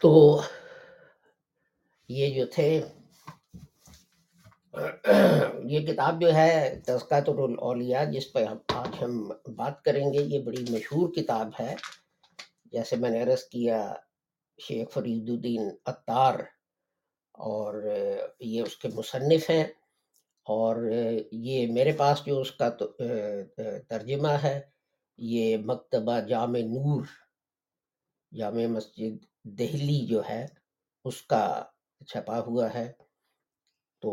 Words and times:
تو 0.00 0.40
یہ 2.08 2.34
جو 2.34 2.46
تھے، 2.46 2.80
یہ 5.64 5.86
کتاب 5.86 6.20
جو 6.20 6.34
ہے 6.34 6.80
تذکات 6.86 7.28
الاولیاء، 7.28 8.04
جس 8.04 8.32
پہ 8.32 8.44
آج 8.68 9.04
ہم 9.04 9.32
بات 9.56 9.82
کریں 9.82 10.12
گے، 10.12 10.18
یہ 10.18 10.38
بڑی 10.38 10.64
مشہور 10.68 11.12
کتاب 11.12 11.48
ہے۔ 11.60 11.74
جیسے 12.64 12.96
میں 12.96 13.10
نے 13.10 13.22
عرض 13.22 13.44
کیا، 13.44 13.94
شیخ 14.60 14.90
فرید 14.90 15.28
الدین 15.28 15.70
اتار 15.86 16.34
اور 17.32 17.82
یہ 18.40 18.62
اس 18.62 18.76
کے 18.76 18.88
مصنف 18.94 19.50
ہیں۔ 19.50 19.64
اور 20.44 20.76
یہ 21.32 21.72
میرے 21.72 21.92
پاس 21.92 22.22
جو 22.26 22.40
اس 22.40 22.52
کا 22.52 22.68
ترجمہ 23.88 24.28
ہے، 24.28 24.60
یہ 25.18 25.56
مکتبہ 25.56 26.20
جامع 26.20 26.58
نور، 26.58 27.04
جامع 28.32 28.66
مسجد 28.66 29.27
دہلی 29.44 30.06
جو 30.06 30.22
ہے، 30.28 30.46
اس 31.04 31.22
کا 31.22 31.64
چھپا 32.06 32.40
ہوا 32.40 32.74
ہے۔ 32.74 32.92
تو، 34.00 34.10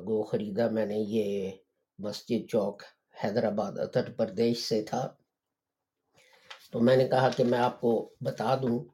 گو 0.00 0.22
خریدا 0.22 0.68
میں 0.68 0.86
نے 0.86 0.96
یہ 0.98 1.50
مسجد 1.98 2.50
چوک 2.50 2.82
حیدرآباد، 3.24 3.72
اتر 3.78 4.10
پردیش 4.10 4.68
سے 4.68 4.82
تھا۔ 4.82 5.14
تو 6.72 6.80
میں 6.80 6.96
نے 6.96 7.08
کہا 7.08 7.28
کہ 7.36 7.44
میں 7.44 7.58
آپ 7.58 7.80
کو 7.80 8.14
بتا 8.20 8.56
دوں 8.56 8.84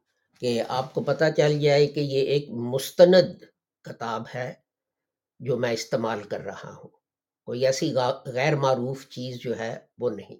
کہ 0.41 0.63
آپ 0.69 0.95
کو 0.95 1.03
پتہ 1.03 1.25
چل 1.37 1.61
جائے 1.61 1.87
کہ 1.87 2.01
یہ 2.01 2.21
ایک 2.21 2.51
مستند 2.51 3.43
کتاب 3.83 4.23
ہے 4.35 4.55
جو 5.41 5.57
میں 5.57 5.73
استعمال 5.73 6.23
کر 6.23 6.41
رہا 6.41 6.75
ہوں۔ 6.75 6.89
کوئی 7.45 7.67
ایسی 7.67 7.95
غیر 8.27 8.57
معروف 8.57 9.09
چیز 9.09 9.41
جو 9.41 9.59
ہے 9.59 9.79
وہ 9.99 10.11
نہیں۔ 10.11 10.37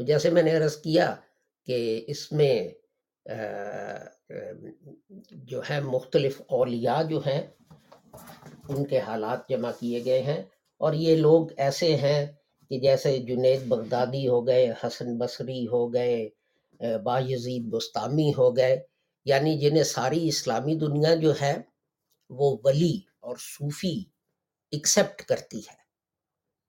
تو 0.00 0.04
جیسے 0.06 0.30
میں 0.30 0.42
نے 0.42 0.54
عرض 0.56 0.76
کیا 0.76 1.14
کہ 1.68 1.78
اس 2.08 2.20
میں 2.32 2.54
جو 5.50 5.60
ہے 5.70 5.80
مختلف 5.80 6.40
اولیاء 6.48 7.02
جو 7.02 7.18
ہیں، 7.26 7.40
ان 8.68 8.84
کے 8.84 8.98
حالات 8.98 9.48
جمع 9.48 9.70
کیے 9.80 10.04
گئے 10.04 10.22
ہیں 10.22 10.42
اور 10.80 10.92
یہ 10.92 11.16
لوگ 11.16 11.52
ایسے 11.56 11.94
ہیں 11.96 12.26
کہ 12.70 12.78
جیسے 12.80 13.16
جنید 13.18 13.68
بغدادی 13.68 14.26
ہو 14.28 14.46
گئے، 14.46 14.72
حسن 14.84 15.16
بصری 15.18 15.66
ہو 15.66 15.92
گئے 15.94 16.28
باجزید 17.04 17.70
بستانی 17.70 18.30
ہو 18.38 18.56
گئے 18.56 18.82
یعنی 19.26 19.58
جنہیں 19.58 19.84
ساری 19.84 20.26
اسلامی 20.28 20.74
دنیا 20.78 21.14
جو 21.14 21.40
ہے، 21.40 21.56
وہ 22.30 22.56
ولی 22.64 22.96
اور 23.20 23.36
صوفی 23.38 23.96
ایکسیپٹ 24.72 25.22
کرتی 25.22 25.58
ہے۔ 25.58 25.78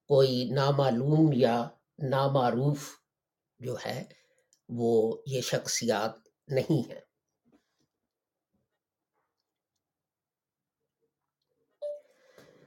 کوئی 0.10 0.50
نامعلوم 0.52 1.32
یا 1.34 1.68
نامعروف 2.10 3.00
جو 3.62 3.76
ہے، 3.86 4.04
وہ 4.70 5.18
یہ 5.26 5.42
شخصیات 5.42 6.14
نہیں 6.48 6.90
ہے 6.90 7.00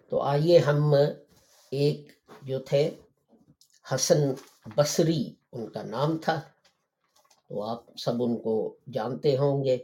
تو 0.08 0.20
آئیے 0.20 0.58
ہم 0.58 0.94
ایک 1.70 2.00
جو 2.42 2.58
تھے، 2.58 2.82
حسن 3.94 4.20
بصری، 4.76 5.34
ان 5.52 5.70
کا 5.70 5.82
نام 5.82 6.18
تھا۔ 6.18 6.40
تو 7.48 7.62
آپ 7.62 7.96
سب 7.96 8.22
ان 8.22 8.36
کو 8.42 8.54
جانتے 8.92 9.36
ہوں 9.36 9.64
گے۔ 9.64 9.78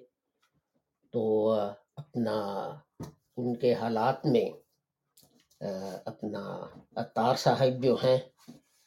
تو 1.12 1.50
اپنا، 1.96 2.36
ان 3.36 3.56
کے 3.56 3.74
حالات 3.74 4.26
میں 4.26 4.48
اپنا 6.04 6.44
اتار 6.96 7.34
صاحب 7.36 7.82
جو 7.82 7.94
ہیں، 7.94 8.18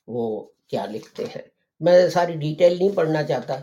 وہ 0.08 0.26
کیا 0.68 0.86
لکھتے 0.86 1.26
ہیں؟ 1.26 1.53
میں 1.80 2.10
ساری 2.10 2.36
ڈیٹیل 2.36 2.78
نہیں 2.78 2.96
پڑھنا 2.96 3.24
چاہتا 3.24 3.54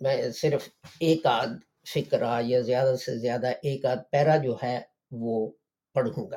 میں 0.00 0.30
صرف 0.30 0.68
ایک 1.00 1.26
آدھ 1.26 1.52
فکرہ 1.94 2.40
یا 2.44 2.60
زیادہ 2.60 2.96
سے 2.96 3.18
زیادہ 3.18 3.46
ایک 3.62 3.84
آدھ 3.84 4.02
پیرا 4.12 4.36
جو 4.36 4.56
ہے 4.62 4.80
وہ 5.10 5.50
پڑھوں 5.94 6.30
گا۔ 6.30 6.36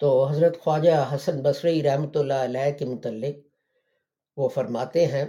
تو 0.00 0.24
حضرت 0.26 0.60
خواجہ 0.60 1.14
حسن 1.14 1.42
بصری 1.42 1.82
رحمۃ 1.82 2.14
اللہ 2.14 2.44
علیہ 2.44 2.70
کے 2.78 2.84
متعلق 2.84 3.36
وہ 4.36 4.48
فرماتے 4.48 5.06
ہیں 5.06 5.24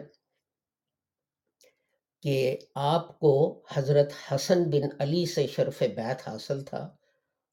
کہ 2.23 2.57
آپ 2.75 3.19
کو 3.19 3.63
حضرت 3.71 4.11
حسن 4.31 4.63
بن 4.63 4.87
علی 4.99 5.25
سے 5.25 5.47
شرف 5.47 5.83
بیت 5.95 6.27
حاصل 6.27 6.63
تھا۔ 6.63 6.87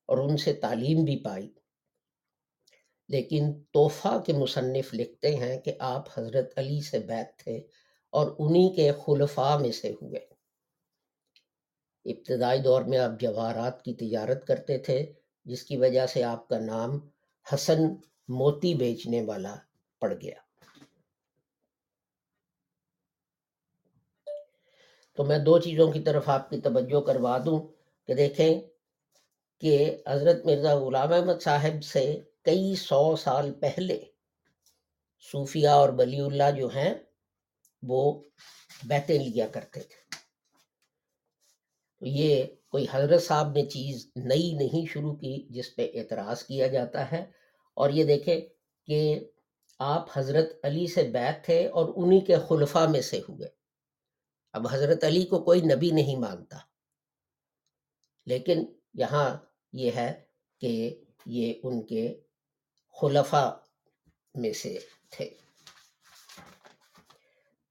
اور 0.07 0.19
ان 0.19 0.37
سے 0.37 0.53
تعلیم 0.53 1.05
بھی 1.05 1.17
پائی۔ 1.25 1.53
لیکن 3.09 3.65
تحفہ 3.73 4.23
کے 4.27 4.33
مصنف 4.33 4.95
لکھتے 4.95 5.37
ہیں 5.37 5.61
کہ 5.61 5.73
آپ 5.79 6.19
حضرت 6.19 6.59
علی 6.59 6.81
سے 6.81 6.99
بیت 6.99 7.39
تھے 7.39 7.57
اور 8.11 8.37
انہی 8.39 8.75
کے 8.77 8.93
خلفاء 9.07 9.59
میں 9.59 9.73
سے 9.73 9.93
ہوئے۔ 10.03 10.27
ابتدائی 12.05 12.61
دور 12.61 12.83
میں 12.83 12.99
آپ 12.99 13.21
جواہرات 13.21 13.83
کی 13.83 13.95
تجارت 13.95 14.47
کرتے 14.47 14.79
تھے، 14.79 15.13
جس 15.45 15.63
کی 15.63 15.77
وجہ 15.77 16.07
سے 16.07 16.23
آپ 16.23 16.49
کا 16.49 16.59
نام 16.59 16.99
حسن 17.55 17.81
موتی 18.29 18.75
بیچنے 18.75 19.23
والا 19.23 19.57
پڑ 20.01 20.15
گیا۔ 20.23 20.35
تو 25.13 25.25
میں 25.25 25.39
دو 25.39 25.59
چیزوں 25.59 25.93
کی 25.93 26.01
طرف 26.01 26.29
آپ 26.29 26.51
کی 26.51 26.61
توجہ 26.61 27.01
کروا 27.01 27.39
دوں 27.45 27.61
کہ 28.07 28.15
دیکھیں 28.15 28.61
کہ 29.61 30.03
حضرت 30.09 30.45
مرزا 30.45 30.75
غلام 30.75 31.13
احمد 31.13 31.43
صاحب 31.43 31.85
سے 31.85 32.21
کئی 32.43 32.75
سو 32.75 33.17
سال 33.17 33.53
پہلے 33.53 34.05
صوفیہ 35.33 35.69
اور 35.69 35.89
بلی 35.89 36.21
اللہ 36.21 36.51
جو 36.57 36.69
ہیں 36.69 36.95
وہ 37.83 38.23
بیٹیں 38.85 39.19
لیا 39.19 39.47
کرتے 39.47 39.81
تھے۔ 39.81 40.07
یہ 42.01 42.47
کوئی 42.69 42.87
حضرت 42.91 43.23
صاحب 43.23 43.53
نے 43.53 43.67
چیز 43.67 44.11
نئی 44.17 44.53
نہیں 44.53 44.93
شروع 44.93 45.15
کی 45.15 45.47
جس 45.51 45.77
پہ 45.77 45.91
اعتراض 45.95 46.43
کیا 46.43 46.67
جاتا 46.67 47.13
ہے۔ 47.13 47.25
اور 47.75 47.91
یہ 47.91 48.05
دیکھیں 48.05 48.41
کہ 48.87 49.31
آپ 49.79 50.09
حضرت 50.13 50.49
علی 50.63 50.87
سے 50.87 51.03
بیت 51.03 51.45
تھے 51.45 51.69
اور 51.69 51.93
انہی 51.97 52.21
کے 52.21 52.37
خلفہ 52.49 52.87
میں 52.91 53.01
سے 53.01 53.21
ہوئے۔ 53.29 53.49
اب 54.53 54.67
حضرت 54.71 55.05
علی 55.05 55.25
کو 55.25 55.45
کوئی 55.45 55.61
نبی 55.61 55.91
نہیں 55.91 56.17
مانتا۔ 56.17 56.59
لیکن 58.27 58.65
یہاں 58.95 59.46
یہ 59.73 59.91
ہے 59.91 60.25
کہ 60.59 61.03
یہ 61.27 61.55
ان 61.63 61.87
کے 61.87 62.21
خلفہ 63.01 63.61
میں 64.35 64.53
سے 64.53 64.79
تھے۔ 65.11 65.37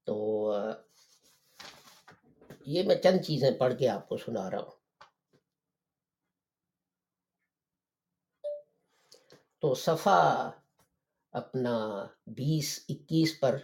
تو، 0.04 0.52
یہ 2.66 2.82
میں 2.82 2.96
چند 2.96 3.20
چیزیں 3.20 3.50
پڑھ 3.50 3.74
کے 3.78 3.88
آپ 3.88 4.08
کو 4.08 4.16
سنا 4.16 4.50
رہا 4.50 4.58
ہوں۔ 4.58 4.70
تو 9.58 9.74
صفحہ 9.74 10.50
اپنا 11.32 12.06
بیس، 12.26 12.84
اکیس 12.88 13.40
پر 13.40 13.56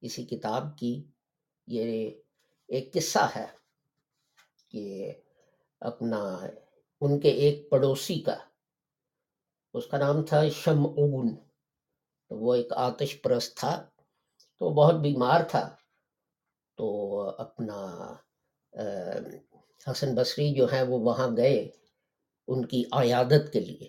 کسی 0.00 0.26
کتاب 0.26 0.78
کی 0.78 1.04
یہ 1.66 2.10
ایک 2.68 2.94
قصہ 2.94 3.30
ہے 3.36 3.46
کہ 4.68 5.12
اپنا 5.80 6.40
ان 7.00 7.20
کے 7.20 7.28
ایک 7.28 7.70
پڑوسی 7.70 8.20
کا۔ 8.20 8.36
اس 9.74 9.86
کا 9.86 9.98
نام 9.98 10.24
تھا 10.24 10.48
شمعون۔ 10.48 11.36
تو 12.28 12.36
وہ 12.36 12.54
ایک 12.54 12.72
آتش 12.72 13.22
پرست 13.22 13.56
تھا۔ 13.56 13.90
تو 14.58 14.74
بہت 14.74 14.94
بیمار 14.94 15.40
تھا۔ 15.44 15.76
تو 16.76 16.86
اپنا 17.38 18.12
حسن 19.90 20.14
بصری 20.14 20.54
جو 20.54 20.66
ہیں 20.72 20.82
وہ 20.82 20.98
وہاں 20.98 21.28
گئے 21.36 21.70
ان 22.48 22.66
کی 22.66 22.84
عیادت 22.92 23.52
کے 23.52 23.60
لیے۔ 23.60 23.88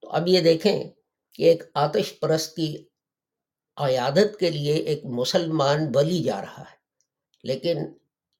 تو 0.00 0.10
اب 0.10 0.28
یہ 0.28 0.40
دیکھیں 0.40 0.84
کہ 1.32 1.42
ایک 1.42 1.62
آتش 1.74 2.20
پرست 2.20 2.56
کی 2.56 2.86
عیادت 3.76 4.38
کے 4.38 4.50
لیے 4.50 4.74
ایک 4.74 5.04
مسلمان 5.04 5.92
بلی 5.92 6.22
جا 6.22 6.40
رہا 6.40 6.60
ہے۔ 6.60 6.76
لیکن 7.42 7.78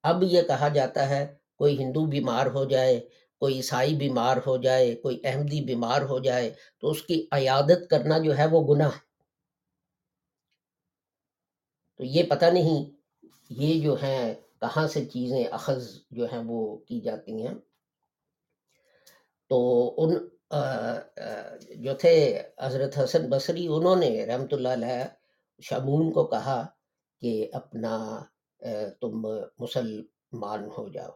اب 0.02 0.22
یہ 0.22 0.42
کہا 0.42 0.68
جاتا 0.68 1.08
ہے، 1.08 1.36
کوئی 1.56 1.78
ہندو 1.78 2.06
بیمار 2.06 2.46
ہو 2.46 2.64
جائے 2.64 3.08
کوئی 3.40 3.54
عیسائی 3.56 3.94
بیمار 3.96 4.36
ہو 4.46 4.56
جائے، 4.56 4.94
کوئی 4.94 5.20
احمدی 5.24 5.60
بیمار 5.64 6.02
ہو 6.02 6.18
جائے، 6.18 6.50
تو 6.80 6.90
اس 6.90 7.02
کی 7.02 7.16
عیادت 7.32 7.88
کرنا 7.90 8.18
جو 8.18 8.36
ہے 8.38 8.46
وہ 8.46 8.60
گناہ 8.68 8.92
ہے۔ 8.94 9.08
تو 11.96 12.04
یہ 12.04 12.22
پتہ 12.30 12.44
نہیں 12.44 12.84
یہ 13.62 13.80
جو 13.80 13.94
ہیں، 14.02 14.34
کہاں 14.60 14.86
سے 14.88 15.04
چیزیں 15.04 15.44
اخذ 15.44 15.88
جو 16.10 16.24
ہیں 16.32 16.42
وہ 16.46 16.60
کی 16.78 17.00
جاتی 17.00 17.46
ہیں۔ 17.46 17.54
تو 19.50 19.58
ان 19.98 20.10
جو 21.84 21.94
تھے 21.94 22.14
حضرت 22.60 22.98
حسن 22.98 23.28
بصری، 23.30 23.66
انہوں 23.66 23.96
نے 23.96 24.10
رحمۃ 24.26 24.52
اللہ 24.52 24.68
علیہ 24.68 25.04
شمون 25.62 26.12
کو 26.12 26.24
کہا 26.26 26.60
کہ 27.22 27.32
اپنا 27.52 27.94
تم 29.00 29.26
مسلمان 29.58 30.68
ہو 30.78 30.88
جاؤ۔ 30.88 31.12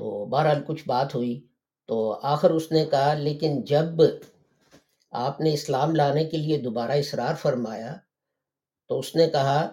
تو 0.00 0.26
بہرحال 0.26 0.62
کچھ 0.66 0.82
بات 0.86 1.14
ہوئی۔ 1.14 1.46
تو 1.86 2.20
آخر 2.22 2.50
اس 2.50 2.72
نے 2.72 2.84
کہا، 2.84 3.14
لیکن 3.14 3.62
جب 3.62 3.84
آپ 5.10 5.40
نے 5.40 5.54
اسلام 5.54 5.94
لانے 5.94 6.24
کے 6.24 6.36
لیے 6.36 6.58
دوبارہ 6.58 6.90
اصرار 6.90 7.34
فرمایا، 7.34 7.96
تو 8.88 8.98
اس 8.98 9.16
نے 9.16 9.26
کہا 9.26 9.70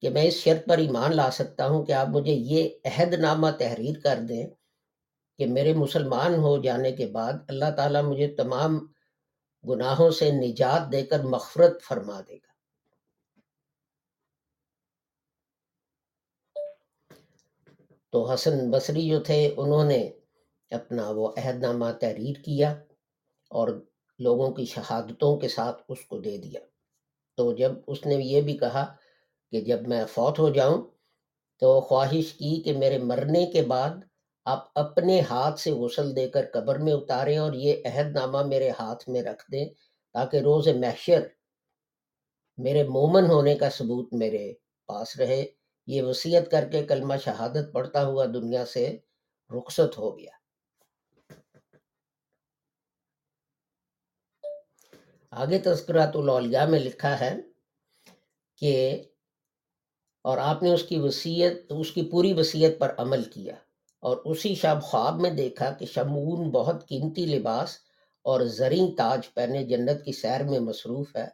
کہ 0.00 0.10
میں 0.10 0.22
اس 0.22 0.34
شرط 0.34 0.68
پر 0.68 0.78
ایمان 0.78 1.16
لا 1.16 1.30
سکتا 1.30 1.66
ہوں 1.68 1.84
کہ 1.84 1.92
آپ 1.92 2.08
مجھے 2.08 2.32
یہ 2.32 2.68
عہد 2.84 3.14
نامہ 3.14 3.46
تحریر 3.58 3.98
کر 3.98 4.18
دیں 4.28 4.46
کہ 5.38 5.46
میرے 5.46 5.72
مسلمان 5.72 6.34
ہو 6.34 6.62
جانے 6.62 6.92
کے 6.92 7.06
بعد 7.06 7.32
اللہ 7.48 7.70
تعالیٰ 7.76 8.02
مجھے 8.02 8.28
تمام 8.28 8.86
گناہوں 9.68 10.10
سے 10.10 10.30
نجات 10.30 10.92
دے 10.92 11.02
کر 11.02 11.20
مغفرت 11.20 11.82
فرما 11.82 12.20
دے 12.28 12.34
گا۔ 12.34 12.55
تو 18.16 18.32
حسن 18.32 18.70
بصری 18.70 19.08
جو 19.08 19.22
تھے، 19.22 19.54
انہوں 19.56 19.84
نے 19.84 20.10
اپنا 20.70 21.10
وہ 21.10 21.28
عہد 21.36 21.62
نامہ 21.62 21.84
تحریر 22.00 22.42
کیا 22.44 22.70
اور 23.50 23.86
لوگوں 24.18 24.50
کی 24.50 24.64
شہادتوں 24.64 25.36
کے 25.36 25.48
ساتھ 25.48 25.82
اس 25.88 25.98
کو 26.00 26.18
دے 26.18 26.38
دیا۔ 26.38 26.60
تو 27.36 27.52
جب 27.52 27.72
اس 27.86 28.06
نے 28.06 28.14
یہ 28.14 28.40
بھی 28.40 28.56
کہا 28.56 28.94
کہ 29.50 29.60
جب 29.60 29.88
میں 29.88 30.04
فوت 30.06 30.38
ہو 30.38 30.50
جاؤں 30.50 30.82
تو 31.60 31.80
خواہش 31.80 32.32
کی 32.32 32.62
کہ 32.62 32.72
میرے 32.72 32.98
مرنے 32.98 33.46
کے 33.46 33.62
بعد 33.62 33.90
آپ 34.44 34.68
اپنے 34.74 35.20
ہاتھ 35.20 35.60
سے 35.60 35.70
غسل 35.70 36.16
دے 36.16 36.28
کر 36.28 36.44
قبر 36.52 36.78
میں 36.78 36.92
اتاریں 36.92 37.38
اور 37.38 37.52
یہ 37.52 37.74
عہد 37.84 38.12
نامہ 38.12 38.42
میرے 38.42 38.70
ہاتھ 38.70 39.08
میں 39.08 39.22
رکھ 39.22 39.44
دیں 39.52 39.68
تاکہ 40.12 40.36
روز 40.36 40.68
محشر 40.68 41.20
میرے 42.58 42.82
مومن 42.88 43.26
ہونے 43.26 43.54
کا 43.54 43.70
ثبوت 43.70 44.12
میرے 44.12 44.52
پاس 44.86 45.20
رہے۔ 45.20 45.46
یہ 45.86 46.02
وصیت 46.02 46.50
کر 46.50 46.68
کے 46.72 46.82
کلمہ 46.82 47.14
شہادت 47.24 47.72
پڑھتا 47.72 48.04
ہوا 48.04 48.24
دنیا 48.24 48.66
سے 48.66 48.98
رخصت 49.50 49.98
ہو 49.98 50.18
گیا۔ 50.18 50.30
آگے 55.30 55.58
تذکرات 55.58 56.16
الاولیاء 56.16 56.64
میں 56.64 56.80
لکھا 56.80 57.20
ہے 57.20 57.36
کہ، 58.56 59.02
اور 60.22 60.38
آپ 60.38 60.62
نے 60.62 60.72
اس 60.72 60.82
کی 60.82 60.98
وصیت، 60.98 61.72
اس 61.78 61.92
کی 61.92 62.02
پوری 62.10 62.32
وصیت 62.32 62.78
پر 62.78 62.94
عمل 62.98 63.22
کیا۔ 63.22 63.54
اور 64.00 64.16
اسی 64.24 64.54
شب 64.54 64.82
خواب 64.82 65.20
میں 65.20 65.30
دیکھا 65.30 65.70
کہ 65.70 65.86
شمون 65.86 66.50
بہت 66.50 66.88
قیمتی 66.88 67.26
لباس 67.26 67.78
اور 68.22 68.40
زرین 68.40 68.96
تاج 68.96 69.34
پہنے 69.34 69.64
جنت 69.64 70.04
کی 70.04 70.12
سیر 70.12 70.42
میں 70.42 70.60
مصروف 70.60 71.16
ہے۔ 71.16 71.28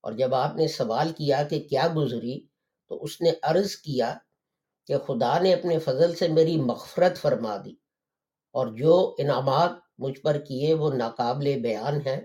اور 0.00 0.12
جب 0.12 0.34
آپ 0.34 0.56
نے 0.56 0.68
سوال 0.68 1.12
کیا 1.12 1.42
کہ 1.42 1.60
کیا 1.70 1.88
گزری 1.96 2.40
تو 2.88 3.02
اس 3.02 3.20
نے 3.20 3.30
عرض 3.42 3.76
کیا 3.76 4.14
کہ 4.86 4.98
خدا 4.98 5.38
نے 5.38 5.52
اپنے 5.54 5.78
فضل 5.78 6.14
سے 6.14 6.28
میری 6.28 6.56
مغفرت 6.60 7.18
فرما 7.18 7.56
دی 7.64 7.74
اور 8.54 8.66
جو 8.66 9.14
انعامات 9.18 9.70
مجھ 9.98 10.20
پر 10.20 10.38
کیے 10.38 10.74
وہ 10.74 10.92
ناقابل 10.94 11.58
بیان 11.62 12.00
ہیں۔ 12.06 12.20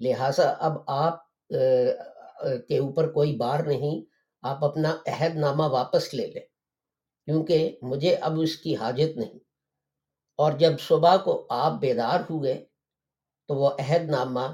لہٰذا 0.00 0.48
اب 0.58 0.72
آپ 0.86 1.48
کے 2.68 2.78
اوپر 2.78 3.12
کوئی 3.12 3.36
بار 3.36 3.64
نہیں، 3.64 4.00
آپ 4.42 4.64
اپنا 4.64 4.96
عہد 5.06 5.36
نامہ 5.36 5.62
واپس 5.62 6.14
لے 6.14 6.26
لیں، 6.26 6.46
کیونکہ 7.24 7.78
مجھے 7.82 8.14
اب 8.14 8.40
اس 8.40 8.56
کی 8.56 8.76
حاجت 8.76 9.16
نہیں۔ 9.16 9.38
اور 10.38 10.52
جب 10.52 10.80
صبح 10.80 11.16
کو 11.16 11.46
آپ 11.50 11.72
بیدار 11.80 12.20
ہوئے 12.30 12.54
تو 13.48 13.54
وہ 13.54 13.70
عہد 13.78 14.10
نامہ 14.10 14.46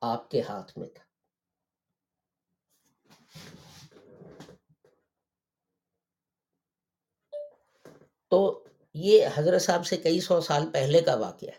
آپ 0.00 0.30
کے 0.30 0.42
ہاتھ 0.48 0.78
میں 0.78 0.88
تھا۔ 0.88 1.09
تو 8.30 8.64
یہ 8.94 9.26
حضرت 9.34 9.62
صاحب 9.62 9.86
سے 9.86 9.96
کئی 9.96 10.20
سو 10.20 10.40
سال 10.40 10.70
پہلے 10.72 11.00
کا 11.00 11.14
واقعہ 11.14 11.48
ہے۔ 11.48 11.58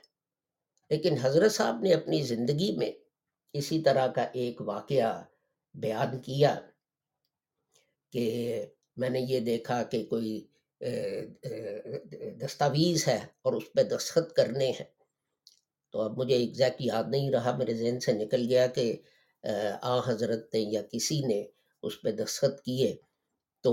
لیکن 0.89 1.17
حضرت 1.21 1.51
صاحب 1.51 1.81
نے 1.81 1.93
اپنی 1.93 2.21
زندگی 2.21 2.71
میں 2.77 2.91
اسی 3.53 3.81
طرح 3.81 4.07
کا 4.07 4.21
ایک 4.33 4.61
واقعہ 4.61 5.23
بیان 5.73 6.19
کیا 6.19 6.59
کہ 8.13 8.65
میں 8.97 9.09
نے 9.09 9.19
یہ 9.19 9.39
دیکھا 9.39 9.83
کہ 9.83 10.05
کوئی 10.05 10.47
دستاویز 12.39 13.07
ہے 13.07 13.19
اور 13.41 13.53
اس 13.53 13.63
پہ 13.73 13.83
دستخط 13.83 14.33
کرنے 14.33 14.69
ہیں۔ 14.69 14.89
تو 15.91 16.01
اب 16.01 16.17
مجھے 16.17 16.35
ایگزیکٹ 16.35 16.81
یاد 16.81 17.03
نہیں 17.07 17.31
رہا، 17.31 17.55
میرے 17.57 17.73
ذہن 17.73 17.99
سے 17.99 18.11
نکل 18.11 18.45
گیا 18.49 18.67
کہ، 18.67 19.01
آ 19.81 19.99
حضرت 20.07 20.53
نے 20.53 20.59
یا 20.59 20.81
کسی 20.91 21.19
نے 21.19 21.43
اس 21.83 22.01
پہ 22.01 22.11
دستخط 22.11 22.61
کیے۔ 22.61 22.95
تو 23.63 23.71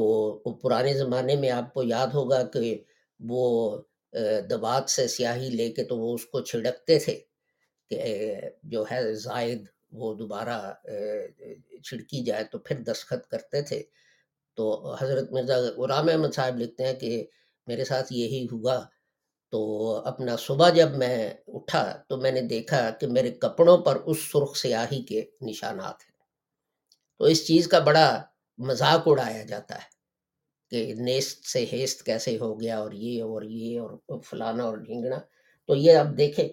پرانے 0.62 0.94
زمانے 0.94 1.36
میں 1.36 1.50
آپ 1.50 1.74
کو 1.74 1.82
یاد 1.82 2.06
ہوگا 2.06 2.42
کہ 2.42 2.84
وہ 3.20 3.78
دبات 4.50 4.90
سے 4.90 5.08
سیاہی 5.08 5.48
لے 5.50 5.72
کے 5.72 5.84
تو 5.84 5.98
وہ 5.98 6.14
اس 6.14 6.26
کو 6.26 6.40
چھڑکتے 6.40 6.98
تھے 6.98 7.20
کہ 7.90 8.34
جو 8.62 8.84
ہے 8.90 9.14
زائد 9.14 9.66
وہ 9.92 10.14
دوبارہ 10.14 10.72
چھڑکی 11.84 12.24
جائے 12.24 12.44
تو 12.44 12.58
پھر 12.58 12.76
دستخط 12.82 13.30
کرتے 13.30 13.62
تھے۔ 13.62 13.82
تو 14.56 14.94
حضرت 15.00 15.32
مرزا 15.32 15.56
غلام 15.76 16.08
احمد 16.08 16.34
صاحب 16.34 16.58
لکھتے 16.58 16.86
ہیں 16.86 16.94
کہ 16.94 17.26
میرے 17.66 17.84
ساتھ 17.84 18.12
یہی 18.12 18.46
ہوا۔ 18.52 18.84
تو 19.50 19.94
اپنا 19.96 20.36
صبح 20.36 20.68
جب 20.70 20.90
میں 20.90 21.34
اٹھا 21.46 22.02
تو 22.08 22.16
میں 22.16 22.30
نے 22.30 22.40
دیکھا 22.42 22.90
کہ 22.90 23.06
میرے 23.06 23.30
کپڑوں 23.30 23.78
پر 23.78 23.96
اس 23.96 24.18
سرخ 24.32 24.56
سیاہی 24.56 25.02
کے 25.02 25.24
نشانات 25.40 26.02
ہیں۔ 26.04 26.16
تو 27.18 27.24
اس 27.24 27.46
چیز 27.46 27.68
کا 27.68 27.78
بڑا 27.78 28.22
مذاق 28.58 29.02
اڑایا 29.06 29.42
جاتا 29.44 29.74
ہے۔ 29.74 29.97
کہ 30.72 30.94
نیست 30.98 31.46
سے 31.46 31.64
ہیست 31.72 32.04
کیسے 32.06 32.36
ہو 32.38 32.60
گیا 32.60 32.78
اور 32.78 32.92
یہ 32.92 33.22
اور 33.22 33.42
یہ 33.42 33.80
اور 33.80 34.20
فلانا 34.20 34.64
اور 34.64 34.76
ڈھینگنا 34.76 35.18
تو 35.68 35.74
یہ 35.74 35.96
اب 35.96 36.16
دیکھیں، 36.18 36.48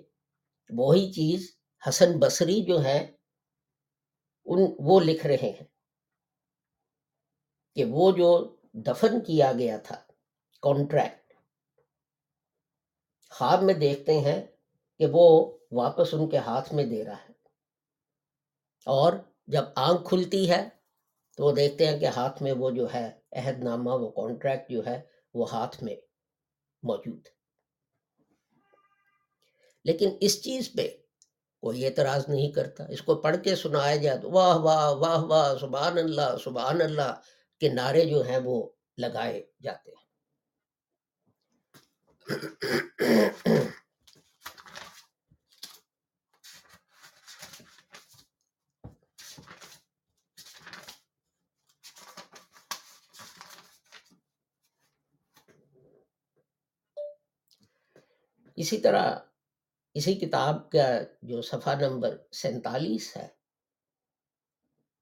وہی 0.69 1.11
چیز 1.11 1.49
حسن 1.83 2.19
بصری 2.19 2.61
جو 2.61 2.83
ہے، 2.83 2.97
ان 4.47 4.65
وہ 4.79 4.99
لکھ 4.99 5.25
رہے 5.27 5.49
ہیں 5.51 5.63
کہ 7.75 7.85
وہ 7.85 8.11
جو 8.11 8.29
دفن 8.85 9.19
کیا 9.19 9.51
گیا 9.51 9.77
تھا 9.77 9.95
کانٹریکٹ 10.63 11.33
خواب 13.31 13.63
میں 13.63 13.73
دیکھتے 13.73 14.19
ہیں 14.19 14.41
کہ 14.99 15.05
وہ 15.11 15.25
واپس 15.71 16.13
ان 16.13 16.29
کے 16.29 16.37
ہاتھ 16.37 16.73
میں 16.73 16.85
دے 16.85 17.03
رہا 17.05 17.21
ہے۔ 17.29 17.33
اور 18.87 19.13
جب 19.47 19.63
آنکھ 19.75 20.07
کھلتی 20.09 20.49
ہے 20.49 20.69
تو 21.37 21.43
وہ 21.43 21.51
دیکھتے 21.51 21.85
ہیں 21.85 21.99
کہ 21.99 22.05
ہاتھ 22.05 22.43
میں 22.43 22.51
وہ 22.51 22.69
جو 22.71 22.87
ہے 22.93 23.09
عہد 23.35 23.63
نامہ 23.63 23.89
وہ 23.89 24.09
کانٹریکٹ 24.11 24.71
جو 24.71 24.85
ہے 24.85 25.01
وہ 25.33 25.51
ہاتھ 25.51 25.83
میں 25.83 25.95
موجود 26.83 27.27
لیکن 29.85 30.09
اس 30.21 30.43
چیز 30.43 30.69
پہ 30.77 30.87
کوئی 31.61 31.85
اعتراض 31.85 32.29
نہیں 32.29 32.51
کرتا۔ 32.51 32.85
اس 32.85 33.01
کو 33.01 33.15
پڑھ 33.15 33.37
کے 33.43 33.55
سنایا 33.55 33.95
جائے 33.95 34.17
تو 34.17 34.31
واہ 34.31 34.57
واہ 34.57 34.89
واہ 34.91 35.23
واہ، 35.23 35.55
سبحان 35.61 35.97
اللہ 35.97 36.35
سبحان 36.43 36.81
اللہ 36.81 37.13
کے 37.59 37.69
نعرے 37.69 38.05
جو 38.05 38.21
ہیں 38.21 38.39
وہ 38.43 38.69
لگائے 38.97 39.45
جاتے 39.63 39.91
ہیں۔ 39.91 40.05
اسی 58.57 58.77
طرح 58.77 59.15
اسی 59.95 60.13
کتاب 60.15 60.71
کا 60.71 60.87
جو 61.21 61.41
صفحہ 61.41 61.75
نمبر 61.81 62.17
سینتالیس 62.31 63.17
ہے، 63.17 63.27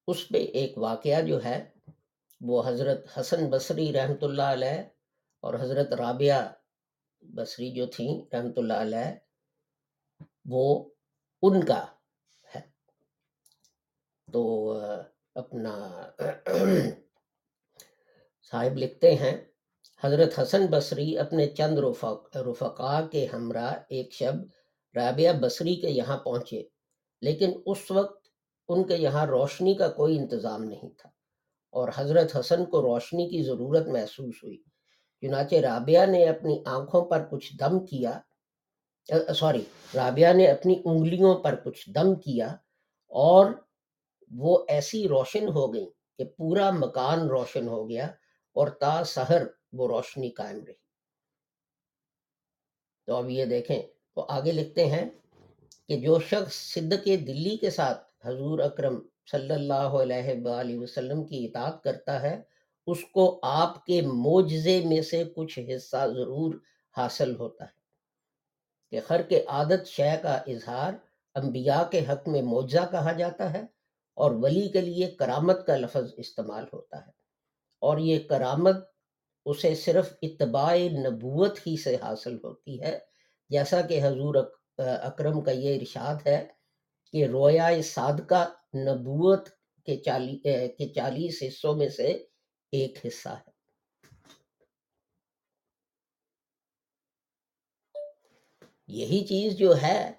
اس 0.07 0.27
پہ 0.29 0.38
ایک 0.38 0.77
واقعہ 0.77 1.22
جو 1.22 1.43
ہے، 1.43 1.69
وہ 2.41 2.63
حضرت 2.65 3.19
حسن 3.19 3.50
بصری 3.50 3.93
رحمۃ 3.93 4.22
اللہ 4.22 4.51
علیہ 4.51 4.81
اور 5.43 5.53
حضرت 5.53 5.93
رابعہ 5.93 6.41
بصری 7.22 7.72
جو 7.72 7.86
تھیں 7.86 8.36
رحمۃ 8.36 8.57
اللہ 8.57 8.81
علیہ، 8.81 9.13
وہ 10.45 10.89
ان 11.43 11.65
کا 11.65 11.86
ہے۔ 12.55 12.62
تو 14.27 14.43
اپنا 15.36 15.74
صاحب 18.53 18.77
لکھتے 18.77 19.15
ہیں 19.15 19.36
حضرت 20.03 20.39
حسن 20.39 20.65
بصری 20.65 21.17
اپنے 21.17 21.48
چند 21.48 21.77
رفقا 22.36 23.01
کے 23.12 23.25
ہمراہ 23.33 23.74
ایک 23.89 24.13
شب 24.13 24.36
رابعہ 24.95 25.33
بصری 25.33 25.75
کے 25.75 25.89
یہاں 25.89 26.17
پہنچے، 26.17 26.62
لیکن 27.22 27.51
اس 27.65 27.91
وقت 27.91 28.27
ان 28.69 28.83
کے 28.83 28.95
یہاں 28.95 29.25
روشنی 29.25 29.74
کا 29.74 29.88
کوئی 29.89 30.17
انتظام 30.17 30.63
نہیں 30.63 30.89
تھا 30.98 31.10
اور 31.74 31.89
حضرت 31.95 32.36
حسن 32.39 32.65
کو 32.65 32.81
روشنی 32.81 33.29
کی 33.29 33.41
ضرورت 33.43 33.88
محسوس 33.88 34.43
ہوئی۔ 34.43 34.57
چنانچہ 35.24 35.55
رابعہ 35.55 36.05
نے 36.05 36.25
اپنی 36.29 36.57
آنکھوں 36.65 37.05
پر 37.05 37.25
کچھ 37.31 37.51
دم 37.60 37.79
کیا 37.86 38.19
سوری، 39.36 39.63
رابعہ 39.95 40.33
نے 40.33 40.48
اپنی 40.48 40.81
انگلیوں 40.86 41.33
پر 41.36 41.55
کچھ 41.55 41.89
دم 41.89 42.13
کیا 42.15 42.48
اور 43.12 43.51
وہ 44.31 44.57
ایسی 44.67 45.07
روشن 45.07 45.48
ہو 45.48 45.74
گئی 45.74 45.86
کہ 46.19 46.24
پورا 46.38 46.69
مکان 46.72 47.27
روشن 47.29 47.67
ہو 47.67 47.89
گیا 47.89 48.05
اور 48.55 48.67
تا 48.67 49.03
سحر 49.05 49.43
وہ 49.74 49.88
روشنی 49.88 50.30
قائم 50.30 50.65
رہی۔ 50.65 50.74
تو 53.06 53.15
اب 53.15 53.30
یہ 53.30 53.46
دیکھیں، 53.46 53.82
تو 54.15 54.25
آگے 54.30 54.51
لکھتے 54.51 54.86
ہیں 54.86 55.10
کہ 55.88 56.00
جو 56.00 56.20
شخص 56.20 56.53
صدق 56.53 57.06
دلی 57.06 57.58
کے 57.58 57.70
ساتھ 57.70 58.27
حضور 58.27 58.60
اکرم 58.60 59.01
صلی 59.32 59.53
اللہ 59.53 59.74
علیہ 59.74 60.46
وآلہ 60.46 60.80
وسلم 60.80 61.24
کی 61.24 61.46
اطاعت 61.46 61.84
کرتا 61.84 62.22
ہے، 62.22 62.42
اس 62.88 62.98
کو 63.13 63.39
آپ 63.44 63.86
کے 63.86 64.01
معجزے 64.01 64.82
میں 64.86 65.01
سے 65.01 65.24
کچھ 65.36 65.60
حصہ 65.60 66.08
ضرور 66.15 66.56
حاصل 66.98 67.36
ہوتا 67.36 67.65
ہے۔ 67.65 67.84
کہ 68.92 69.00
خر 69.08 69.22
کے 69.22 69.44
عادت 69.48 69.88
شے 69.88 70.10
کا 70.22 70.34
اظہار 70.34 70.94
انبیاء 71.36 71.84
کے 71.84 72.06
حق 72.10 72.27
میں 72.27 72.42
معجزہ 72.42 72.92
کہا 72.92 73.12
جاتا 73.12 73.53
ہے 73.53 73.62
اور 74.13 74.32
ولی 74.32 74.70
کے 74.70 74.82
لیے 74.82 75.12
کرامت 75.12 75.68
کا 75.68 75.77
لفظ 75.77 76.13
استعمال 76.18 76.65
ہوتا 76.74 77.06
ہے۔ 77.06 77.12
اور 77.80 77.98
یہ 77.98 78.20
کرامت 78.20 78.93
اسے 79.46 79.76
صرف 79.76 80.14
اتباع 80.22 80.76
نبوت 80.76 81.60
ہی 81.68 81.78
سے 81.78 81.96
حاصل 82.02 82.38
ہوتی 82.44 82.82
ہے۔ 82.82 83.00
جیسا 83.50 83.82
کہ 83.82 84.00
حضور 84.04 84.36
اکرم 84.78 85.42
کا 85.42 85.52
یہ 85.52 85.80
ارشاد 85.80 86.16
ہے 86.26 86.48
کہ 87.12 87.26
رویا 87.26 87.70
صادقہ 87.84 88.50
نبوت 88.76 89.50
کے 89.86 89.98
چالی 89.98 90.38
کے 90.38 90.94
چالیس 90.94 91.44
حصوں 91.48 91.76
میں 91.76 91.90
سے 91.90 92.26
ایک 92.72 93.06
حصہ 93.06 93.30
ہے۔ 93.30 93.52
یہی 98.88 99.26
چیز 99.26 99.58
جو 99.58 99.82
ہے، 99.82 100.12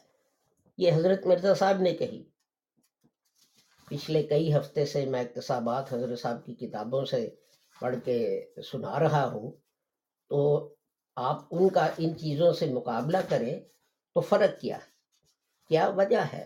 یہ 0.79 0.93
حضرت 0.93 1.27
مرزا 1.27 1.55
صاحب 1.55 1.81
نے 1.81 1.95
کہی۔ 1.95 2.25
پچھلے 3.89 4.23
کئی 4.23 4.55
ہفتے 4.55 4.87
سے 4.87 5.05
میں 5.05 5.21
اقتصابات 5.21 5.93
حضرت 5.93 6.21
صاحب 6.21 6.47
کی 6.47 6.55
کتابوں 6.55 7.05
سے 7.05 7.35
پڑھ 7.81 7.97
کے 8.05 8.19
سنا 8.65 8.99
رہا 9.01 9.25
ہوں، 9.27 9.51
تو 10.31 10.39
آپ 11.17 11.43
ان 11.51 11.69
کا 11.69 11.87
ان 11.99 12.17
چیزوں 12.19 12.53
سے 12.53 12.67
مقابلہ 12.73 13.17
کریں 13.29 13.55
تو 14.17 14.21
فرق 14.23 14.61
کیا 14.61 14.79
کیا 15.71 15.89
وجہ 15.97 16.23
ہے 16.33 16.45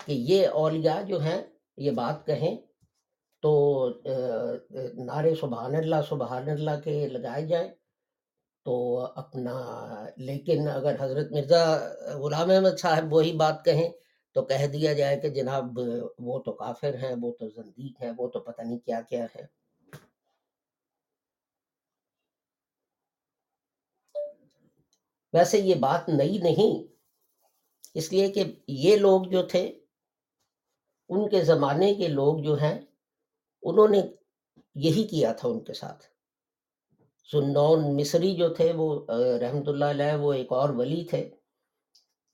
کہ 0.00 0.12
یہ 0.12 0.46
اولیاء 0.62 1.00
جو 1.02 1.20
ہیں، 1.20 1.40
یہ 1.78 1.90
بات 1.92 2.26
کہیں 2.26 2.56
تو 3.42 3.52
نعرے 5.06 5.34
سبحان 5.40 5.74
اللہ 5.76 6.02
سبحان 6.08 6.48
اللہ 6.50 6.80
کے 6.84 7.06
لگائے 7.08 7.46
جائیں 7.46 7.68
تو 8.66 8.98
اپنا، 9.16 9.54
لیکن 10.18 10.68
اگر 10.68 10.96
حضرت 11.00 11.32
مرزا 11.32 11.62
غلام 12.22 12.50
احمد 12.50 12.78
صاحب 12.78 13.12
وہی 13.12 13.32
بات 13.36 13.64
کہیں 13.64 13.88
تو 14.36 14.42
کہہ 14.44 14.66
دیا 14.72 14.92
جائے 14.92 15.16
کہ 15.20 15.28
جناب 15.30 15.78
وہ 16.18 16.38
تو 16.44 16.52
کافر 16.54 16.94
ہیں، 17.02 17.14
وہ 17.22 17.32
تو 17.38 17.48
زندیق 17.48 18.02
ہیں، 18.02 18.12
وہ 18.18 18.28
تو 18.28 18.40
پتہ 18.40 18.62
نہیں 18.62 18.78
کیا 18.78 19.00
کیا 19.08 19.24
ہے 19.34 19.46
ویسے 25.32 25.58
یہ 25.58 25.74
بات 25.74 26.08
نئی 26.08 26.38
نہیں۔ 26.38 26.92
اس 27.94 28.12
لیے 28.12 28.28
کہ 28.28 28.44
یہ 28.68 28.96
لوگ 28.96 29.22
جو 29.22 29.42
تھے، 29.42 29.78
ان 31.08 31.28
کے 31.28 31.44
زمانے 31.44 31.94
کے 31.94 32.08
لوگ 32.08 32.38
جو 32.38 32.54
ہیں، 32.54 32.80
انہوں 33.62 33.88
نے 33.88 34.00
یہی 34.74 35.04
کیا 35.04 35.32
تھا 35.32 35.48
ان 35.48 35.64
کے 35.64 35.72
ساتھ۔ 35.72 36.04
سنون 37.32 37.96
مصری 37.96 38.36
جو 38.36 38.48
تھے، 38.48 38.72
وہ 38.76 39.06
رحمت 39.40 39.68
اللہ 39.68 39.84
علیہ، 39.84 40.14
وہ 40.14 40.32
ایک 40.32 40.52
اور 40.52 40.68
ولی 40.68 41.04
تھے۔ 41.04 41.30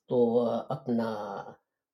تو 0.08 0.40
اپنا، 0.68 1.10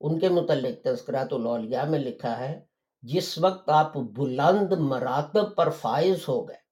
ان 0.00 0.18
کے 0.18 0.28
متعلق 0.28 0.84
تذکرات 0.84 1.32
الاولیاء 1.32 1.84
میں 1.84 1.98
لکھا 1.98 2.38
ہے، 2.38 2.60
جس 3.02 3.38
وقت 3.38 3.68
آپ 3.70 3.96
بلند 3.96 4.72
مراتب 4.72 5.56
پر 5.56 5.70
فائز 5.70 6.28
ہو 6.28 6.48
گئے 6.48 6.69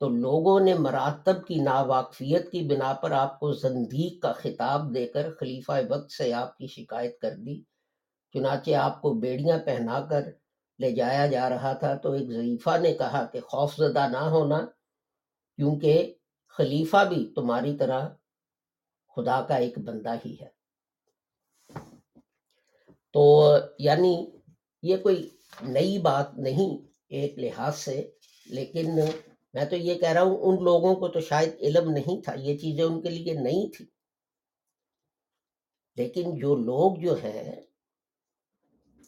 تو 0.00 0.08
لوگوں 0.08 0.60
نے 0.60 0.74
مراتب 0.74 1.46
کی 1.46 1.54
ناواقفیت 1.54 2.50
کی 2.52 2.60
بنا 2.62 2.92
پر 2.92 3.10
آپ 3.10 3.40
کو 3.40 3.52
زندیق 3.52 4.22
کا 4.22 4.32
خطاب 4.32 4.94
دے 4.94 5.06
کر 5.06 5.30
خلیفہ 5.40 5.72
وقت 5.88 6.12
سے 6.12 6.32
آپ 6.32 6.56
کی 6.58 6.66
شکایت 6.66 7.18
کر 7.20 7.36
دی۔ 7.36 7.60
چنانچہ 8.34 8.74
آپ 8.74 9.02
کو 9.02 9.12
بیڑیاں 9.14 9.58
پہنا 9.58 10.00
کر 10.00 10.30
لے 10.78 10.90
جایا 10.90 11.26
جا 11.26 11.48
رہا 11.50 11.72
تھا 11.72 11.94
تو 11.94 12.12
ایک 12.12 12.30
ضعیفہ 12.30 12.76
نے 12.78 12.92
کہا 12.92 13.24
کہ 13.32 13.40
خوف 13.40 13.76
زدہ 13.76 14.06
نہ 14.08 14.24
ہونا، 14.28 14.60
کیونکہ 15.58 16.14
خلیفہ 16.48 17.04
بھی 17.08 17.32
تمہاری 17.34 17.76
طرح 17.76 18.08
خدا 19.16 19.40
کا 19.42 19.54
ایک 19.54 19.78
بندہ 19.78 20.14
ہی 20.26 20.36
ہے۔ 20.40 20.48
تو 23.14 23.54
یعنی 23.78 24.26
یہ 24.82 24.96
کوئی 24.96 25.28
نئی 25.62 25.98
بات 25.98 26.38
نہیں 26.38 26.86
ایک 27.08 27.38
لحاظ 27.38 27.76
سے، 27.76 28.10
لیکن 28.46 29.00
میں 29.54 29.64
تو 29.64 29.76
یہ 29.76 29.94
کہہ 29.94 30.08
رہا 30.08 30.22
ہوں، 30.22 30.36
ان 30.42 30.64
لوگوں 30.64 30.94
کو 30.94 31.08
تو 31.08 31.20
شاید 31.20 31.54
علم 31.60 31.90
نہیں 31.90 32.22
تھا، 32.22 32.34
یہ 32.34 32.58
چیزیں 32.58 32.84
ان 32.84 33.02
کے 33.02 33.08
لیے 33.08 33.32
نہیں 33.34 33.76
تھی 33.76 33.86
لیکن 35.96 36.38
جو 36.38 36.54
لوگ 36.56 36.96
جو 37.00 37.14
ہیں، 37.14 37.60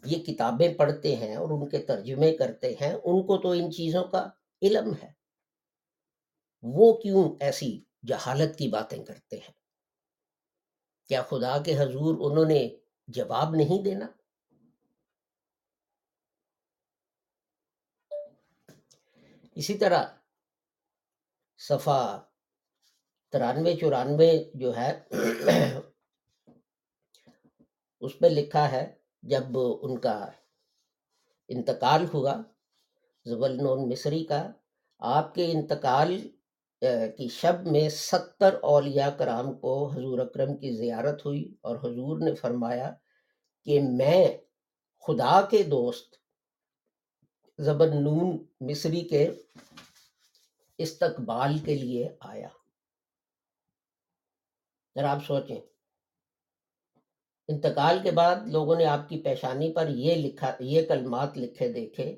یہ 0.04 0.24
کتابیں 0.24 0.74
پڑھتے 0.74 1.16
ہیں 1.16 1.36
اور 1.36 1.50
ان 1.50 1.68
کے 1.68 1.78
ترجمے 1.78 2.36
کرتے 2.36 2.74
ہیں، 2.80 2.92
ان 2.94 3.26
کو 3.26 3.36
تو 3.42 3.50
ان 3.50 3.72
چیزوں 3.72 4.04
کا 4.04 4.28
علم 4.62 4.92
ہے۔ 5.02 5.12
وہ 6.62 6.92
کیوں 6.96 7.36
ایسی 7.40 7.84
جہالت 8.06 8.58
کی 8.58 8.68
باتیں 8.68 9.04
کرتے 9.04 9.36
ہیں؟ 9.36 9.52
کیا 11.08 11.22
خدا 11.22 11.62
کے 11.62 11.78
حضور 11.78 12.30
انہوں 12.30 12.44
نے 12.44 12.76
جواب 13.08 13.54
نہیں 13.54 13.82
دینا؟ 13.82 14.06
اسی 19.54 19.78
طرح 19.78 20.04
صفا 21.68 22.02
ترانوے 23.32 23.74
چورانوے 23.80 24.32
جو 24.60 24.76
ہے، 24.76 24.90
اس 28.02 28.18
پہ 28.18 28.26
لکھا 28.26 28.70
ہے، 28.72 28.84
جب 29.32 29.58
ان 29.58 29.98
کا 30.00 30.18
انتقال 31.50 32.04
ہوا 32.14 32.34
زبل 33.26 33.60
مصری 33.90 34.22
کا، 34.24 34.42
آپ 35.00 35.34
کے 35.34 35.50
انتقال 35.52 36.10
کی 37.16 37.26
شب 37.30 37.66
میں 37.72 37.88
ستر 37.88 38.54
اولیاء 38.70 39.08
کرام 39.18 39.52
کو 39.60 39.74
حضور 39.88 40.18
اکرم 40.18 40.56
کی 40.56 40.70
زیارت 40.76 41.24
ہوئی 41.26 41.42
اور 41.60 41.76
حضور 41.84 42.18
نے 42.24 42.34
فرمایا 42.34 42.90
کہ 43.66 43.80
میں 43.98 44.26
خدا 45.04 45.40
کے 45.50 45.62
دوست 45.70 46.16
زبن 47.58 47.96
نون 48.04 48.36
مصری 48.68 49.00
کے 49.08 49.24
استقبال 50.82 51.58
کے 51.58 51.74
لیے 51.74 52.08
آیا۔ 52.20 52.48
ذرا 54.94 55.12
آپ 55.12 55.18
سوچیں۔ 55.26 55.60
انتقال 57.48 57.98
کے 58.02 58.10
بعد 58.10 58.36
لوگوں 58.46 58.76
نے 58.76 58.84
آپ 58.84 59.08
کی 59.08 59.22
پیشانی 59.22 59.72
پر 59.72 59.88
یہ 59.88 60.14
لکھا، 60.14 60.56
یہ 60.60 60.86
کلمات 60.86 61.38
لکھے، 61.38 61.72
دیکھے، 61.72 62.16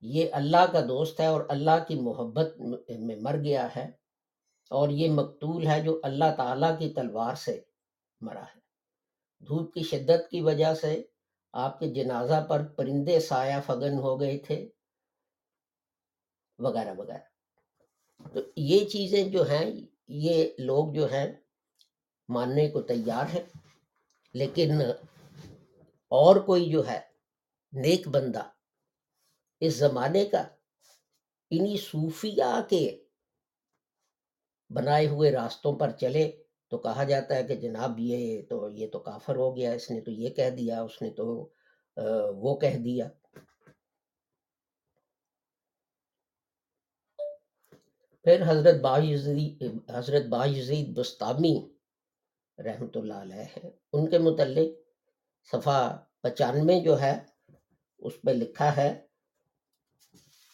یہ 0.00 0.28
اللہ 0.32 0.66
کا 0.72 0.80
دوست 0.80 1.20
ہے 1.20 1.26
اور 1.26 1.40
اللہ 1.48 1.84
کی 1.88 1.94
محبت 1.94 2.60
میں 2.88 3.16
مر 3.16 3.36
گیا 3.44 3.68
ہے 3.76 3.90
اور 4.70 4.88
یہ 4.88 5.10
مقتول 5.10 5.66
ہے 5.66 5.82
جو 5.82 6.00
اللہ 6.02 6.34
تعالیٰ 6.36 6.78
کی 6.78 6.92
تلوار 6.92 7.34
سے 7.34 7.60
مرا 8.20 8.42
ہے۔ 8.42 8.60
دھوپ 9.46 9.74
کی 9.74 9.82
شدت 9.82 10.30
کی 10.30 10.40
وجہ 10.40 10.74
سے 10.74 11.02
آپ 11.52 11.78
کے 11.78 11.86
جنازہ 11.86 12.46
پر 12.48 12.64
پرندے 12.66 13.20
سایہ 13.20 13.60
فگن 13.66 13.98
ہو 13.98 14.20
گئے 14.20 14.38
تھے۔ 14.38 14.68
وغیرہ 16.58 16.94
وغیرہ۔ 16.98 17.39
تو 18.34 18.40
یہ 18.56 18.84
چیزیں 18.84 19.22
جو 19.28 19.42
ہیں، 19.48 19.64
یہ 20.24 20.44
لوگ 20.58 20.92
جو 20.94 21.10
ہیں، 21.12 21.26
ماننے 22.28 22.68
کو 22.68 22.80
تیار 22.82 23.34
ہے 23.34 23.42
لیکن 24.34 24.80
اور 26.12 26.36
کوئی 26.46 26.70
جو 26.70 26.86
ہے، 26.88 27.00
نیک 27.72 28.08
بندہ 28.08 28.42
اس 29.62 29.74
زمانے 29.74 30.24
کا 30.24 30.42
انہی 31.50 31.76
صوفیہ 31.76 32.60
کے 32.68 32.84
بنائے 34.70 35.06
ہوئے 35.06 35.30
راستوں 35.32 35.72
پر 35.78 35.90
چلے 35.90 36.30
تو 36.72 36.78
کہا 36.78 37.04
جاتا 37.04 37.34
ہے 37.34 37.42
کہ 37.44 37.54
جناب 37.56 37.98
یہ 38.00 38.42
تو 38.48 38.68
یہ 38.70 38.86
تو 38.86 38.98
کافر 38.98 39.36
ہو 39.36 39.54
گیا، 39.56 39.72
اس 39.72 39.90
نے 39.90 40.00
تو 40.00 40.10
یہ 40.10 40.30
کہہ 40.30 40.50
دیا، 40.50 40.82
اس 40.82 41.00
نے 41.02 41.10
تو 41.10 41.26
وہ 42.42 42.54
کہہ 42.56 42.78
دیا۔ 42.84 43.08
پھر 48.22 48.42
حضرت 48.46 48.86
حضرت 49.90 50.26
باجزید 50.26 50.88
بستامی 50.96 51.68
رحمت 52.58 52.96
اللہ 52.96 53.14
علیہ 53.14 53.44
ہے 53.56 53.70
ان 53.92 54.10
کے 54.10 54.18
متعلق 54.18 54.78
صفحہ 55.52 56.04
پچانوے 56.20 56.80
جو 56.80 57.00
ہے، 57.00 57.18
اس 57.98 58.12
پہ 58.26 58.30
لکھا 58.30 58.76
ہے 58.76 59.06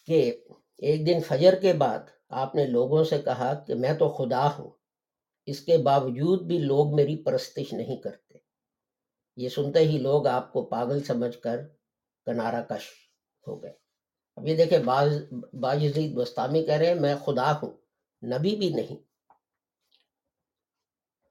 کہ 0.06 0.36
ایک 0.78 1.06
دن 1.06 1.20
فجر 1.20 1.54
کے 1.54 1.72
بعد 1.72 1.98
آپ 2.28 2.54
نے 2.54 2.66
لوگوں 2.66 3.04
سے 3.04 3.18
کہا 3.18 3.54
کہ 3.66 3.74
میں 3.74 3.92
تو 3.92 4.08
خدا 4.08 4.46
ہوں، 4.58 4.70
اس 5.46 5.60
کے 5.60 5.78
باوجود 5.78 6.42
بھی 6.42 6.58
لوگ 6.58 6.94
میری 6.94 7.16
پرستش 7.22 7.72
نہیں 7.72 7.96
کرتے۔ 7.96 8.38
یہ 9.36 9.48
سنتے 9.48 9.78
ہی 9.78 9.98
لوگ 9.98 10.26
آپ 10.26 10.52
کو 10.52 10.64
پاگل 10.64 11.02
سمجھ 11.02 11.38
کر 11.38 11.66
کنارہ 12.26 12.62
کش 12.62 12.84
ہو 13.46 13.62
گئے۔ 13.62 13.85
اب 14.36 14.46
یہ 14.46 14.56
دیکھیں 14.56 14.78
باز 14.84 15.12
باجزید 15.60 16.14
بستامی 16.14 16.62
کہہ 16.64 16.74
رہے 16.74 16.86
ہیں، 16.86 17.00
میں 17.00 17.14
خدا 17.24 17.50
ہوں، 17.52 17.72
نبی 18.22 18.54
بھی 18.56 18.68
نہیں۔ 18.70 18.96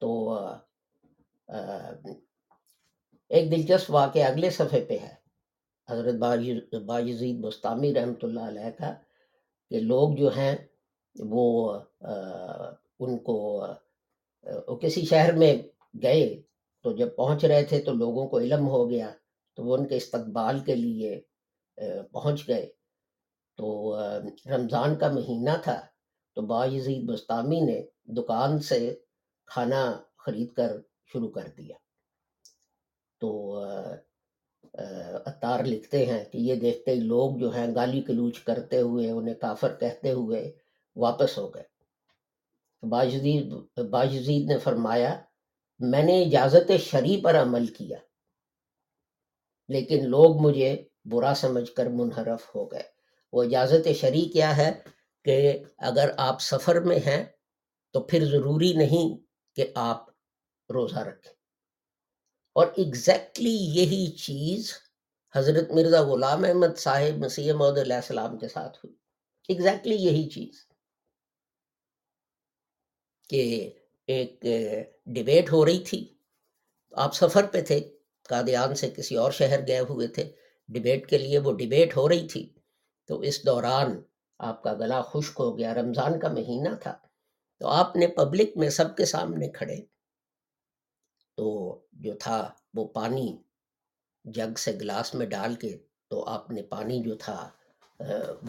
تو 0.00 0.08
ایک 3.30 3.50
دلچسپ 3.50 3.90
واقعہ 3.90 4.22
اگلے 4.22 4.50
صفحے 4.50 4.84
پہ 4.88 4.96
ہے۔ 5.02 5.14
حضرت 5.88 6.14
باجزید 6.86 7.40
بستانی 7.40 7.94
رحمۃ 7.94 8.22
اللہ 8.22 8.44
علیہ 8.48 8.70
کا، 8.78 8.92
کہ 9.70 9.80
لوگ 9.82 10.14
جو 10.16 10.28
ہیں، 10.36 10.56
وہ 11.16 11.44
ان 13.00 13.16
کو 13.18 13.36
وہ 14.68 14.76
کسی 14.76 15.04
شہر 15.06 15.32
میں 15.36 15.54
گئے 16.02 16.26
تو 16.84 16.92
جب 16.96 17.14
پہنچ 17.16 17.44
رہے 17.44 17.64
تھے 17.64 17.80
تو 17.82 17.92
لوگوں 17.92 18.26
کو 18.28 18.38
علم 18.38 18.68
ہو 18.68 18.88
گیا 18.90 19.10
تو 19.58 19.64
وہ 19.64 19.76
ان 19.76 19.86
کے 19.88 19.96
استقبال 19.96 20.58
کے 20.66 20.74
لیے 20.74 21.20
پہنچ 22.12 22.46
گئے۔ 22.48 22.66
تو 23.58 23.68
رمضان 24.46 24.94
کا 24.98 25.08
مہینہ 25.12 25.56
تھا 25.64 25.80
تو 26.36 26.42
باجزید 26.46 27.04
بستانی 27.08 27.60
نے 27.60 27.80
دکان 28.12 28.58
سے 28.60 28.78
کھانا 29.48 29.82
خرید 30.18 30.52
کر 30.52 30.76
شروع 31.12 31.30
کر 31.30 31.48
دیا۔ 31.58 31.76
تو 33.22 33.30
اتار 35.26 35.64
لکھتے 35.64 36.04
ہیں 36.06 36.24
کہ 36.24 36.38
یہ 36.38 36.54
دیکھتے 36.56 36.90
ہی 36.90 37.00
لوگ 37.02 37.36
جو 37.38 37.48
ہیں 37.50 37.66
گالی 37.74 38.00
کلوچ 38.02 38.38
کرتے 38.40 38.80
ہوئے، 38.80 39.10
انہیں 39.10 39.34
کافر 39.34 39.74
کہتے 39.80 40.12
ہوئے 40.12 40.40
واپس 40.96 41.38
ہو 41.38 41.48
گئے۔ 41.54 41.64
باجزید 42.82 43.52
باجزید 43.90 44.50
نے 44.50 44.58
فرمایا، 44.58 45.14
میں 45.80 46.02
نے 46.02 46.22
اجازت 46.22 46.70
شریع 46.80 47.16
پر 47.24 47.40
عمل 47.42 47.66
کیا، 47.66 47.98
لیکن 49.68 50.08
لوگ 50.08 50.40
مجھے 50.42 50.70
برا 51.04 51.32
سمجھ 51.36 51.70
کر 51.72 51.86
منحرف 51.90 52.54
ہو 52.54 52.64
گئے۔ 52.72 52.82
وہ 53.36 53.42
اجازت 53.42 53.88
شریع 54.00 54.32
کیا 54.32 54.56
ہے 54.56 54.72
کہ 55.24 55.58
اگر 55.78 56.10
آپ 56.16 56.40
سفر 56.40 56.80
میں 56.80 56.98
ہیں 56.98 57.24
تو 57.92 58.00
پھر 58.00 58.24
ضروری 58.24 58.72
نہیں 58.72 59.18
کہ 59.56 59.72
آپ 59.74 60.06
روزہ 60.70 60.98
رکھیں۔ 60.98 61.32
اور 62.52 62.66
ایگزیکٹلی 62.76 63.56
یہی 63.56 64.10
چیز 64.10 64.72
حضرت 65.34 65.70
مرزا 65.70 66.02
غلام 66.02 66.44
احمد 66.44 66.78
صاحب 66.78 67.18
مسیح 67.18 67.52
محدود 67.52 67.78
علیہ 67.78 67.96
السلام 67.96 68.38
کے 68.38 68.48
ساتھ 68.48 68.78
ہوئی۔ 68.78 68.96
ایگزیکٹلی 69.48 69.94
یہی 69.94 70.28
چیز 70.28 70.66
کہ 73.28 73.70
ایک 74.06 74.44
ڈبیٹ 75.06 75.52
ہو 75.52 75.66
رہی 75.66 75.84
تھی۔ 75.84 76.18
آپ 76.92 77.14
سفر 77.14 77.46
پہ 77.46 77.62
تھے، 77.62 77.96
قادیان 78.22 78.74
سے 78.74 78.90
کسی 78.90 79.16
اور 79.16 79.32
شہر 79.32 79.66
گئے 79.66 79.80
ہوئے 79.80 80.06
تھے۔ 80.06 80.32
ڈبیٹ 80.68 81.08
کے 81.08 81.18
لیے 81.18 81.38
وہ 81.38 81.52
ڈبیٹ 81.52 81.96
ہو 81.96 82.08
رہی 82.08 82.28
تھی۔ 82.28 82.55
تو 83.06 83.20
اس 83.20 83.46
دوران 83.46 84.02
آپ 84.38 84.62
کا 84.62 84.74
گلا 84.74 85.02
خشک 85.02 85.36
ہو 85.38 85.58
گیا، 85.58 85.74
رمضان 85.74 86.20
کا 86.20 86.28
مہینہ 86.28 86.74
تھا۔ 86.82 86.98
تو 87.58 87.68
آپ 87.68 87.96
نے 87.96 88.06
پبلک 88.06 88.56
میں 88.56 88.68
سب 88.68 88.96
کے 88.96 89.04
سامنے 89.04 89.48
کھڑے۔ 89.48 89.76
تو 91.36 91.78
جو 91.92 92.14
تھا 92.14 92.52
وہ 92.74 92.88
پانی 92.88 93.42
جگ 94.24 94.58
سے 94.58 94.72
گلاس 94.72 95.14
میں 95.14 95.26
ڈال 95.26 95.54
کے 95.54 95.78
تو 96.08 96.24
آپ 96.24 96.50
نے 96.50 96.62
پانی 96.62 97.02
جو 97.02 97.16
تھا 97.16 97.50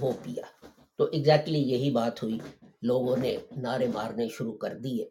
وہ 0.02 0.12
پیا۔ 0.24 0.68
تو 0.96 1.04
ایگزیکٹلی 1.04 1.60
یہی 1.60 1.92
بات 1.92 2.24
ہوئی۔ 2.24 2.38
لوگوں 2.82 3.18
نے 3.18 3.38
نعرے 3.58 3.88
مارنے 3.88 4.30
شروع 4.30 4.58
کر 4.58 4.74
دیے۔ 4.74 5.10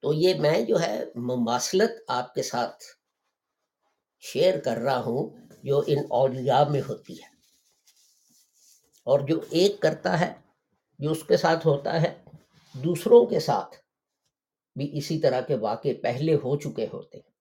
تو 0.00 0.12
یہ 0.12 0.34
میں 0.34 0.60
جو 0.60 0.80
ہے 0.80 1.04
مماثلت 1.14 1.90
آپ 2.08 2.34
کے 2.34 2.42
ساتھ 2.42 2.84
شیئر 4.20 4.60
کر 4.60 4.76
رہا 4.76 4.98
ہوں 4.98 5.46
جو 5.62 5.82
ان 5.86 5.98
اولیاء 6.10 6.64
میں 6.64 6.82
ہوتی 6.88 7.22
ہے۔ 7.22 7.33
اور 9.04 9.20
جو 9.20 9.40
ایک 9.50 9.80
کرتا 9.80 10.20
ہے، 10.20 10.34
جو 10.98 11.10
اس 11.10 11.24
کے 11.24 11.36
ساتھ 11.36 11.66
ہوتا 11.66 12.02
ہے، 12.02 12.24
دوسروں 12.74 13.26
کے 13.26 13.40
ساتھ 13.40 13.76
بھی 14.76 14.98
اسی 14.98 15.20
طرح 15.20 15.40
کے 15.40 15.56
واقع 15.56 15.88
پہلے 16.02 16.34
ہو 16.34 16.56
چکے 16.60 16.86
ہوتے 16.92 17.18
ہیں۔ 17.18 17.32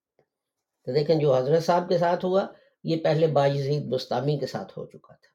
تو 0.83 0.93
دیکھیں، 0.93 1.15
جو 1.15 1.35
حضرت 1.35 1.63
صاحب 1.63 1.89
کے 1.89 1.97
ساتھ 1.97 2.25
ہوا، 2.25 2.45
یہ 2.83 3.03
پہلے 3.03 3.27
باجزید 3.27 3.83
بستامی 3.89 4.39
کے 4.39 4.47
ساتھ 4.47 4.77
ہو 4.77 4.85
چکا 4.85 5.13
تھا۔ 5.13 5.31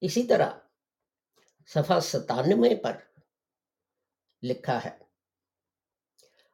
اسی 0.00 0.22
طرح 0.22 0.50
صفحہ 1.66 2.00
ستانوے 2.00 2.74
پر 2.74 2.96
لکھا 4.42 4.78
ہے، 4.84 4.90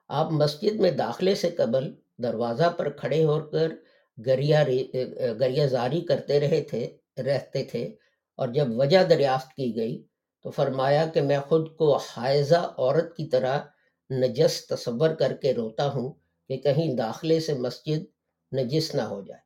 آپ 0.09 0.33
مسجد 0.33 0.81
میں 0.81 0.91
داخلے 0.91 1.35
سے 1.35 1.51
قبل 1.51 2.02
دروازہ 2.19 2.71
پر 2.77 2.91
کھڑے 2.91 3.25
ہو 3.25 3.41
کر 3.41 3.69
گریا 4.27 4.65
گریا 5.41 5.67
زاری 5.67 6.01
کرتے 6.01 6.41
رہے 6.41 6.63
تھے، 6.63 6.99
رہتے 7.17 7.65
تھے 7.65 7.85
اور 8.39 8.49
جب 8.49 8.67
وجہ 8.71 9.05
دریافت 9.05 9.55
کی 9.57 9.77
گئی 9.77 10.07
تو 10.43 10.51
فرمایا 10.51 11.07
کہ 11.07 11.21
میں 11.21 11.41
خود 11.41 11.77
کو 11.77 11.97
حائزہ 11.97 12.75
عورت 12.79 13.17
کی 13.17 13.27
طرح 13.27 13.61
نجس 14.11 14.67
تصور 14.67 15.11
کر 15.11 15.33
کے 15.33 15.55
روتا 15.55 15.89
ہوں 15.91 16.13
کہ 16.49 16.57
کہیں 16.57 16.97
داخلے 16.97 17.41
سے 17.41 17.55
مسجد 17.55 18.05
نجس 18.57 18.95
نہ 18.95 19.03
ہو 19.03 19.23
جائے۔ 19.23 19.41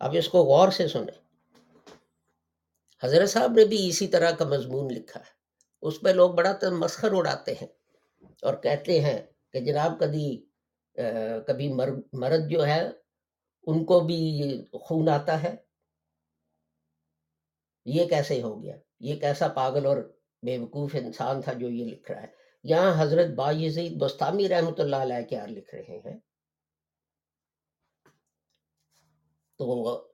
اب 0.00 0.14
اس 0.18 0.28
کو 0.28 0.42
غور 0.42 0.68
سے 0.68 0.88
سنیں۔ 0.88 1.18
حضرت 3.02 3.28
صاحب 3.28 3.52
نے 3.52 3.64
بھی 3.64 3.88
اسی 3.88 4.08
طرح 4.08 4.30
کا 4.30 4.44
مضمون 4.44 4.92
لکھا 4.92 5.20
ہے۔ 5.20 5.30
اس 5.82 6.00
پہ 6.00 6.08
لوگ 6.08 6.30
بڑا 6.30 6.52
مسخر 6.70 7.08
اڑاتے 7.12 7.52
ہیں۔ 7.52 7.66
اور 8.42 8.54
کہتے 8.62 9.00
ہیں 9.00 9.20
کہ 9.52 9.60
جناب 9.60 9.98
کبھی 10.00 10.26
کبھی 11.46 11.72
مرد 12.12 12.50
جو 12.50 12.66
ہے، 12.66 12.80
ان 13.66 13.84
کو 13.84 14.00
بھی 14.00 14.18
خون 14.80 15.08
آتا 15.08 15.42
ہے۔ 15.42 15.54
یہ 17.84 18.08
کیسے 18.08 18.40
ہو 18.42 18.62
گیا؟ 18.62 18.76
یہ 19.00 19.20
کیسا 19.20 19.48
پاگل 19.48 19.86
اور 19.86 19.96
بے 20.42 20.56
وقوف 20.58 20.94
انسان 20.94 21.42
تھا 21.42 21.52
جو 21.52 21.68
یہ 21.68 21.84
لکھ 21.84 22.10
رہا 22.10 22.22
ہے؟ 22.22 22.34
یہاں 22.64 22.92
حضرت 22.98 23.34
باجید 23.36 23.98
بستانی 24.00 24.48
رحمۃ 24.48 24.78
اللہ 24.78 24.96
علیہ 24.96 25.24
کیا 25.28 25.46
لکھ 25.46 25.74
رہے 25.74 25.98
ہیں؟ 26.04 26.18
تو 29.58 30.08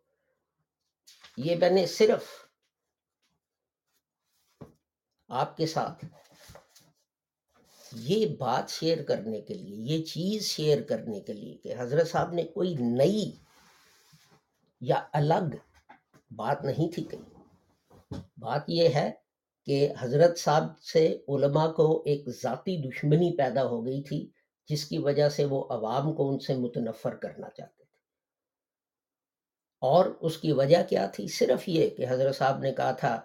یہ 1.36 1.56
میں 1.56 1.70
نے 1.70 1.86
صرف 1.86 2.24
آپ 5.28 5.56
کے 5.56 5.66
ساتھ 5.66 6.04
یہ 7.94 8.26
بات 8.26 8.70
شیئر 8.70 9.02
کرنے 9.02 9.40
کے 9.40 9.54
لیے، 9.54 9.76
یہ 9.76 10.04
چیز 10.04 10.42
شیئر 10.42 10.82
کرنے 10.82 11.20
کے 11.20 11.32
لیے 11.32 11.56
کہ 11.56 11.74
حضرت 11.78 12.08
صاحب 12.08 12.32
نے 12.32 12.42
کوئی 12.42 12.74
نئی 12.80 13.30
یا 14.80 15.04
الگ 15.12 15.56
بات 16.30 16.64
نہیں 16.64 16.94
تھی 16.94 17.04
کہی۔ 17.04 17.42
بات 18.36 18.62
یہ 18.68 18.88
ہے 18.88 19.10
کہ 19.66 19.88
حضرت 19.98 20.38
صاحب 20.38 20.80
سے 20.80 21.18
علماء 21.28 21.72
کو 21.72 22.02
ایک 22.06 22.28
ذاتی 22.42 22.90
دشمنی 22.90 23.36
پیدا 23.36 23.64
ہو 23.64 23.86
گئی 23.86 24.02
تھی، 24.02 24.30
جس 24.68 24.84
کی 24.84 24.98
وجہ 24.98 25.28
سے 25.28 25.44
وہ 25.44 25.64
عوام 25.70 26.12
کو 26.12 26.30
ان 26.30 26.38
سے 26.38 26.54
متنفر 26.54 27.14
کرنا 27.14 27.48
چاہتے 27.50 27.76
تھے۔ 27.76 27.82
اور 29.80 30.04
اس 30.20 30.38
کی 30.38 30.52
وجہ 30.52 30.78
کیا 30.88 31.06
تھی؟ 31.06 31.26
صرف 31.28 31.68
یہ 31.68 31.90
کہ 31.90 32.06
حضرت 32.08 32.36
صاحب 32.36 32.58
نے 32.58 32.72
کہا 32.72 32.92
تھا 32.92 33.20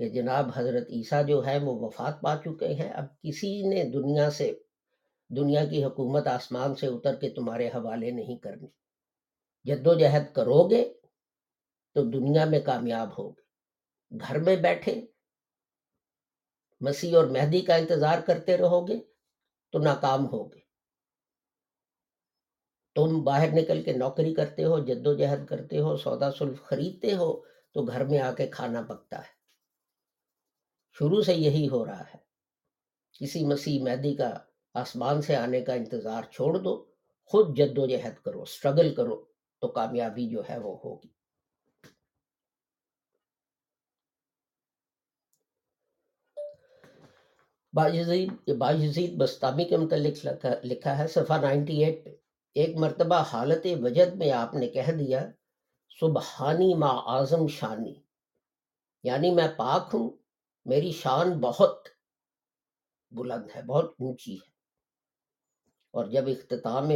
کہ 0.00 0.08
جناب 0.08 0.50
حضرت 0.54 0.86
عیسیٰ 0.88 1.26
جو 1.26 1.46
ہے 1.46 1.58
وہ 1.58 1.80
وفات 1.80 2.20
پا 2.20 2.36
چکے 2.36 2.74
ہیں۔ 2.74 2.92
اب 2.92 3.04
کسی 3.22 3.68
نے 3.68 3.84
دنیا 3.84 4.30
سے، 4.30 4.52
دنیا 5.28 5.64
کی 5.64 5.84
حکومت 5.84 6.26
آسمان 6.26 6.74
سے 6.74 6.86
اتر 6.86 7.14
کے 7.14 7.30
تمہارے 7.30 7.68
حوالے 7.68 8.10
نہیں 8.10 8.36
کرنی۔ 8.36 8.66
جد 9.64 9.86
و 9.86 9.94
جہد 9.94 10.34
کرو 10.34 10.70
گے 10.70 10.94
تو 11.94 12.02
دنیا 12.02 12.44
میں 12.44 12.60
کامیاب 12.60 13.08
ہوگے۔ 13.18 13.40
گھر 14.20 14.38
میں 14.38 14.56
بیٹھے، 14.56 15.06
مسیح 16.80 17.16
اور 17.16 17.24
مہدی 17.24 17.60
کا 17.60 17.74
انتظار 17.74 18.18
کرتے 18.20 18.56
رہو 18.56 18.88
گے 18.88 18.98
تو 19.72 19.78
ناکام 19.78 20.26
ہوگے۔ 20.26 20.60
تم 22.94 23.22
باہر 23.24 23.48
نکل 23.52 23.82
کے 23.82 23.92
نوکری 23.92 24.34
کرتے 24.34 24.64
ہو 24.64 24.78
جد 24.78 25.06
و 25.06 25.14
جہد 25.14 25.46
کرتے 25.46 25.78
ہو، 25.78 25.96
سودا 25.96 26.32
سلف 26.32 26.62
خریدتے 26.62 27.14
ہو 27.14 27.40
تو 27.72 27.82
گھر 27.82 28.04
میں 28.04 28.18
آ 28.18 28.32
کے 28.32 28.46
کھانا 28.46 28.82
پکتا 28.82 29.18
ہے۔ 29.18 29.39
شروع 31.00 31.22
سے 31.22 31.34
یہی 31.34 31.68
ہو 31.68 31.86
رہا 31.86 32.00
ہے۔ 32.00 32.18
کسی 33.12 33.44
مسیح 33.44 33.82
مہدی 33.82 34.14
کا 34.14 34.30
آسمان 34.74 35.22
سے 35.22 35.36
آنے 35.36 35.60
کا 35.60 35.72
انتظار 35.72 36.22
چھوڑ 36.30 36.58
دو، 36.58 36.84
خود 37.24 37.56
جد 37.56 37.78
و 37.78 37.86
جہد 37.86 38.24
کرو 38.24 38.44
سٹرگل 38.44 38.94
کرو، 38.94 39.24
تو 39.60 39.68
کامیابی 39.68 40.28
جو 40.28 40.42
ہے 40.48 40.58
وہ 40.58 40.78
ہوگی۔ 40.84 41.08
باجزید 48.58 49.16
بستامی 49.16 49.64
کے 49.64 49.76
متعلق 49.76 50.26
لکھا 50.64 50.98
ہے، 50.98 51.08
صفحہ 51.08 51.40
نائنٹی 51.40 51.84
ایٹ 51.84 52.04
پہ۔ 52.04 52.10
ایک 52.54 52.76
مرتبہ 52.76 53.22
حالت 53.22 53.66
وجد 53.82 54.16
میں 54.16 54.32
آپ 54.32 54.54
نے 54.54 54.68
کہہ 54.68 54.92
دیا، 54.92 55.30
سبحانی 56.00 56.74
ما 56.74 57.00
آزم 57.04 57.46
شانی 57.46 57.94
یعنی 59.02 59.30
میں 59.30 59.48
پاک 59.56 59.90
ہوں 59.94 60.19
میری 60.64 60.92
شان 60.92 61.40
بہت 61.40 61.88
بلند 63.10 63.46
ہے، 63.56 63.62
بہت 63.62 63.94
اونچی 63.98 64.34
ہے۔ 64.34 64.50
اور 65.90 66.04
جب 66.04 66.28
اختتام 66.28 66.90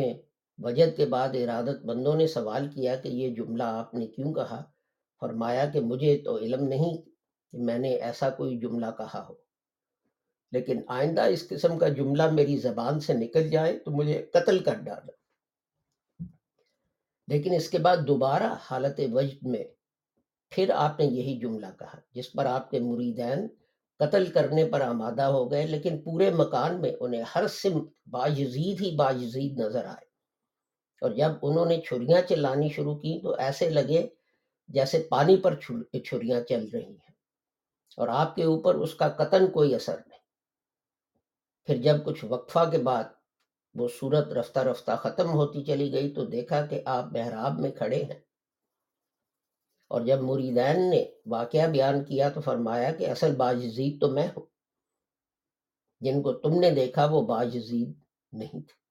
وجد 0.58 0.96
کے 0.96 1.06
بعد 1.06 1.28
ارادت 1.28 1.84
بندوں 1.84 2.14
نے 2.14 2.26
سوال 2.26 2.68
کیا 2.68 2.96
کہ 2.96 3.08
یہ 3.08 3.34
جملہ 3.34 3.62
آپ 3.62 3.94
نے 3.94 4.06
کیوں 4.06 4.34
کہا، 4.34 4.62
فرمایا 5.20 5.66
کہ 5.66 5.80
مجھے 5.80 6.22
تو 6.24 6.38
علم 6.38 6.64
نہیں 6.64 6.96
کہ 7.52 7.58
میں 7.58 7.78
نے 7.78 7.94
ایسا 7.94 8.30
کوئی 8.30 8.58
جملہ 8.58 8.86
کہا 8.98 9.26
ہو۔ 9.28 9.34
لیکن 10.52 10.80
آئندہ 10.88 11.22
اس 11.22 11.48
قسم 11.48 11.78
کا 11.78 11.88
جملہ 11.88 12.30
میری 12.30 12.56
زبان 12.56 13.00
سے 13.00 13.12
نکل 13.12 13.50
جائے 13.50 13.78
تو 13.78 13.90
مجھے 13.90 14.26
قتل 14.32 14.58
کر 14.58 14.74
ڈالا 14.74 15.10
لیکن 17.26 17.54
اس 17.54 17.70
کے 17.70 17.78
بعد 17.78 17.96
دوبارہ 18.08 18.54
حالت 18.70 19.00
وجد 19.12 19.42
میں 19.42 19.64
پھر 20.54 20.70
آپ 20.70 21.00
نے 21.00 21.06
یہی 21.06 21.38
جملہ 21.38 21.66
کہا، 21.78 21.98
جس 22.14 22.32
پر 22.32 22.46
آپ 22.46 22.70
کے 22.70 22.80
مریدین 22.80 23.48
قتل 23.98 24.26
کرنے 24.26 24.64
پر 24.64 24.80
آمادہ 24.80 25.22
ہو 25.22 25.50
گئے، 25.50 25.66
لیکن 25.66 26.02
پورے 26.02 26.30
مکان 26.30 26.80
میں 26.80 26.92
انہیں 27.00 27.24
ہر 27.34 27.48
سم 27.48 27.86
باجزید 28.06 28.80
ہی 28.80 28.96
باجزید 28.96 29.58
نظر 29.58 29.84
آئے۔ 29.84 30.04
اور 31.00 31.10
جب 31.10 31.30
انہوں 31.42 31.66
نے 31.66 31.80
چھریاں 31.80 32.20
چلانی 32.28 32.68
شروع 32.68 32.94
کی 32.94 33.20
تو 33.22 33.34
ایسے 33.34 33.70
لگے 33.70 34.06
جیسے 34.68 35.06
پانی 35.08 35.36
پر 35.36 35.54
چھریاں 36.04 36.40
چل 36.40 36.68
رہی 36.72 36.90
ہیں۔ 36.90 37.14
اور 37.96 38.08
آپ 38.08 38.36
کے 38.36 38.44
اوپر 38.44 38.74
اس 38.74 38.94
کا 38.94 39.08
قطن 39.08 39.46
کوئی 39.46 39.74
اثر 39.74 39.96
نہیں۔ 40.06 40.20
پھر 41.64 41.76
جب 41.76 42.04
کچھ 42.04 42.24
وقفہ 42.24 42.70
کے 42.70 42.78
بعد 42.78 43.04
وہ 43.74 43.88
صورت 44.00 44.28
رفتہ 44.28 44.58
رفتہ 44.58 44.92
ختم 45.02 45.30
ہوتی 45.30 45.64
چلی 45.64 45.92
گئی 45.92 46.12
تو 46.12 46.24
دیکھا 46.24 46.66
کہ 46.66 46.82
آپ 46.84 47.04
محراب 47.12 47.60
میں 47.60 47.70
کھڑے 47.70 48.04
ہیں۔ 48.04 48.23
اور 49.88 50.00
جب 50.00 50.20
مریدین 50.20 50.90
نے 50.90 51.04
واقعہ 51.26 51.66
بیان 51.66 52.04
کیا 52.04 52.28
تو 52.28 52.40
فرمایا 52.40 52.92
کہ 52.92 53.10
اصل 53.10 53.34
باجزید 53.34 54.00
تو 54.00 54.08
میں 54.08 54.28
ہوں۔ 54.36 54.46
جن 56.00 56.22
کو 56.22 56.32
تم 56.32 56.60
نے 56.60 56.70
دیکھا 56.70 57.04
وہ 57.04 57.26
باجزید 57.26 57.92
نہیں 58.32 58.60
تھے۔ 58.60 58.84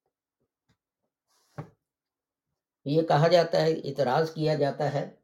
یہ 2.85 3.01
کہا 3.01 3.27
جاتا 3.27 3.61
ہے، 3.61 3.73
اعتراض 3.73 4.33
کیا 4.33 4.55
جاتا 4.55 4.93
ہے 4.93 5.15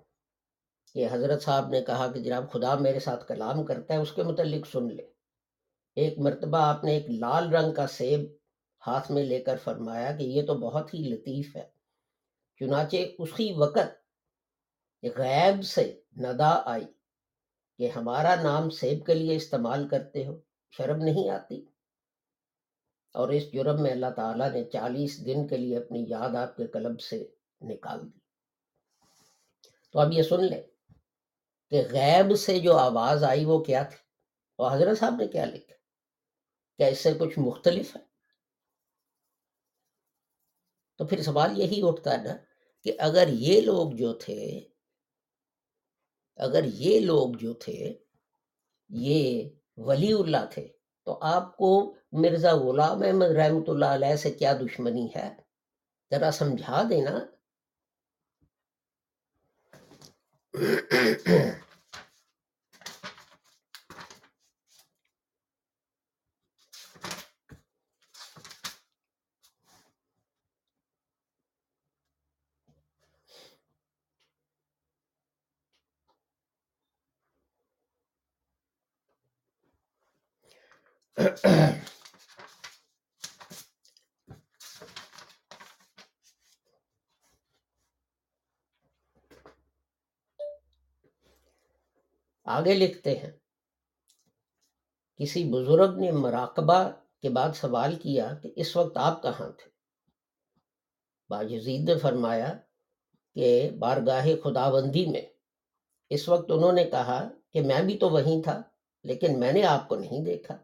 کہ 0.93 1.08
حضرت 1.12 1.43
صاحب 1.43 1.69
نے 1.69 1.82
کہا 1.82 2.12
کہ 2.12 2.19
جناب 2.19 2.51
خدا 2.51 2.75
میرے 2.75 2.99
ساتھ 2.99 3.27
کلام 3.27 3.65
کرتا 3.65 3.93
ہے، 3.93 3.99
اس 3.99 4.12
کے 4.12 4.23
متعلق 4.23 4.67
سن 4.67 4.95
لے۔ 4.95 5.03
ایک 5.95 6.19
مرتبہ 6.19 6.58
آپ 6.58 6.84
نے 6.84 6.91
ایک 6.91 7.10
لال 7.10 7.55
رنگ 7.55 7.73
کا 7.73 7.88
سیب 7.88 8.19
ہاتھ 8.88 9.12
میں 9.12 9.23
لے 9.23 9.39
کر 9.39 9.58
فرمایا 9.58 10.12
کہ 10.12 10.23
یہ 10.23 10.45
تو 10.45 10.53
بہت 10.53 10.93
ہی 10.93 10.99
لطیف 10.99 11.55
ہے، 11.55 11.69
چنانچہ 12.60 12.97
اسی 13.17 13.53
وقت 13.53 14.08
غیب 15.03 15.63
سے 15.63 16.01
ندا 16.17 16.62
آئی 16.65 16.85
کہ 17.77 17.89
ہمارا 17.89 18.35
نام 18.35 18.69
سیب 18.69 19.05
کے 19.05 19.13
لیے 19.13 19.35
استعمال 19.35 19.88
کرتے 19.88 20.25
ہو، 20.25 20.39
شرم 20.71 20.97
نہیں 20.97 21.29
آتی۔ 21.29 21.65
اور 23.13 23.29
اس 23.29 23.53
جرم 23.53 23.81
میں 23.81 23.91
اللہ 23.91 24.09
تعالیٰ 24.15 24.51
نے 24.51 24.63
چالیس 24.63 25.25
دن 25.25 25.47
کے 25.47 25.57
لیے 25.57 25.77
اپنی 25.77 26.05
یاد 26.07 26.35
آپ 26.35 26.55
کے 26.57 26.67
قلب 26.67 26.99
سے 26.99 27.27
نکال 27.62 28.13
دی۔ 28.13 28.19
تو 29.91 29.99
اب 29.99 30.12
یہ 30.12 30.23
سن 30.23 30.43
لیں 30.43 30.63
کہ 31.69 31.81
غیب 31.91 32.35
سے 32.35 32.59
جو 32.59 32.77
آواز 32.77 33.23
آئی 33.23 33.45
وہ 33.45 33.63
کیا 33.63 33.83
تھی؟ 33.83 33.97
اور 34.55 34.71
حضرت 34.71 34.97
صاحب 34.97 35.15
نے 35.19 35.27
کیا 35.27 35.45
لکھا؟ 35.45 35.75
کیا 36.77 36.88
اس 36.88 36.99
سے 36.99 37.13
کچھ 37.19 37.39
مختلف 37.39 37.95
ہے؟ 37.95 38.01
تو 40.97 41.05
پھر 41.05 41.21
سوال 41.21 41.59
یہی 41.59 41.81
اٹھتا 41.83 42.12
ہے 42.12 42.23
نا 42.23 42.38
کہ 42.83 42.95
اگر 42.99 43.27
یہ 43.27 43.62
لوگ 43.62 43.91
جو 43.91 44.13
تھے 44.13 44.68
اگر 46.39 46.63
یہ 46.63 46.99
لوگ 46.99 47.34
جو 47.34 47.54
تھے، 47.54 47.93
یہ 48.89 49.49
ولی 49.78 50.13
اللہ 50.13 50.45
تھے، 50.52 50.67
تو 51.06 51.17
آپ 51.21 51.58
کو 51.58 51.95
مرزا 52.12 52.54
غلام 52.56 53.02
احمد 53.04 53.32
رحمۃ 53.36 53.67
اللہ 53.67 53.86
علیہ 53.86 54.15
سے 54.15 54.32
کیا 54.32 54.54
دشمنی 54.54 55.08
ہے؟ 55.15 55.30
ذرا 56.12 56.32
سمجھا 56.32 56.84
دینا۔ 56.89 57.19
آگے 92.59 92.73
لکھتے 92.73 93.17
ہیں۔ 93.17 93.31
کسی 95.17 95.43
بزرگ 95.43 95.99
نے 95.99 96.11
مراقبہ 96.11 96.89
کے 97.21 97.29
بعد 97.29 97.49
سوال 97.55 97.95
کیا 97.95 98.33
کہ 98.33 98.51
اس 98.55 98.75
وقت 98.75 98.97
آپ 98.97 99.23
کہاں 99.23 99.49
تھے؟ 99.49 99.69
باجزید 101.29 101.89
نے 101.89 101.97
فرمایا 101.97 102.53
کہ 103.35 103.69
بارگاہ 103.79 104.27
خداوندی 104.43 105.05
میں۔ 105.05 105.21
اس 106.09 106.29
وقت 106.29 106.51
انہوں 106.51 106.71
نے 106.71 106.83
کہا 106.83 107.27
کہ 107.53 107.61
میں 107.61 107.81
بھی 107.81 107.97
تو 107.97 108.09
وہیں 108.09 108.43
تھا، 108.43 108.61
لیکن 109.03 109.39
میں 109.39 109.51
نے 109.51 109.63
آپ 109.63 109.87
کو 109.87 109.95
نہیں 109.95 110.23
دیکھا۔ 110.25 110.57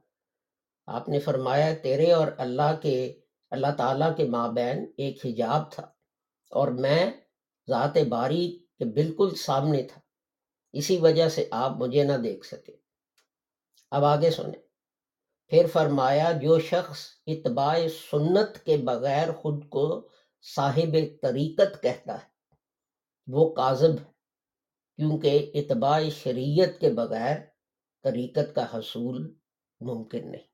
آپ 0.86 1.10
نے 1.10 1.20
فرمایا 1.20 1.74
تیرے 1.84 2.12
اور 2.12 2.28
اللہ 2.38 2.76
کے، 2.82 3.20
اللہ 3.52 3.72
تعالیٰ 3.78 4.18
کے 4.18 4.24
مابین 4.24 4.92
ایک 4.98 5.26
حجاب 5.26 5.72
تھا 5.72 5.84
اور 6.50 6.68
میں 6.68 7.12
ذات 7.70 7.98
باری 8.10 8.60
کے 8.78 8.86
بالکل 8.86 9.36
سامنے 9.36 9.84
تھا۔ 9.84 10.02
اسی 10.76 10.98
وجہ 10.98 11.30
سے 11.30 11.48
آپ 11.52 11.72
مجھے 11.72 12.04
نہ 12.04 12.14
دیکھ 12.14 12.46
سکے۔ 12.46 12.76
اب 13.92 14.04
آگے 14.04 14.32
سنیں۔ 14.32 14.62
پھر 15.48 15.66
فرمایا، 15.74 16.32
جو 16.32 16.60
شخص 16.60 16.98
اتباع 17.28 17.80
سنت 18.12 18.66
کے 18.66 18.78
بغیر 18.78 19.32
خود 19.32 19.70
کو 19.70 20.10
صاحب 20.56 20.98
طریقت 21.22 21.84
کہتا 21.84 22.14
ہے، 22.14 22.28
وہ 23.28 23.54
کاذب 23.54 24.00
ہے، 24.00 24.12
کیونکہ 24.96 25.52
اتباع 25.54 26.10
شریعت 26.10 26.82
کے 26.82 26.90
بغیر 26.90 27.38
طریقت 28.04 28.56
کا 28.56 28.78
حصول 28.78 29.34
ممکن 29.80 30.32
نہیں۔ 30.32 30.48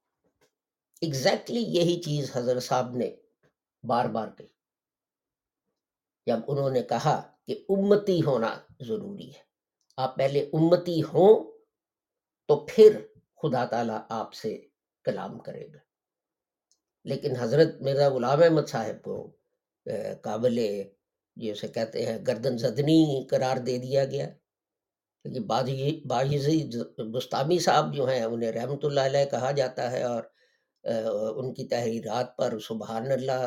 ایگزیکٹلی 1.01 1.59
یہی 1.59 2.01
چیز 2.01 2.31
حضرت 2.35 2.63
صاحب 2.63 2.95
نے 2.95 3.15
بار 3.83 4.05
بار 4.05 4.27
کہی۔ 4.37 4.47
جب 6.25 6.39
انہوں 6.47 6.69
نے 6.69 6.83
کہا 6.83 7.31
کہ 7.47 7.65
امتی 7.69 8.21
ہونا 8.25 8.59
ضروری 8.79 9.35
ہے۔ 9.35 9.50
آپ 10.01 10.15
پہلے 10.17 10.39
امتی 10.53 11.01
ہوں 11.03 11.33
تو 12.49 12.55
پھر 12.69 12.99
خدا 13.41 13.63
تعالیٰ 13.65 13.99
آپ 14.09 14.33
سے 14.33 14.57
کلام 15.05 15.37
کرے 15.39 15.65
گا۔ 15.73 15.79
لیکن 17.05 17.35
حضرت 17.35 17.81
مرزا 17.81 18.07
غلام 18.09 18.41
احمد 18.43 18.67
صاحب 18.67 19.01
کو 19.03 19.15
قابل 20.21 20.59
جیسے 21.37 21.67
کہتے 21.67 22.05
ہیں 22.05 22.17
گردن 22.27 22.57
زدنی 22.57 23.27
قرار 23.29 23.57
دے 23.57 23.77
دیا 23.77 24.05
گیا۔ 24.05 24.27
باجی 25.47 26.59
بستامی 27.13 27.57
صاحب 27.59 27.93
جو 27.95 28.07
ہیں، 28.09 28.23
انہیں 28.23 28.51
رحمت 28.51 28.85
اللہ 28.85 28.99
علیہ 28.99 29.25
کہا 29.31 29.51
جاتا 29.51 29.91
ہے 29.91 30.01
اور 30.03 30.23
ان 31.37 31.53
کی 31.53 31.63
تحریرات 31.67 32.35
پر 32.37 32.57
سبحان 32.59 33.11
اللہ 33.11 33.41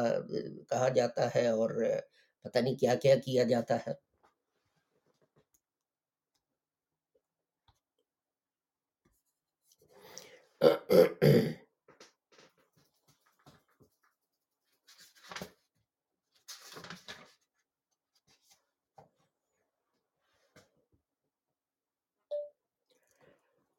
کہا 0.70 0.88
جاتا 0.88 1.28
ہے 1.34 1.46
اور 1.48 1.70
پتہ 2.44 2.58
نہیں 2.58 2.74
کیا 2.74 2.94
کیا 2.94 3.14
کیا 3.16 3.44
جاتا 3.44 3.76
ہے۔ 3.76 3.92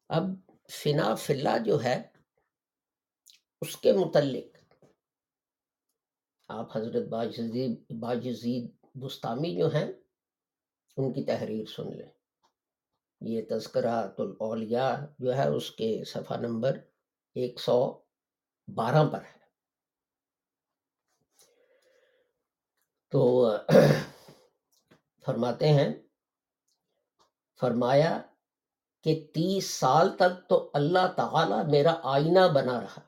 اب 0.10 0.24
فنا 0.70 1.16
فلا 1.16 1.58
جو 1.58 1.84
ہے، 1.84 1.96
اس 3.62 3.78
کے 3.78 3.94
متعلق 3.94 4.58
آپ 6.50 6.78
حضرت 6.78 7.08
باجزید 8.00 8.72
بستامی 8.96 9.56
جو 9.56 9.68
ہیں، 9.68 9.88
ان 10.98 11.14
کی 11.14 11.26
تحریر 11.26 11.66
سن 11.66 11.88
لیں۔ 11.98 12.15
یہ 13.26 13.42
تذکرہ 13.50 13.96
الاولیاء 14.18 14.96
جو 15.20 15.36
ہے 15.36 15.48
اس 15.48 15.70
کے 15.72 15.90
صفحہ 16.08 16.38
نمبر 16.38 16.78
ایک 17.36 17.60
سو 17.60 17.78
بارہ 18.68 19.04
پر 19.12 19.22
ہے۔ 19.22 19.34
تو 23.14 23.22
فرماتے 25.26 25.68
ہیں، 25.68 25.90
فرمایا 27.60 28.20
کہ 29.06 29.14
تیس 29.34 29.70
سال 29.70 30.16
تک 30.18 30.48
تو 30.50 30.58
اللہ 30.74 31.12
تعالی 31.16 31.60
میرا 31.72 31.94
آئینہ 32.14 32.48
بنا 32.56 32.80
رہا، 32.82 33.02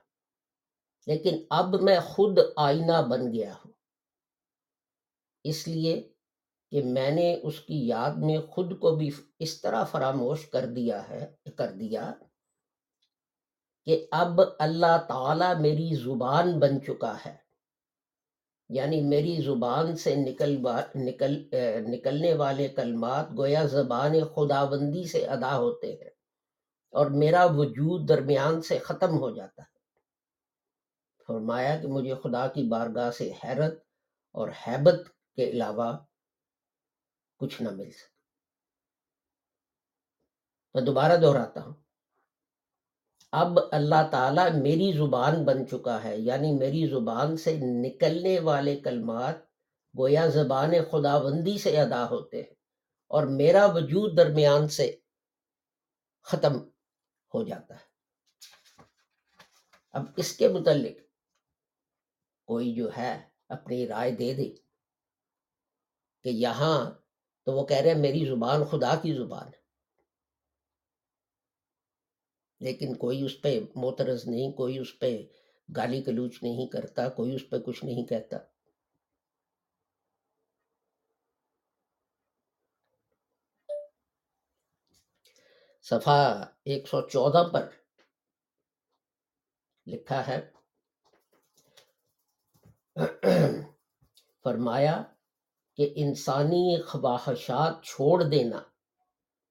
لیکن 1.07 1.43
اب 1.49 1.81
میں 1.81 1.99
خود 2.05 2.39
آئینہ 2.57 3.01
بن 3.09 3.31
گیا 3.33 3.53
ہوں۔ 3.53 3.71
اس 5.45 5.67
لیے 5.67 5.93
کہ 6.71 6.81
میں 6.83 7.11
نے 7.11 7.39
اس 7.43 7.59
کی 7.59 7.87
یاد 7.87 8.11
میں 8.11 8.37
خود 8.49 8.79
کو 8.79 8.95
بھی 8.95 9.09
اس 9.39 9.61
طرح 9.61 9.83
فراموش 9.83 10.47
کر 10.47 10.65
دیا 10.65 11.09
ہے، 11.09 11.35
کر 11.57 11.71
دیا 11.71 12.13
کہ 13.85 14.07
اب 14.11 14.41
اللہ 14.59 14.97
تعالی 15.07 15.61
میری 15.61 15.95
زبان 15.95 16.59
بن 16.59 16.81
چکا 16.81 17.17
ہے۔ 17.25 17.35
یعنی 18.69 19.01
میری 19.01 19.41
زبان 19.41 19.95
سے 19.95 20.15
نکل 20.15 20.57
نکل 20.95 21.49
نکلنے 21.87 22.33
والے 22.33 22.67
کلمات 22.67 23.25
گویا 23.37 23.65
زبان 23.65 24.13
خداوندی 24.35 25.03
سے 25.03 25.25
ادا 25.25 25.57
ہوتے 25.57 25.93
ہیں 25.93 26.09
اور 26.91 27.05
میرا 27.05 27.45
وجود 27.45 28.09
درمیان 28.09 28.61
سے 28.61 28.77
ختم 28.77 29.17
ہو 29.17 29.31
جاتا 29.31 29.61
ہے۔ 29.61 29.77
فرمایا 31.27 31.77
کہ 31.81 31.87
مجھے 31.87 32.13
خدا 32.23 32.47
کی 32.47 32.63
بارگاہ 32.63 33.11
سے 33.11 33.31
حیرت 33.43 33.73
اور 34.31 34.49
حیبت 34.67 34.99
کے 35.35 35.49
علاوہ 35.49 35.97
کچھ 37.37 37.61
نہ 37.61 37.69
مل 37.69 37.91
سکتا 37.91 38.15
میں 40.73 40.83
دوبارہ 40.83 41.17
دہراتا 41.17 41.63
ہوں۔ 41.65 41.73
اب 43.31 43.59
اللہ 43.71 44.07
تعالیٰ 44.11 44.51
میری 44.51 44.91
زبان 44.97 45.45
بن 45.45 45.67
چکا 45.67 46.03
ہے 46.03 46.17
یعنی 46.17 46.51
میری 46.51 46.87
زبان 46.87 47.37
سے 47.37 47.57
نکلنے 47.61 48.39
والے 48.39 48.79
کلمات 48.79 49.35
گویا 49.97 50.27
زبان 50.27 50.71
خداوندی 50.91 51.57
سے 51.57 51.81
ادا 51.81 52.09
ہوتے 52.09 52.37
ہیں 52.37 52.53
اور 53.07 53.23
میرا 53.27 53.65
وجود 53.65 54.17
درمیان 54.17 54.67
سے 54.67 54.97
ختم 56.21 56.57
ہو 57.33 57.43
جاتا 57.43 57.75
ہے۔ 57.75 57.85
اب 59.91 60.05
اس 60.17 60.37
کے 60.37 60.47
متعلق 60.47 60.97
کوئی 62.45 62.75
جو 62.75 62.89
ہے 62.97 63.29
اپنی 63.49 63.87
رائے 63.87 64.11
دے 64.11 64.33
دے 64.33 64.49
کہ 66.23 66.29
یہاں 66.29 67.06
تو 67.47 67.53
وہ 67.53 67.65
کہہ 67.65 67.77
رہے 67.77 67.91
ہیں 67.91 67.97
میری 67.97 68.25
زبان 68.25 68.65
خدا 68.65 68.95
کی 69.01 69.13
زبان 69.13 69.47
ہے۔ 69.47 69.59
لیکن 72.59 72.95
کوئی 72.97 73.25
اس 73.25 73.41
پہ 73.41 73.59
موترز 73.75 74.27
نہیں، 74.27 74.51
کوئی 74.51 74.79
اس 74.79 74.99
پہ 74.99 75.25
گالی 75.75 76.03
کلوچ 76.03 76.43
نہیں 76.43 76.67
کرتا، 76.67 77.09
کوئی 77.09 77.35
اس 77.35 77.49
پہ 77.49 77.55
کچھ 77.65 77.85
نہیں 77.85 78.05
کہتا۔ 78.05 78.37
صفحہ 85.81 86.45
ایک 86.63 86.87
سو 86.87 87.09
چودہ 87.09 87.53
پر 87.53 87.69
لکھا 89.87 90.27
ہے، 90.27 90.51
فرمایا 94.43 95.03
کہ 95.77 95.93
انسانی 95.95 96.81
خواہشات 96.81 97.83
چھوڑ 97.83 98.23
دینا 98.23 98.61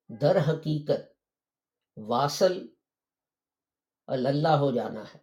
در 0.09 0.37
حقیقت 0.49 1.01
واصل 1.97 2.67
اللہ 4.07 4.49
ہو 4.49 4.71
جانا 4.71 5.03
ہے۔ 5.03 5.19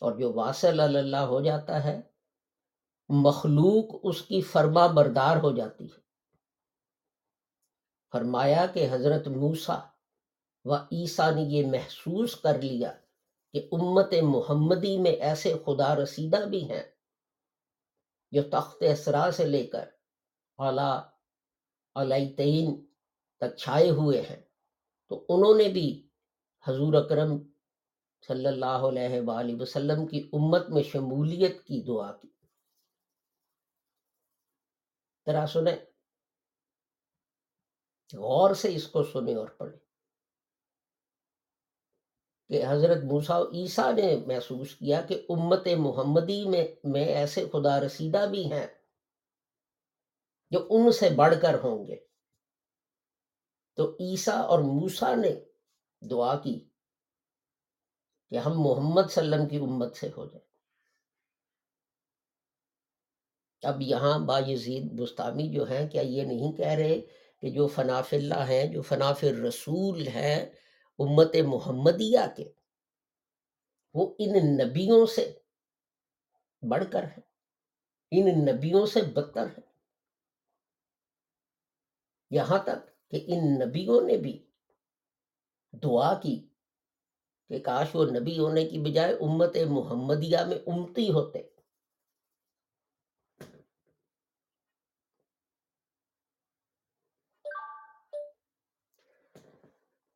اور 0.00 0.12
جو 0.12 0.32
واصل 0.32 0.80
اللہ 0.80 1.16
ہو 1.16 1.40
جاتا 1.40 1.84
ہے، 1.84 2.00
مخلوق 3.08 4.00
اس 4.02 4.22
کی 4.22 4.40
فرما 4.40 4.86
بردار 4.86 5.36
ہو 5.36 5.56
جاتی 5.56 5.84
ہے۔ 5.84 6.00
فرمایا 8.12 8.66
کہ 8.66 8.86
حضرت 8.90 9.28
موسا 9.28 9.78
و 10.64 10.74
عیسیٰ 10.74 11.34
نے 11.34 11.42
یہ 11.42 11.66
محسوس 11.66 12.36
کر 12.36 12.62
لیا 12.62 12.92
کہ 13.52 13.68
امت 13.72 14.14
محمدی 14.22 14.98
میں 14.98 15.12
ایسے 15.12 15.54
خدا 15.66 15.94
رسیدہ 15.94 16.36
بھی 16.36 16.70
ہیں۔ 16.70 16.93
جو 18.34 18.42
تخت 18.42 18.82
اسرا 18.92 19.30
سے 19.32 19.44
لے 19.44 19.66
کر 19.66 19.90
اعلیٰ 20.58 21.00
علیتین 21.94 22.86
تک 23.36 23.56
چھائے 23.56 23.90
ہوئے 23.90 24.22
ہیں۔ 24.22 24.42
تو 25.08 25.26
انہوں 25.28 25.54
نے 25.54 25.68
بھی 25.68 26.08
حضور 26.68 26.94
اکرم 26.94 27.38
صلی 28.26 28.46
اللہ 28.46 28.82
علیہ 28.88 29.20
وآلہ 29.20 29.62
وسلم 29.62 30.06
کی 30.06 30.30
امت 30.32 30.68
میں 30.68 30.82
شمولیت 30.82 31.64
کی 31.64 31.84
دعا 31.86 32.12
کی۔ 32.12 32.28
ذرا 35.26 35.46
سنیں۔ 35.46 35.76
غور 38.16 38.54
سے 38.54 38.74
اس 38.74 38.88
کو 38.88 39.02
سنیں 39.02 39.34
اور 39.34 39.48
پڑھیں۔ 39.48 39.83
کہ 42.48 42.64
حضرت 42.68 43.04
موسا 43.04 43.38
عیسیٰ 43.38 43.94
نے 43.94 44.16
محسوس 44.26 44.74
کیا 44.74 45.00
کہ 45.00 45.26
امت 45.28 45.68
محمدی 45.78 46.44
میں 46.48 46.66
میں 46.84 47.04
ایسے 47.04 47.44
خدا 47.52 47.80
رسیدہ 47.80 48.26
بھی 48.30 48.52
ہیں 48.52 48.66
جو 50.50 50.66
ان 50.70 50.92
سے 50.92 51.08
بڑھ 51.10 51.34
کر 51.42 51.54
ہوں 51.64 51.86
گے۔ 51.86 51.96
تو 53.76 53.96
عیسیٰ 54.00 54.44
اور 54.44 54.58
موسا 54.58 55.14
نے 55.14 55.44
دعا 56.10 56.38
کی 56.38 56.68
کہ 58.30 58.38
ہم 58.38 58.60
محمد 58.60 59.02
صلی 59.10 59.24
اللہ 59.24 59.36
علیہ 59.36 59.46
وسلم 59.46 59.48
کی 59.48 59.72
امت 59.72 59.96
سے 59.96 60.08
ہو 60.16 60.24
جائیں۔ 60.24 60.44
اب 63.62 63.80
یہاں 63.80 64.18
با 64.18 64.40
یزید 64.46 65.00
بستانی 65.00 65.48
جو 65.52 65.70
ہیں، 65.70 65.88
کیا 65.88 66.02
یہ 66.02 66.22
نہیں 66.22 66.52
کہہ 66.52 66.66
رہے 66.66 67.00
کہ 67.40 67.50
جو 67.50 67.66
فناف 67.66 68.14
اللہ 68.14 68.46
ہیں، 68.48 68.66
جو 68.66 68.82
فناف 68.82 69.24
رسول 69.24 70.08
ہیں 70.08 70.46
امت 70.98 71.36
محمدیہ 71.46 72.26
کے، 72.36 72.52
وہ 73.94 74.14
ان 74.18 74.56
نبیوں 74.56 75.06
سے 75.06 75.38
بڑھ 76.62 76.84
کر 76.92 77.04
ہیں، 77.04 77.20
ان 78.10 78.26
نبیوں 78.46 78.86
سے 78.86 79.02
بدتر 79.02 79.46
ہیں۔ 79.46 79.72
یہاں 82.30 82.58
تک 82.58 83.10
کہ 83.10 83.24
ان 83.28 83.58
نبیوں 83.58 84.00
نے 84.00 84.16
بھی 84.16 84.38
دعا 85.82 86.14
کی 86.20 86.48
کہ 87.50 87.58
کاش 87.58 87.94
وہ 87.94 88.04
نبی 88.04 88.38
ہونے 88.38 88.64
کی 88.68 88.78
بجائے 88.78 89.12
امت 89.12 89.56
محمدیہ 89.70 90.38
میں 90.48 90.58
امتی 90.66 91.10
ہوتے 91.10 91.42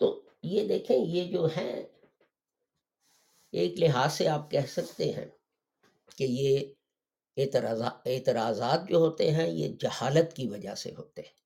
تو 0.01 0.23
یہ 0.49 0.69
دیکھیں، 0.69 0.97
یہ 0.97 1.33
جو 1.33 1.47
ہیں، 1.47 1.83
ایک 3.53 3.79
لحاظ 3.79 4.13
سے 4.13 4.29
آپ 4.29 4.51
کہہ 4.51 4.67
سکتے 4.69 5.13
ہیں 5.13 5.27
کہ 6.17 6.25
یہ 6.25 6.75
اعتراضات 8.07 8.89
جو 8.89 8.97
ہوتے 8.97 9.31
ہیں، 9.31 9.49
یہ 9.49 9.69
جہالت 9.69 10.37
کی 10.37 10.49
وجہ 10.49 10.75
سے 10.75 10.95
ہوتے 10.99 11.23
ہیں۔ 11.23 11.37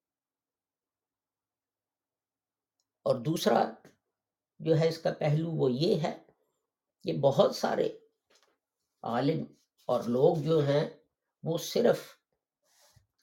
اور 3.03 3.15
دوسرا 3.15 3.71
جو 4.61 4.79
ہے، 4.79 4.89
اس 4.89 4.99
کا 4.99 5.13
پہلو 5.13 5.51
وہ 5.51 5.73
یہ 5.73 6.01
ہے 6.01 6.23
کہ 7.05 7.13
بہت 7.13 7.57
سارے 7.57 7.89
عالم 9.03 9.45
اور 9.87 10.05
لوگ 10.05 10.37
جو 10.37 10.59
ہیں، 10.59 10.91
وہ 11.43 11.59
صرف 11.59 12.01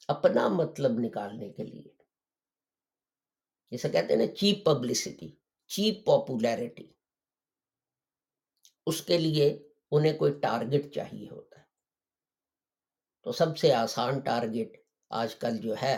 اپنا 0.08 0.48
مطلب 0.48 0.90
نکالنے 0.98 1.52
کے 1.52 1.62
لیے، 1.62 1.92
جسے 3.70 3.88
کہتے 3.88 4.14
ہیں 4.14 4.26
نا، 4.26 4.34
چیپ 4.34 4.64
پبلسٹی۔ 4.64 5.39
چیپ 5.70 6.04
پاپولیرٹی 6.06 6.86
اس 8.86 9.00
کے 9.02 9.18
لیے 9.18 9.48
انہیں 9.92 10.16
کوئی 10.18 10.32
ٹارگٹ 10.32 10.94
چاہیے 10.94 11.28
ہوتا 11.30 11.58
ہے 11.60 11.64
تو 13.26 13.32
سب 13.32 13.56
سے 13.58 13.72
آسان 13.74 14.20
ٹارگٹ 14.20 14.76
آج 15.10 15.34
کل 15.34 15.58
جو 15.58 15.74
ہے 15.82 15.96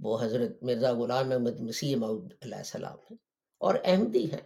وہ 0.00 0.18
حضرت 0.20 0.62
مرزا 0.62 0.92
غلام 0.92 1.32
احمد 1.32 1.60
مسیح 1.60 1.96
معود 1.96 2.32
علیہ 2.42 2.56
السلام 2.56 2.96
ہیں 3.10 3.16
اور 3.60 3.74
احمدی 3.84 4.24
ہیں 4.32 4.40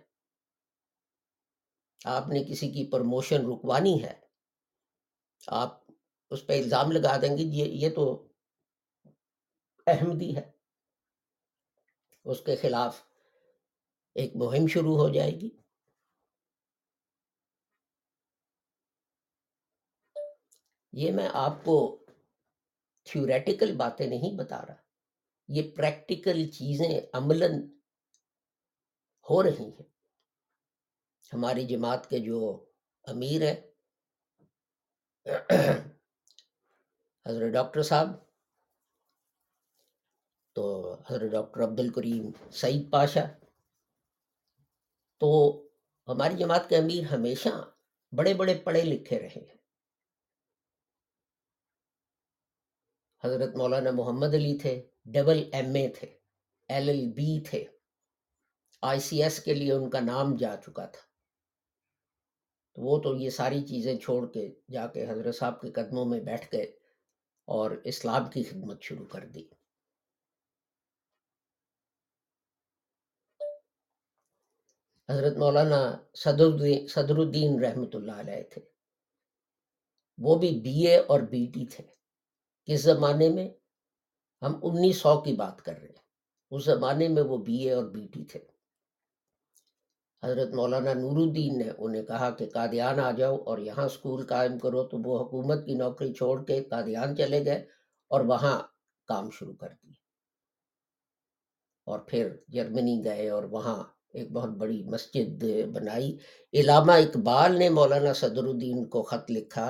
آپ 2.01 2.29
نے 2.29 2.45
کسی 2.45 2.71
کی 2.73 2.91
پرموشن 2.91 3.47
رکوانی 3.47 4.03
ہے 4.05 4.15
آپ 5.41 5.81
اس 6.31 6.47
پہ 6.47 6.61
الزام 6.63 6.93
لگا 6.93 7.17
دیں 7.17 7.37
گے 7.37 7.45
یہ 7.55 7.95
تو 7.95 8.07
احمدی 9.87 10.35
ہے 10.37 10.51
اس 12.27 12.41
کے 12.41 12.57
خلاف 12.57 13.03
ایک 14.19 14.37
مہم 14.37 14.67
شروع 14.67 14.97
ہو 14.97 15.09
جائے 15.15 15.31
گی۔ 15.31 15.49
یہ 20.93 21.13
میں 21.13 21.29
آپ 21.33 21.65
کو 21.65 21.77
تھیوریٹیکل 23.07 23.77
باتیں 23.77 24.07
نہیں 24.07 24.37
بتا 24.39 24.61
رہا، 24.67 24.75
یہ 25.49 25.71
پریکٹیکل 25.77 26.51
چیزیں 26.51 27.01
عملاً 27.13 27.61
ہو 29.27 29.43
رہی 29.43 29.65
ہیں۔ 29.65 29.89
ہماری 31.33 31.67
جماعت 31.67 32.09
کے 32.11 32.19
جو 32.19 32.39
امیر 33.07 33.43
ہیں، 33.43 33.61
حضرت 37.27 37.53
ڈاکٹر 37.53 37.83
صاحب، 37.83 38.09
تو 40.57 40.65
حضرت 41.09 41.31
ڈاکٹر 41.33 41.63
عبد 41.63 41.81
الکریم 41.81 42.31
سعید 42.53 42.91
پاشا 42.93 43.25
تو 45.19 45.63
ہماری 46.09 46.35
جماعت 46.37 46.69
کے 46.69 46.77
امیر 46.77 47.15
ہمیشہ 47.15 47.71
بڑے 48.13 48.35
بڑے 48.35 48.55
پڑھے 48.65 48.83
لکھے 48.83 49.19
رہے 49.19 49.41
ہیں۔ 49.41 49.59
حضرت 53.25 53.57
مولانا 53.57 53.91
محمد 53.91 54.35
علی 54.35 54.59
تھے، 54.59 54.89
ڈبل 55.05 55.51
ایم 55.53 55.75
اے 55.75 55.89
تھے، 55.89 56.19
ایل 56.69 56.89
ایل 56.89 57.09
بی 57.09 57.41
تھے۔ 57.41 57.65
آئی 58.83 59.01
سی 59.01 59.23
ایس 59.23 59.41
کے 59.41 59.55
لیے 59.55 59.73
ان 59.73 59.91
کا 59.91 60.01
نام 60.01 60.37
جا 60.37 60.57
چکا 60.57 60.87
تھا۔ 60.87 61.09
تو 62.75 62.83
وہ 62.83 62.99
تو 62.99 63.15
یہ 63.15 63.31
ساری 63.31 63.63
چیزیں 63.63 63.97
چھوڑ 63.97 64.33
کے 64.33 64.55
جا 64.71 64.87
کے 64.87 65.11
حضرت 65.11 65.37
صاحب 65.37 65.61
کے 65.61 65.71
قدموں 65.71 66.05
میں 66.05 66.21
بیٹھ 66.21 66.47
گئے 66.53 66.65
اور 67.45 67.71
اسلام 67.85 68.31
کی 68.31 68.43
خدمت 68.43 68.83
شروع 68.83 69.07
کر 69.07 69.25
دی۔ 69.27 69.58
حضرت 75.11 75.37
مولانا 75.37 75.97
صدر 76.15 77.17
الدین 77.17 77.65
رحمت 77.65 77.97
اللہ 77.97 78.13
علیہ 78.13 78.43
تھے۔ 78.43 78.61
وہ 80.19 80.35
بھی 80.35 80.61
بی 80.61 80.87
اے 80.87 80.97
اور 80.97 81.21
بی 81.21 81.47
ٹی 81.55 81.67
تھے۔ 81.67 81.85
کس 82.65 82.83
زمانے 82.83 83.29
میں؟ 83.29 83.49
ہم 84.43 84.61
انیس 84.63 84.97
سو 84.97 85.21
کی 85.21 85.33
بات 85.33 85.63
کر 85.63 85.73
رہے 85.73 85.89
ہیں۔ 85.89 86.03
اس 86.51 86.65
زمانے 86.65 87.09
میں 87.09 87.23
وہ 87.23 87.39
بی 87.39 87.57
اے 87.57 87.73
اور 87.73 87.85
بی 87.85 88.07
ٹی 88.07 88.25
تھے۔ 88.25 88.41
حضرت 90.23 90.55
مولانا 90.55 90.95
نور 90.95 91.17
الدین 91.17 91.59
نے 91.59 91.71
انہیں 91.79 92.03
کہا 92.03 92.31
کہ 92.31 92.49
قادیان 92.49 93.01
آ 93.01 93.11
جاؤ 93.11 93.37
اور 93.37 93.59
یہاں 93.59 93.89
سکول 93.89 94.27
قائم 94.27 94.59
کرو۔ 94.59 94.85
تو 94.85 94.99
وہ 95.05 95.21
حکومت 95.21 95.67
کی 95.67 95.75
نوکری 95.75 96.13
چھوڑ 96.13 96.45
کے 96.45 96.65
قادیان 96.65 97.17
چلے 97.17 97.45
گئے 97.45 97.59
اور 98.09 98.21
وہاں 98.21 98.63
کام 99.07 99.31
شروع 99.31 99.55
کر 99.55 99.69
دی 99.83 99.91
اور 101.85 101.99
پھر 101.99 102.37
جرمنی 102.49 103.05
گئے 103.05 103.29
اور 103.29 103.43
وہاں 103.43 103.98
ایک 104.15 104.31
بہت 104.33 104.51
بڑی 104.51 104.83
مسجد 104.83 105.45
بنائی۔ 105.75 106.17
علامہ 106.53 106.93
اقبال 106.93 107.59
نے 107.59 107.69
مولانا 107.69 108.13
صدر 108.13 108.45
الدین 108.45 108.85
کو 108.85 109.03
خط 109.03 109.31
لکھا 109.31 109.69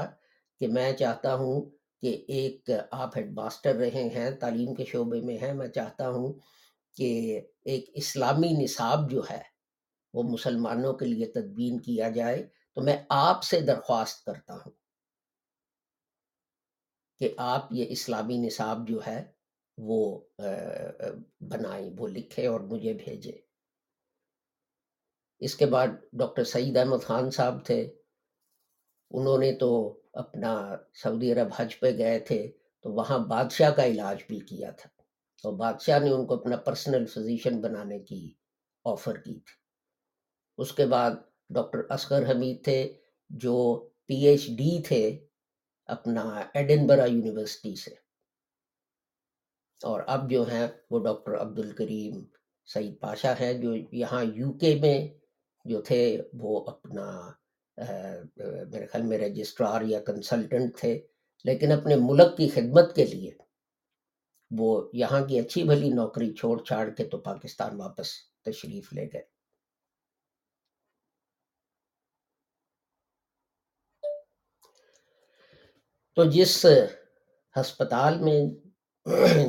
کہ 0.60 0.68
میں 0.68 0.92
چاہتا 0.92 1.34
ہوں 1.34 1.60
کہ 2.02 2.24
ایک 2.28 2.70
آپ 2.90 3.16
ہیڈ 3.16 3.32
ماسٹر 3.32 3.74
رہے 3.74 4.08
ہیں، 4.14 4.30
تعلیم 4.30 4.74
کے 4.74 4.84
شعبے 4.84 5.20
میں 5.20 5.38
ہیں، 5.38 5.52
میں 5.52 5.68
چاہتا 5.68 6.08
ہوں 6.08 6.32
کہ 6.96 7.40
ایک 7.64 7.90
اسلامی 7.94 8.52
نصاب 8.52 9.10
جو 9.10 9.22
ہے 9.30 9.42
وہ 10.14 10.22
مسلمانوں 10.22 10.92
کے 10.92 11.06
لیے 11.06 11.26
تدبین 11.26 11.78
کیا 11.80 12.08
جائے۔ 12.10 12.46
تو 12.74 12.82
میں 12.82 12.96
آپ 13.08 13.42
سے 13.42 13.60
درخواست 13.60 14.24
کرتا 14.24 14.54
ہوں 14.54 14.72
کہ 17.20 17.32
آپ 17.36 17.72
یہ 17.72 17.84
اسلامی 17.88 18.36
نصاب 18.38 18.88
جو 18.88 19.00
ہے 19.06 19.22
وہ 19.78 20.20
بنائیں، 21.40 21.90
وہ 21.98 22.08
لکھے 22.08 22.46
اور 22.46 22.60
مجھے 22.60 22.92
بھیجے 23.04 23.32
اس 25.38 25.54
کے 25.54 25.66
بعد 25.66 25.86
ڈاکٹر 26.12 26.44
سعید 26.44 26.76
احمد 26.76 26.98
خان 27.02 27.30
صاحب 27.30 27.64
تھے۔ 27.64 27.94
انہوں 29.10 29.38
نے 29.38 29.52
تو 29.52 30.00
اپنا 30.12 30.76
سعودی 30.94 31.32
عرب 31.32 31.48
حج 31.56 31.80
پہ 31.80 31.98
گئے 31.98 32.18
تھے، 32.18 32.52
تو 32.82 32.92
وہاں 32.92 33.18
بادشاہ 33.18 33.70
کا 33.70 33.86
علاج 33.86 34.22
بھی 34.28 34.40
کیا 34.40 34.70
تھا۔ 34.70 34.88
اور 35.44 35.52
بادشاہ 35.52 35.98
نے 35.98 36.10
ان 36.10 36.26
کو 36.26 36.34
اپنا 36.34 36.56
پرسنل 36.56 37.06
فزیشن 37.06 37.60
بنانے 37.60 37.98
کی 37.98 38.34
آفر 38.84 39.16
کی 39.16 39.34
تھی۔ 39.34 39.68
اس 40.58 40.72
کے 40.72 40.86
بعد 40.86 41.10
ڈاکٹر 41.50 41.78
اصغر 41.88 42.30
حمید 42.30 42.64
تھے، 42.64 42.92
جو 43.30 43.88
پی 44.06 44.14
ایچ 44.14 44.46
ڈی 44.46 44.82
تھے 44.82 45.26
اپنا 45.86 46.42
ایڈنبرا 46.54 47.04
یونیورسٹی 47.04 47.76
سے۔ 47.76 47.90
اور 49.82 50.00
اب 50.06 50.30
جو 50.30 50.48
ہیں 50.48 50.66
وہ 50.90 51.04
ڈاکٹر 51.04 51.40
عبد 51.40 51.58
الکریم 51.58 52.24
سعید 52.66 53.00
پاشا 53.00 53.34
ہیں، 53.40 53.52
جو 53.52 53.74
یہاں 53.92 54.24
یو 54.24 54.52
کے 54.52 54.78
میں 54.80 55.17
جو 55.68 55.80
تھے، 55.82 56.00
وہ 56.32 56.64
اپنا 56.66 57.06
میرے 57.76 58.86
خیال 58.86 59.02
میں 59.06 59.18
رجسٹرار 59.18 59.82
یا 59.86 60.00
کنسلٹنٹ 60.06 60.76
تھے، 60.78 60.98
لیکن 61.44 61.72
اپنے 61.72 61.96
ملک 61.98 62.36
کی 62.36 62.48
خدمت 62.54 62.94
کے 62.96 63.04
لیے 63.06 63.30
وہ 64.50 64.70
یہاں 64.92 65.20
کی 65.26 65.38
اچھی 65.38 65.62
بھلی 65.62 65.88
نوکری 65.92 66.32
چھوڑ 66.34 66.56
چھاڑ 66.64 66.88
کے 66.90 67.04
تو 67.04 67.18
پاکستان 67.20 67.80
واپس 67.80 68.12
تشریف 68.44 68.92
لے 68.92 69.06
گئے۔ 69.12 69.22
تو 76.16 76.24
جس 76.30 76.64
ہسپتال 77.56 78.18
میں، 78.18 78.40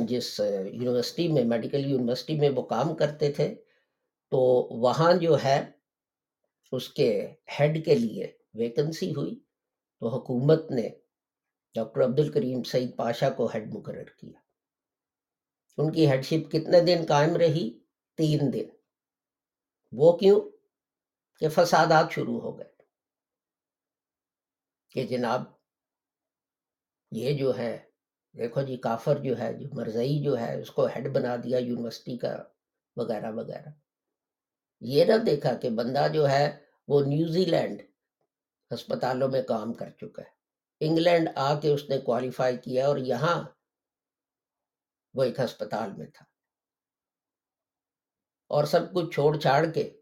جس 0.08 0.40
یونیورسٹی 0.40 1.28
میں، 1.28 1.44
میڈیکل 1.44 1.90
یونیورسٹی 1.90 2.38
میں 2.40 2.50
وہ 2.56 2.62
کام 2.66 2.94
کرتے 2.96 3.32
تھے، 3.32 3.54
تو 4.32 4.38
وہاں 4.80 5.12
جو 5.14 5.36
ہے 5.44 5.60
اس 6.72 6.88
کے 6.88 7.34
ہیڈ 7.60 7.84
کے 7.84 7.94
لیے 7.94 8.38
ویکنسی 8.54 9.10
ہوئی 9.10 9.40
تو 10.00 10.08
حکومت 10.08 10.70
نے 10.70 10.88
ڈاکٹر 11.74 12.04
عبد 12.04 12.18
الکریم 12.18 12.62
سعید 12.62 12.96
پاشا 12.96 13.30
کو 13.30 13.46
ہیڈ 13.46 13.74
مقرر 13.74 14.04
کیا۔ 14.04 14.40
ان 15.78 15.92
کی 15.92 16.10
ہیڈ 16.10 16.24
شپ 16.24 16.50
کتنے 16.50 16.80
دن 16.80 17.04
قائم 17.08 17.36
رہی؟ 17.36 17.78
تین 18.16 18.40
دن۔ 18.52 18.68
وہ 19.92 20.16
کیوں؟ 20.16 20.40
کہ 21.38 21.48
فسادات 21.48 22.12
شروع 22.12 22.40
ہو 22.40 22.58
گئے۔ 22.58 22.70
کہ 24.90 25.06
جناب، 25.06 25.42
یہ 27.12 27.38
جو 27.38 27.58
ہے، 27.58 27.78
دیکھو 28.36 28.62
جی 28.62 28.76
کافر 28.76 29.18
جو 29.18 29.38
ہے، 29.38 29.52
جو 29.54 29.68
مرزئی 29.72 30.24
جو 30.24 30.38
ہے، 30.38 30.60
اس 30.60 30.70
کو 30.70 30.86
ہیڈ 30.86 31.08
بنا 31.08 31.36
دیا، 31.36 31.58
یونیورسٹی 31.58 32.16
کا، 32.16 32.42
وغیرہ 32.96 33.32
وغیرہ۔ 33.32 33.68
یہ 34.80 35.04
نہ 35.04 35.24
دیکھا 35.26 35.54
کہ 35.54 35.70
بندہ 35.70 36.06
جو 36.14 36.28
ہے 36.28 36.64
وہ 36.88 37.00
نیوزی 37.00 37.44
لینڈ 37.44 37.82
ہسپتالوں 38.74 39.28
میں 39.28 39.42
کام 39.42 39.72
کر 39.72 39.90
چکا 39.90 40.22
ہے۔ 40.22 40.30
انگلینڈ 40.80 41.28
آ 41.34 41.60
کے 41.60 41.68
اس 41.68 41.88
نے 41.88 41.98
کوالیفائی 41.98 42.56
کیا 42.56 42.86
اور 42.86 42.96
یہاں 42.96 43.48
وہ 45.14 45.22
ایک 45.22 45.40
ہسپتال 45.40 45.92
میں 45.92 46.06
تھا۔ 46.06 46.24
اور 48.46 48.64
سب 48.64 48.94
کچھ 48.94 49.14
چھوڑ 49.14 49.38
چھاڑ 49.38 49.66
کے 49.74 50.00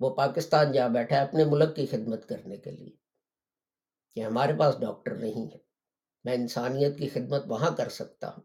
وہ 0.00 0.16
پاکستان 0.16 0.72
جا 0.72 0.88
بیٹھا 0.88 1.16
ہے 1.16 1.20
اپنے 1.20 1.44
ملک 1.44 1.76
کی 1.76 1.86
خدمت 1.86 2.28
کرنے 2.28 2.56
کے 2.56 2.70
لیے 2.70 2.96
کہ 4.14 4.24
ہمارے 4.24 4.52
پاس 4.58 4.74
ڈاکٹر 4.80 5.14
نہیں 5.14 5.52
ہے۔ 5.54 5.58
میں 6.24 6.34
انسانیت 6.34 6.98
کی 6.98 7.08
خدمت 7.08 7.42
وہاں 7.46 7.76
کر 7.76 7.88
سکتا 7.88 8.28
ہوں۔ 8.28 8.42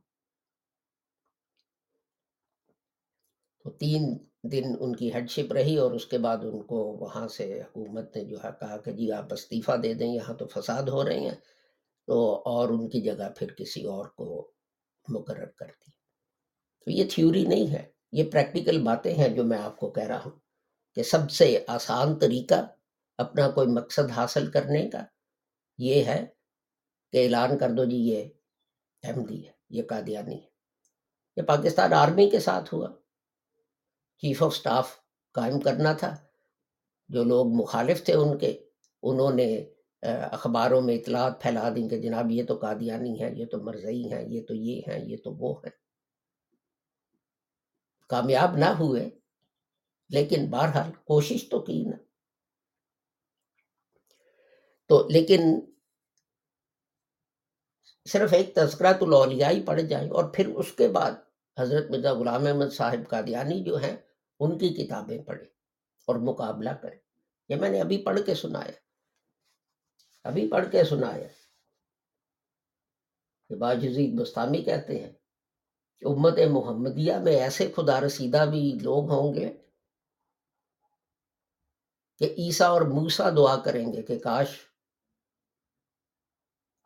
تو 3.63 3.69
تین 3.69 4.32
دن 4.43 4.75
ان 4.79 4.95
کی 4.95 5.13
ہیڈ 5.13 5.29
شپ 5.29 5.53
رہی 5.53 5.77
اور 5.77 5.91
اس 5.91 6.05
کے 6.05 6.17
بعد 6.17 6.37
ان 6.37 6.61
کو 6.63 6.75
وہاں 6.75 7.27
سے 7.27 7.61
حکومت 7.61 8.17
نے 8.17 8.23
جو 8.23 8.37
ہے 8.43 8.49
کہا 8.59 8.77
کہ 8.77 8.91
جی 8.91 9.11
آپ 9.11 9.33
استعفیٰ 9.33 9.83
دے 9.83 9.93
دیں، 9.93 10.07
یہاں 10.07 10.33
تو 10.33 10.47
فساد 10.47 10.83
ہو 10.83 11.05
رہے 11.05 11.19
ہیں۔ 11.19 11.35
تو 12.07 12.41
اور 12.45 12.69
ان 12.69 12.89
کی 12.89 13.01
جگہ 13.01 13.29
پھر 13.37 13.53
کسی 13.53 13.83
اور 13.83 14.05
کو 14.05 14.51
مقرر 15.09 15.45
کر 15.45 15.65
دی۔ 15.65 15.91
تو 16.85 16.91
یہ 16.91 17.03
تھیوری 17.11 17.45
نہیں 17.45 17.71
ہے، 17.71 17.87
یہ 18.11 18.23
پریکٹیکل 18.31 18.83
باتیں 18.83 19.15
ہیں 19.15 19.29
جو 19.29 19.43
میں 19.43 19.57
آپ 19.57 19.77
کو 19.77 19.89
کہہ 19.89 20.03
رہا 20.03 20.21
ہوں 20.25 20.39
کہ 20.95 21.03
سب 21.03 21.31
سے 21.31 21.63
آسان 21.67 22.19
طریقہ 22.19 22.67
اپنا 23.17 23.49
کوئی 23.49 23.67
مقصد 23.67 24.11
حاصل 24.11 24.51
کرنے 24.51 24.89
کا 24.89 25.03
یہ 25.77 26.03
ہے 26.03 26.25
کہ 27.11 27.23
اعلان 27.23 27.57
کر 27.57 27.69
دو 27.69 27.85
جی 27.85 27.97
یہ 27.97 28.23
احمدی 29.03 29.47
ہے، 29.47 29.51
یہ 29.69 29.83
قادیانی 29.83 30.35
ہے۔ 30.35 30.47
یہ 31.37 31.41
پاکستان 31.41 31.93
آرمی 31.93 32.29
کے 32.29 32.39
ساتھ 32.39 32.73
ہوا۔ 32.73 33.02
چیف 34.17 34.43
آف 34.43 34.55
سٹاف 34.55 34.97
قائم 35.31 35.59
کرنا 35.59 35.93
تھا۔ 35.93 36.15
جو 37.09 37.23
لوگ 37.23 37.47
مخالف 37.47 38.03
تھے 38.03 38.13
ان 38.13 38.37
کے، 38.37 38.63
انہوں 39.03 39.31
نے 39.33 39.65
اخباروں 40.31 40.81
میں 40.81 40.95
اطلاعات 40.95 41.41
پھیلا 41.41 41.69
دیں 41.75 41.89
کہ 41.89 42.01
جناب 42.01 42.31
یہ 42.31 42.43
تو 42.45 42.57
قادیانی 42.57 43.23
ہیں، 43.23 43.31
یہ 43.35 43.45
تو 43.45 43.57
مرزئی 43.57 44.13
ہیں، 44.13 44.25
یہ 44.29 44.41
تو 44.47 44.53
یہ 44.53 44.81
ہیں، 44.87 45.05
یہ 45.05 45.17
تو 45.23 45.31
وہ 45.31 45.59
ہیں۔ 45.59 45.71
کامیاب 48.09 48.57
نہ 48.57 48.65
ہوئے، 48.65 49.09
لیکن 50.09 50.49
بہرحال 50.49 50.91
کوشش 50.91 51.49
تو 51.49 51.59
کی 51.59 51.83
نا۔ 51.83 51.97
تو 54.85 55.07
لیکن 55.09 55.39
صرف 58.09 58.33
ایک 58.33 58.55
تذکرہ 58.55 58.93
تو 58.93 59.05
لولیائی 59.05 59.63
پڑ 59.65 59.79
جائیں 59.79 60.09
اور 60.09 60.23
پھر 60.33 60.47
اس 60.47 60.71
کے 60.71 60.87
بعد 60.87 61.11
حضرت 61.59 61.91
مرزا 61.91 62.13
غلام 62.13 62.47
احمد 62.47 62.73
صاحب 62.73 63.09
قادیانی 63.09 63.63
جو 63.63 63.75
ہیں، 63.75 63.97
ان 64.39 64.57
کی 64.57 64.69
کتابیں 64.69 65.23
پڑھیں 65.23 65.47
اور 66.05 66.15
مقابلہ 66.15 66.69
کریں۔ 66.69 66.99
یہ 67.49 67.55
میں 67.55 67.69
نے 67.69 67.81
ابھی 67.81 68.03
پڑھ 68.05 68.19
کے 68.25 68.35
سنایا۔ 68.35 68.71
ابھی 70.23 70.51
پڑھ 70.51 70.71
کے 70.71 70.83
سنایا۔ 70.83 71.27
کہ 73.49 73.55
باجزید 73.55 74.19
بستانی 74.19 74.61
کہتے 74.61 74.99
ہیں 74.99 75.11
کہ 75.99 76.05
امت 76.05 76.33
محمدیہ 76.51 77.13
میں 77.13 77.33
ایسے 77.33 77.71
خدا 77.75 78.01
رسیدہ 78.01 78.45
بھی 78.49 78.77
لوگ 78.81 79.11
ہوں 79.11 79.33
گے 79.33 79.57
کہ 82.17 82.35
عیسیٰ 82.37 82.67
اور 82.67 82.81
موسا 82.81 83.29
دعا 83.29 83.55
کریں 83.55 83.93
گے 83.93 84.01
کہ 84.01 84.19
کاش 84.19 84.47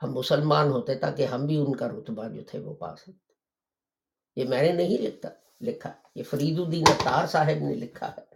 ہم 0.04 0.14
مسلمان 0.14 0.68
ہوتے 0.68 0.96
تاکہ 0.96 1.26
ہم 1.26 1.46
بھی 1.46 1.58
ان 1.58 1.76
کا 1.76 1.88
رتبہ 1.88 2.28
جو 2.28 2.44
تھے 2.44 2.60
وہ 2.60 2.74
پا 2.74 2.96
سکتے 2.96 3.27
یہ 4.38 4.46
میں 4.50 4.62
نے 4.62 4.72
نہیں 4.72 5.02
لکھتا، 5.02 5.30
لکھا۔ 5.62 6.02
یہ 6.16 6.24
فرید 6.24 6.60
الدین 6.60 6.84
اطار 6.88 7.28
صاحب 7.28 7.70
نے 7.70 7.76
لکھا 7.76 8.12
ہے۔ 8.18 8.36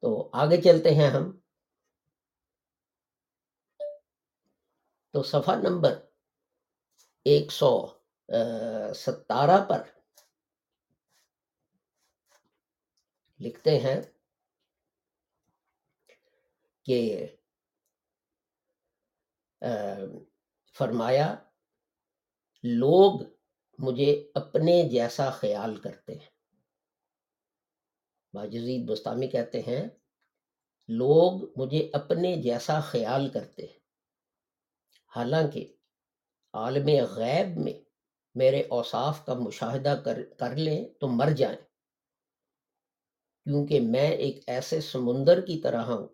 تو 0.00 0.30
آگے 0.32 0.62
چلتے 0.62 0.90
ہیں 0.90 1.10
ہم۔ 1.10 1.38
تو 5.10 5.22
صفحہ 5.22 5.54
نمبر 5.54 6.06
ایک 7.24 7.52
سو 7.52 7.86
ستارہ 8.94 9.68
پر 9.68 9.82
لکھتے 13.40 13.70
ہیں 13.70 14.02
کہ 16.84 17.26
فرمایا، 20.78 21.34
لوگ 22.62 23.31
مجھے 23.82 24.30
اپنے 24.34 24.88
جیسا 24.88 25.30
خیال 25.30 25.76
کرتے 25.76 26.14
ہیں۔ 26.14 26.30
باجزید 28.32 28.88
بستامی 28.88 29.26
کہتے 29.26 29.60
ہیں، 29.60 29.88
لوگ 30.88 31.60
مجھے 31.60 31.90
اپنے 31.92 32.36
جیسا 32.36 32.80
خیال 32.80 33.28
کرتے 33.28 33.62
ہیں۔ 33.62 33.78
حالانکہ 35.16 35.72
عالم 36.52 36.88
غیب 37.10 37.58
میں 37.58 37.80
میرے 38.34 38.62
اوصاف 38.70 39.26
کا 39.26 39.34
مشاہدہ 39.34 40.02
کر 40.38 40.56
لیں 40.56 40.88
تو 41.00 41.08
مر 41.08 41.30
جائیں۔ 41.30 41.58
کیونکہ 43.44 43.80
میں 43.80 44.10
ایک 44.10 44.44
ایسے 44.46 44.80
سمندر 44.80 45.40
کی 45.40 45.60
طرح 45.60 45.82
ہوں 45.82 46.08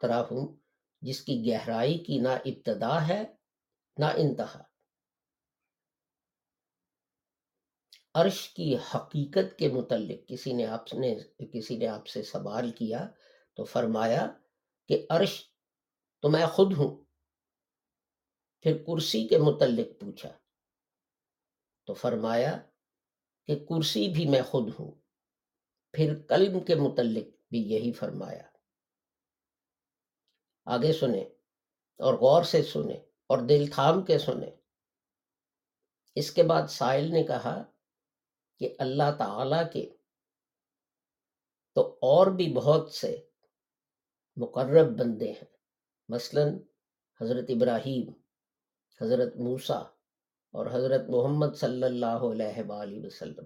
طرح 0.00 0.22
ہوں 0.30 0.56
جس 1.00 1.20
کی 1.20 1.50
گہرائی 1.50 1.98
کی 1.98 2.18
نہ 2.18 2.28
ابتدا 2.28 3.08
ہے، 3.08 3.22
نہ 3.98 4.04
انتہا۔ 4.04 4.75
عرش 8.20 8.48
کی 8.48 8.76
حقیقت 8.76 9.58
کے 9.58 9.68
متعلق 9.68 10.28
کسی 10.28 10.52
نے 10.52 10.66
آپ 10.66 10.94
نے، 10.94 11.14
کسی 11.52 11.76
نے 11.76 11.86
آپ 11.86 12.06
سے 12.06 12.22
سوال 12.22 12.70
کیا 12.70 13.08
تو 13.54 13.64
فرمایا 13.64 14.32
کہ 14.88 15.06
عرش 15.10 15.44
تو 16.22 16.30
میں 16.30 16.46
خود 16.46 16.72
ہوں۔ 16.76 17.04
پھر 18.60 18.76
کرسی 18.78 19.28
کے 19.28 19.38
متعلق 19.38 20.00
پوچھا 20.00 20.28
تو 21.86 21.94
فرمایا 21.94 22.58
کہ 23.46 23.58
کرسی 23.58 24.08
بھی 24.08 24.26
میں 24.26 24.42
خود 24.42 24.72
ہوں۔ 24.78 24.90
پھر 25.92 26.14
قلب 26.28 26.66
کے 26.66 26.74
متعلق 26.74 27.28
بھی 27.50 27.58
یہی 27.58 27.92
فرمایا۔ 27.92 28.42
آگے 30.64 30.92
سنیں 30.92 31.24
اور 31.98 32.14
غور 32.14 32.42
سے 32.42 32.62
سنیں 32.62 33.00
اور 33.26 33.38
دل 33.38 33.66
تھام 33.66 34.02
کے 34.02 34.18
سنیں۔ 34.18 34.50
اس 36.14 36.30
کے 36.30 36.42
بعد 36.42 36.66
سائل 36.68 37.12
نے 37.12 37.22
کہا 37.22 37.72
کہ 38.58 38.74
اللہ 38.78 39.16
تعالی 39.18 39.56
کے 39.72 39.96
تو 41.74 41.98
اور 42.00 42.26
بھی 42.26 42.52
بہت 42.52 42.92
سے 42.92 43.26
مقرب 44.36 44.98
بندے 44.98 45.32
ہیں۔ 45.32 45.56
مثلا 46.08 46.42
حضرت 47.20 47.44
ابراہیم، 47.48 48.12
حضرت 49.00 49.36
موسیٰ 49.36 49.82
اور 50.52 50.66
حضرت 50.66 51.00
محمد 51.08 51.56
صلی 51.56 51.82
اللہ 51.82 52.30
علیہ 52.32 52.62
وآلہ 52.68 53.06
وسلم۔ 53.06 53.44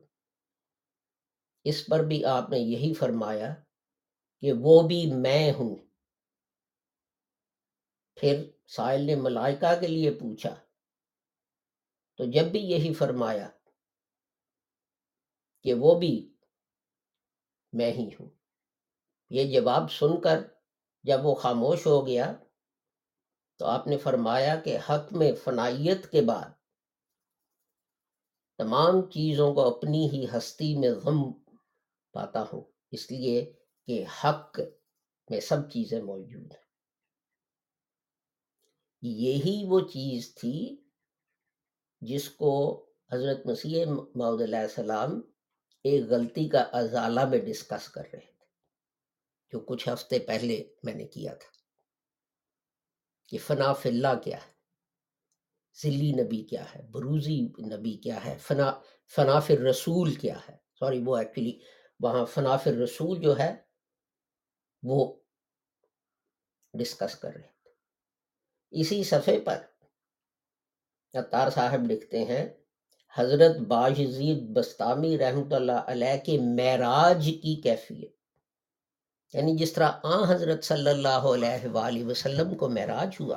اس 1.64 1.86
پر 1.86 2.04
بھی 2.04 2.24
آپ 2.24 2.50
نے 2.50 2.58
یہی 2.58 2.94
فرمایا 2.94 3.54
کہ 4.40 4.52
وہ 4.52 4.88
بھی 4.88 5.12
میں 5.14 5.52
ہوں۔ 5.52 5.76
پھر 8.14 8.50
سائل 8.66 9.00
نے 9.00 9.14
ملائکہ 9.14 9.80
کے 9.80 9.86
لیے 9.86 10.10
پوچھا، 10.10 10.54
تو 12.16 12.24
جب 12.24 12.44
بھی 12.44 12.60
یہی 12.60 12.94
فرمایا 12.94 13.48
کہ 15.62 15.74
وہ 15.74 16.00
بھی 16.00 16.34
میں 17.72 17.92
ہی 17.92 18.10
ہوں۔ 18.20 18.30
یہ 19.30 19.60
جواب 19.60 19.92
سن 19.92 20.20
کر 20.20 20.38
جب 21.02 21.26
وہ 21.26 21.34
خاموش 21.34 21.86
ہو 21.86 22.06
گیا 22.06 22.32
تو 23.58 23.66
آپ 23.66 23.86
نے 23.86 23.96
فرمایا 23.96 24.60
کہ 24.60 24.78
حق 24.88 25.12
میں 25.12 25.32
فنائیت 25.44 26.10
کے 26.10 26.20
بعد 26.20 26.50
تمام 28.58 29.10
چیزوں 29.10 29.54
کو 29.54 29.76
اپنی 29.76 30.10
ہی 30.10 30.26
ہستی 30.36 30.78
میں 30.78 30.90
غم 30.90 31.32
پاتا 32.12 32.42
ہوں۔ 32.52 32.60
اس 32.90 33.10
لیے 33.10 33.52
کہ 33.86 34.04
حق 34.24 34.60
میں 35.30 35.40
سب 35.40 35.70
چیزیں 35.70 36.02
موجود 36.02 36.52
ہیں۔ 36.52 36.70
یہی 39.02 39.64
وہ 39.68 39.80
چیز 39.80 40.34
تھی 40.34 40.76
جس 42.00 42.30
کو 42.30 42.84
حضرت 43.12 43.46
مسیح 43.46 43.86
محدود 44.14 44.42
علیہ 44.42 44.58
السلام 44.58 45.20
ایک 45.82 46.04
غلطی 46.04 46.48
کا 46.48 46.60
ازالہ 46.72 47.24
میں 47.24 47.38
ڈسکس 47.38 47.88
کر 47.88 48.02
رہے 48.12 48.20
تھے، 48.20 48.44
جو 49.52 49.60
کچھ 49.60 49.88
ہفتے 49.88 50.18
پہلے 50.18 50.74
میں 50.82 50.94
نے 50.94 51.04
کیا 51.04 51.34
تھا۔ 51.34 51.50
کہ 53.28 53.38
فنا 53.38 53.72
فلّہ 53.72 54.14
کیا 54.24 54.36
ہے؟ 54.36 54.52
ذلی 55.82 56.12
نبی 56.12 56.42
کیا 56.42 56.64
ہے؟ 56.74 56.82
بروزی 56.82 57.40
نبی 57.42 57.96
کیا 57.96 58.24
ہے؟ 58.24 58.38
فنا 58.40 58.80
فناف 59.14 59.50
رسول 59.50 60.14
کیا 60.14 60.38
ہے؟ 60.48 60.56
سوری، 60.74 61.02
وہ 61.04 61.16
ایکچولی 61.16 61.58
وہاں 62.00 62.24
فناف 62.24 62.66
رسول 62.66 63.20
جو 63.20 63.38
ہے، 63.38 63.56
وہ 64.82 65.20
ڈسکس 66.72 67.14
کر 67.14 67.32
رہے 67.32 67.48
تھے۔ 67.62 67.70
اسی 68.70 69.04
صفحے 69.04 69.40
پر 69.40 69.66
اتار 71.14 71.50
صاحب 71.50 71.90
لکھتے 71.90 72.24
ہیں 72.24 72.59
حضرت 73.14 73.56
باجزید 73.56 74.42
بستامی 74.42 75.18
رحمۃ 75.18 75.52
اللہ 75.52 75.72
علیہ 75.72 76.16
کے 76.24 76.38
معراج 76.38 77.30
کی 77.42 77.60
کیفیت۔ 77.60 78.16
یعنی 79.34 79.56
جس 79.56 79.72
طرح 79.72 79.92
آ 80.02 80.34
حضرت 80.34 80.64
صلی 80.64 80.90
اللہ 80.90 81.08
علیہ 81.08 81.68
وآلہ 81.68 82.04
وسلم 82.04 82.54
کو 82.54 82.68
معراج 82.68 83.16
ہوا 83.20 83.36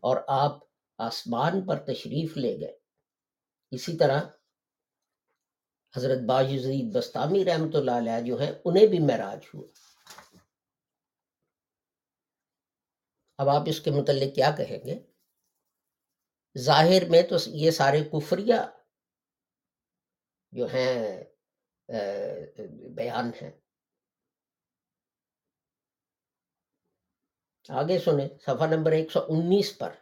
اور 0.00 0.16
آپ 0.28 0.58
آسمان 0.98 1.66
پر 1.66 1.76
تشریف 1.76 2.36
لے 2.36 2.60
گئے۔ 2.60 2.78
اسی 3.70 3.96
طرح 3.96 4.22
حضرت 5.96 6.18
باجزید 6.18 6.92
بستامی 6.92 7.44
رحمۃ 7.44 7.74
اللہ 7.74 7.90
علیہ 7.90 8.20
جو 8.20 8.40
ہیں 8.40 8.52
انہیں 8.64 8.86
بھی 8.86 8.98
معراج 8.98 9.38
ہوا۔ 9.54 9.66
اب 13.38 13.48
آپ 13.48 13.62
اس 13.66 13.80
کے 13.80 13.90
متعلق 13.90 14.34
کیا 14.34 14.50
کہیں 14.50 14.78
گے؟ 14.84 15.09
ظاہر 16.58 17.08
میں 17.08 17.22
تو 17.22 17.36
یہ 17.46 17.70
سارے 17.70 18.04
کفریہ 18.04 18.54
جو 20.52 20.66
ہیں 20.66 21.24
بیان 22.94 23.30
ہیں۔ 23.42 23.50
آگے 27.68 27.98
سنیں، 27.98 28.28
صفحہ 28.38 28.66
نمبر 28.66 28.92
ایک 28.92 29.10
سو 29.12 29.20
انیس 29.28 29.78
پر۔ 29.78 29.94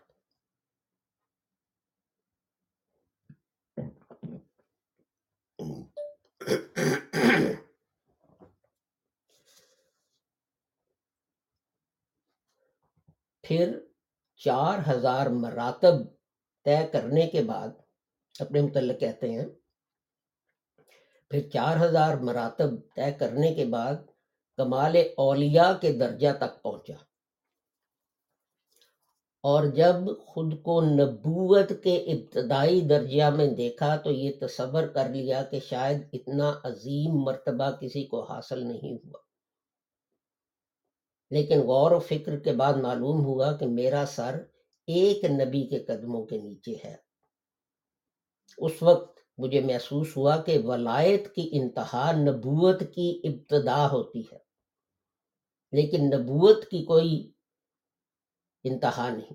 پھر 13.42 13.78
چار 14.36 14.78
ہزار 14.90 15.26
مراتب 15.26 16.17
طے 16.68 16.86
کرنے 16.92 17.26
کے 17.26 17.42
بعد 17.42 17.68
اپنے 18.40 18.60
متعلق 18.60 19.00
کہتے 19.00 19.32
ہیں، 19.32 19.46
پھر 21.30 21.48
چار 21.48 21.86
ہزار 21.86 22.16
مراتب 22.16 22.70
طے 22.96 23.12
کرنے 23.12 23.54
کے 23.54 23.64
بعد 23.64 23.94
کمال 24.56 24.96
اولیاء 25.16 25.72
کے 25.80 25.92
درجہ 25.92 26.28
تک 26.38 26.62
پہنچا۔ 26.62 26.94
اور 29.42 29.64
جب 29.64 29.94
خود 30.26 30.62
کو 30.62 30.80
نبوت 30.80 31.72
کے 31.82 31.96
ابتدائی 31.96 32.80
درجہ 32.80 33.30
میں 33.30 33.46
دیکھا 33.46 33.96
تو 33.96 34.10
یہ 34.10 34.32
تصور 34.40 34.82
کر 34.82 35.08
لیا 35.08 35.42
کہ 35.42 35.60
شاید 35.60 36.08
اتنا 36.12 36.52
عظیم 36.64 37.14
مرتبہ 37.14 37.70
کسی 37.70 38.04
کو 38.04 38.22
حاصل 38.22 38.66
نہیں 38.66 38.94
ہوا۔ 38.94 39.18
لیکن 41.30 41.60
غور 41.60 41.90
و 41.90 41.98
فکر 41.98 42.38
کے 42.38 42.52
بعد 42.52 42.74
معلوم 42.74 43.24
ہوا 43.24 43.56
کہ 43.56 43.66
میرا 43.66 44.04
سر 44.08 44.42
ایک 44.88 45.24
نبی 45.24 45.66
کے 45.66 45.78
قدموں 45.84 46.24
کے 46.26 46.38
نیچے 46.38 46.74
ہے۔ 46.84 46.96
اس 48.58 48.82
وقت 48.82 49.18
مجھے 49.38 49.60
محسوس 49.60 50.16
ہوا 50.16 50.36
کہ 50.36 50.58
ولایت 50.58 51.34
کی 51.34 51.48
انتہا 51.52 52.10
نبوت 52.12 52.80
کی 52.94 53.20
ابتدا 53.24 53.86
ہوتی 53.90 54.20
ہے، 54.20 54.38
لیکن 55.72 56.04
نبوت 56.04 56.64
کی 56.64 56.84
کوئی 56.84 57.32
انتہا 58.64 59.08
نہیں۔ 59.08 59.34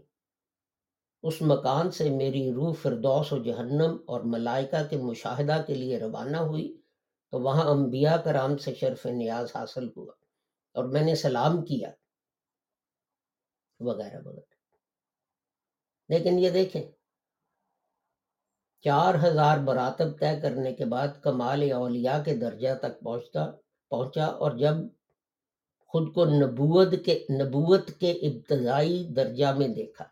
اس 1.24 1.41
مکان 1.41 1.91
سے 1.91 2.10
میری 2.10 2.51
روح 2.54 2.74
فردوس 2.82 3.32
و 3.34 3.38
جہنم 3.38 3.97
اور 4.08 4.22
ملائکہ 4.22 4.82
کے 4.89 4.97
مشاہدہ 4.97 5.62
کے 5.68 5.74
لیے 5.74 5.99
روانہ 5.99 6.38
ہوئی، 6.38 6.82
تو 7.32 7.39
وہاں 7.39 7.66
انبیاء 7.72 8.18
کرام 8.18 8.58
سے 8.58 8.74
شرف 8.76 9.06
نیاز 9.06 9.56
حاصل 9.56 9.88
ہوا 9.97 10.14
اور 10.76 10.84
میں 10.84 11.01
نے 11.01 11.16
سلام 11.16 11.66
کیا۔ 11.66 11.91
وغیرہ 13.80 14.22
وغیرہ۔ 14.26 14.53
لیکن 16.10 16.39
یہ 16.39 16.49
دیکھیں، 16.49 16.91
چار 18.82 19.16
ہزار 19.16 19.58
براتب 19.58 20.20
طے 20.20 20.41
کرنے 20.41 20.74
کے 20.74 20.86
بعد 20.86 21.08
کمال 21.22 21.72
اولیاء 21.72 22.24
کے 22.24 22.36
درجہ 22.36 22.76
تک 22.82 22.99
پہنچتا، 22.99 23.51
پہنچا 23.89 24.26
اور 24.26 24.51
جب 24.51 24.76
خود 25.88 26.14
کو 26.14 26.26
نبوت 26.26 26.93
کے 27.06 27.26
نبوت 27.30 27.91
کے 27.99 28.12
ابتدائی 28.12 29.08
درجہ 29.16 29.54
میں 29.58 29.68
دیکھا 29.68 30.06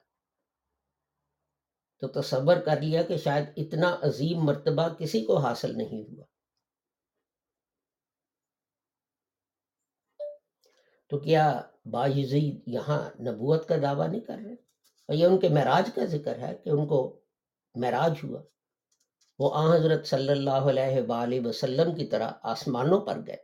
تو 2.02 2.08
تصور 2.08 2.58
کر 2.58 2.82
لیا 2.82 3.04
کہ 3.04 3.18
شاید 3.18 3.46
اتنا 3.58 3.98
عظیم 4.02 4.40
مرتبہ 4.40 4.88
کسی 4.90 5.26
کو 5.26 5.38
حاصل 5.38 5.78
نہیں 5.78 6.04
ہوا۔ 6.04 6.26
تو 11.10 11.20
کیا 11.20 11.62
با 11.86 12.08
یزید 12.08 12.62
یہاں 12.68 13.10
نبوت 13.20 13.68
کا 13.68 13.76
دعویٰ 13.82 14.08
نہیں 14.08 14.22
کر 14.22 14.38
رہے؟ 14.46 14.71
اور 15.12 15.18
یہ 15.18 15.26
ان 15.26 15.40
کے 15.40 15.50
معراج 15.50 15.90
کا 15.96 16.06
ذکر 16.06 16.40
ہے 16.40 16.56
کہ 16.56 16.70
ان 16.70 16.88
کو 16.88 17.22
معراج 17.76 18.12
ہوا۔ 18.24 18.42
وہ 19.40 19.56
آ 19.56 19.76
حضرت 19.76 20.08
صلی 20.08 20.30
اللہ 20.30 20.70
علیہ 20.70 21.02
وآلہ 21.08 21.48
وسلم 21.48 21.96
کی 21.96 22.06
طرح 22.06 22.32
آسمانوں 22.44 23.06
پر 23.06 23.18
گئے۔ 23.28 23.38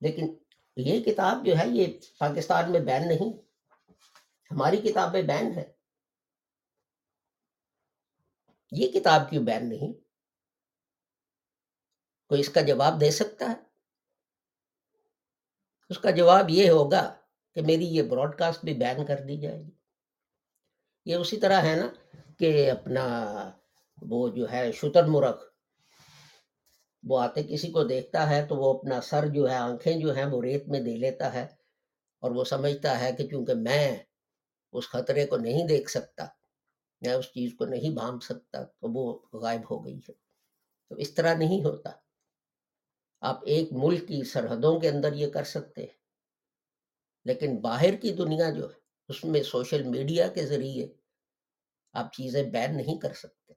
لیکن 0.00 0.34
یہ 0.76 1.00
کتاب 1.04 1.46
جو 1.46 1.52
ہے 1.58 1.68
یہ 1.68 1.98
پاکستان 2.18 2.72
میں 2.72 2.80
بین 2.80 3.08
نہیں، 3.08 3.38
ہماری 4.50 4.76
کتابیں 4.76 5.22
بین 5.22 5.58
ہے 5.58 5.72
یہ 8.72 8.92
کتاب 8.92 9.30
کیوں 9.30 9.44
بین 9.44 9.68
نہیں؟ 9.68 9.92
کوئی 12.28 12.40
اس 12.40 12.48
کا 12.48 12.60
جواب 12.60 13.00
دے 13.00 13.10
سکتا 13.10 13.44
ہے؟ 13.44 13.62
اس 15.88 15.98
کا 15.98 16.10
جواب 16.10 16.50
یہ 16.50 16.70
ہوگا 16.70 17.19
کہ 17.54 17.62
میری 17.62 17.86
یہ 17.86 18.02
براڈ 18.02 18.38
کاسٹ 18.38 18.64
بھی 18.64 18.74
بین 18.74 19.06
کر 19.06 19.20
دی 19.20 19.36
جائے 19.36 19.58
گی۔ 19.58 19.70
یہ 21.04 21.14
اسی 21.14 21.36
طرح 21.36 21.62
ہے 21.62 21.74
نا 21.74 21.88
کہ 22.38 22.70
اپنا 22.70 23.04
وہ 24.02 24.28
جو 24.28 24.52
ہے 24.52 24.72
شتر 24.72 25.04
مرغ، 25.04 25.36
وہ 27.02 27.20
آتے 27.20 27.42
کسی 27.42 27.70
کو 27.70 27.84
دیکھتا 27.84 28.30
ہے 28.30 28.46
تو 28.46 28.56
وہ 28.56 28.78
اپنا 28.78 29.00
سر 29.00 29.26
جو 29.26 29.50
ہے، 29.50 29.54
آنکھیں 29.54 29.98
جو 29.98 30.14
ہیں 30.14 30.24
وہ 30.24 30.42
ریت 30.42 30.68
میں 30.68 30.80
دے 30.80 30.96
لیتا 30.96 31.32
ہے 31.32 31.46
اور 32.20 32.30
وہ 32.30 32.44
سمجھتا 32.44 33.00
ہے 33.00 33.12
کہ 33.12 33.26
چونکہ 33.26 33.54
میں 33.54 33.96
اس 34.72 34.88
خطرے 34.88 35.26
کو 35.26 35.36
نہیں 35.36 35.66
دیکھ 35.66 35.90
سکتا، 35.90 36.26
میں 37.00 37.12
اس 37.12 37.26
چیز 37.26 37.54
کو 37.58 37.64
نہیں 37.64 37.94
بھام 37.94 38.18
سکتا 38.18 38.62
تو 38.62 38.92
وہ 38.92 39.18
غائب 39.32 39.60
ہو 39.70 39.84
گئی 39.84 39.98
ہے۔ 39.98 40.12
تو 40.88 40.94
اس 40.94 41.14
طرح 41.14 41.34
نہیں 41.34 41.64
ہوتا۔ 41.64 41.90
آپ 43.20 43.40
ایک 43.46 43.68
ملک 43.72 44.08
کی 44.08 44.24
سرحدوں 44.24 44.80
کے 44.80 44.88
اندر 44.88 45.12
یہ 45.12 45.30
کر 45.30 45.44
سکتے 45.44 45.80
ہیں۔ 45.80 45.99
لیکن 47.24 47.60
باہر 47.60 47.96
کی 47.96 48.12
دنیا 48.12 48.50
جو 48.50 48.70
ہے، 48.70 48.78
اس 49.08 49.24
میں 49.24 49.42
سوشل 49.42 49.82
میڈیا 49.82 50.28
کے 50.28 50.46
ذریعے 50.46 50.88
آپ 51.92 52.12
چیزیں 52.12 52.42
بین 52.42 52.76
نہیں 52.76 52.98
کر 52.98 53.12
سکتے۔ 53.12 53.52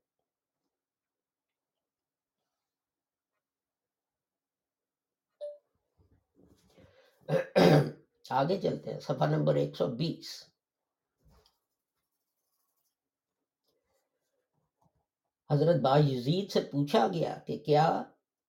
آگے 8.29 8.61
چلتے 8.61 8.93
ہیں، 8.93 8.99
صفحہ 8.99 9.25
نمبر 9.25 9.55
ایک 9.55 9.75
سو 9.75 9.87
بیس۔ 9.87 10.43
حضرت 15.51 15.81
با 15.81 15.97
یزید 15.97 16.51
سے 16.51 16.61
پوچھا 16.61 17.07
گیا 17.07 17.37
کہ 17.47 17.57
کیا 17.57 18.03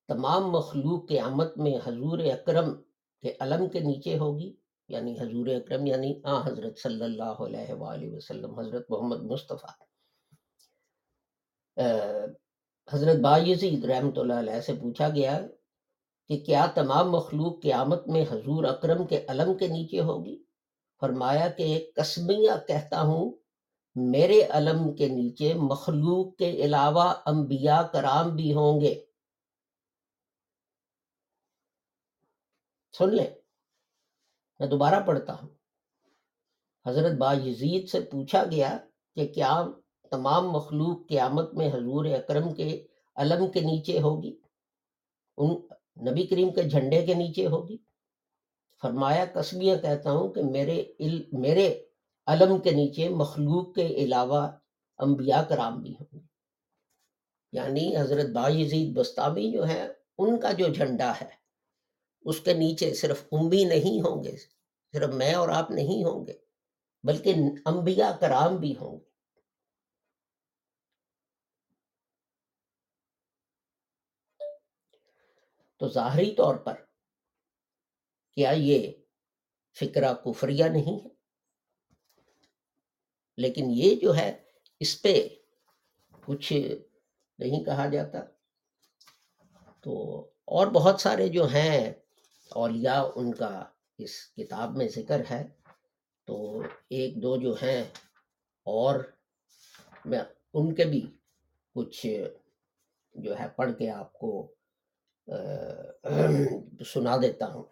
تمام 0.08 0.50
مخلوق 0.50 1.08
کے 1.08 1.20
آمد 1.20 1.56
میں 1.56 1.74
حضور 1.84 2.18
اکرم 2.18 2.82
کے 3.22 3.34
علم 3.40 3.68
کے 3.68 3.80
نیچے 3.80 4.18
ہوگی؟ 4.18 4.63
یعنی 4.88 5.12
حضور 5.20 5.46
اکرم 5.46 5.86
یعنی 5.86 6.20
آ 6.24 6.40
حضرت 6.46 6.78
صلی 6.78 7.04
اللہ 7.04 7.36
علیہ 7.46 7.72
وآلہ 7.72 8.16
وسلم، 8.16 8.58
حضرت 8.58 8.90
محمد 8.90 9.22
مصطفیٰ۔ 9.22 9.74
حضرت 12.92 13.16
با 13.16 13.38
یزید 13.38 13.84
رحمۃ 13.84 14.16
اللہ 14.16 14.32
علیہ 14.32 14.60
سے 14.60 14.74
پوچھا 14.74 15.08
گیا 15.08 15.40
کہ 16.28 16.38
کیا 16.46 16.66
تمام 16.74 17.10
مخلوق 17.10 17.62
کے 17.62 17.72
آمد 17.72 18.06
میں 18.06 18.24
حضور 18.30 18.64
اکرم 18.64 19.06
کے 19.06 19.24
علم 19.28 19.56
کے 19.58 19.68
نیچے 19.68 20.00
ہوگی؟ 20.00 20.42
فرمایا 21.00 21.48
کہ 21.48 21.90
قسمیہ 21.96 22.50
کہتا 22.68 23.00
ہوں، 23.00 23.32
میرے 23.96 24.42
علم 24.50 24.94
کے 24.94 25.08
نیچے 25.08 25.54
مخلوق 25.54 26.36
کے 26.36 26.50
علاوہ 26.50 27.14
انبیاء 27.26 27.82
کرام 27.82 28.36
بھی 28.36 28.54
ہوں 28.54 28.80
گے۔ 28.80 28.94
سن 32.98 33.14
لیں۔ 33.16 33.43
میں 34.58 34.68
دوبارہ 34.68 35.00
پڑھتا 35.06 35.34
ہوں۔ 35.42 35.48
حضرت 36.86 37.12
با 37.18 37.32
یزید 37.32 37.88
سے 37.88 38.00
پوچھا 38.00 38.44
گیا 38.44 38.78
کہ 39.16 39.26
کیا 39.26 39.66
تمام 40.10 40.50
مخلوق 40.50 41.08
قیامت 41.08 41.54
میں 41.54 41.68
حضور 41.68 42.04
اکرم 42.04 42.54
کے 42.54 42.86
علم 43.16 43.50
کے 43.50 43.60
نیچے 43.60 44.00
ہوگی؟ 44.00 44.36
ان 45.36 45.50
نبی 46.10 46.26
کریم 46.26 46.52
کے 46.52 46.62
جھنڈے 46.62 47.06
کے 47.06 47.14
نیچے 47.14 47.46
ہوگی؟ 47.46 47.76
فرمایا، 48.82 49.24
قصبیاں 49.32 49.76
کہتا 49.76 50.10
ہوں 50.10 50.32
کہ 50.32 50.42
میرے 50.42 50.84
میرے 51.32 51.84
علم 52.26 52.60
کے 52.60 52.70
نیچے 52.70 53.08
مخلوق 53.08 53.74
کے 53.74 53.86
علاوہ 53.86 54.48
انبیاء 54.98 55.42
کرام 55.42 55.82
بھی 55.82 55.92
ہوں 55.92 56.06
گے۔ 56.12 56.20
یعنی 57.52 57.96
حضرت 57.96 58.30
با 58.30 58.48
یزید 58.48 58.96
بستامی 58.96 59.52
جو 59.52 59.68
ہے 59.68 59.92
ان 60.18 60.40
کا 60.40 60.52
جو 60.52 60.68
جھنڈا 60.68 61.12
ہے 61.20 61.43
اس 62.24 62.40
کے 62.40 62.54
نیچے 62.54 62.94
صرف 62.94 63.24
امی 63.32 63.64
نہیں 63.64 64.00
ہوں 64.00 64.24
گے، 64.24 64.36
صرف 64.92 65.14
میں 65.14 65.34
اور 65.34 65.48
آپ 65.48 65.70
نہیں 65.70 66.04
ہوں 66.04 66.26
گے، 66.26 66.32
بلکہ 67.02 67.34
انبیاء 67.66 68.16
کرام 68.16 68.56
بھی 68.56 68.76
ہوں 68.80 69.00
گے۔ 69.00 69.14
تو 75.76 75.88
ظاہری 75.88 76.34
طور 76.34 76.54
پر 76.54 76.74
کیا 78.32 78.50
یہ 78.50 78.92
فکرہ 79.78 80.14
کفریہ 80.14 80.64
نہیں 80.64 81.04
ہے؟ 81.04 81.08
لیکن 83.36 83.64
یہ 83.68 83.96
جو 83.96 84.16
ہے، 84.16 84.44
اس 84.80 85.02
پہ 85.02 85.28
کچھ 86.26 86.52
نہیں 87.38 87.64
کہا 87.64 87.86
جاتا۔ 87.88 88.18
تو 89.80 90.20
اور 90.44 90.66
بہت 90.66 91.00
سارے 91.00 91.28
جو 91.28 91.44
ہیں 91.44 91.92
اولیاء 92.52 93.02
ان 93.16 93.32
کا 93.34 93.52
اس 93.98 94.12
کتاب 94.36 94.76
میں 94.76 94.88
ذکر 94.94 95.20
ہے۔ 95.30 95.42
تو 96.28 96.36
ایک 96.88 97.22
دو 97.22 97.36
جو 97.36 97.54
ہیں 97.62 97.82
اور 98.66 99.00
میں 100.04 100.22
ان 100.54 100.74
کے 100.74 100.84
بھی 100.84 101.00
کچھ 101.76 102.06
جو 103.14 103.38
ہے 103.38 103.46
پڑھ 103.56 103.72
کے 103.78 103.90
آپ 103.90 104.12
کو 104.18 104.30
سنا 106.92 107.16
دیتا 107.22 107.46
ہوں۔ 107.52 107.64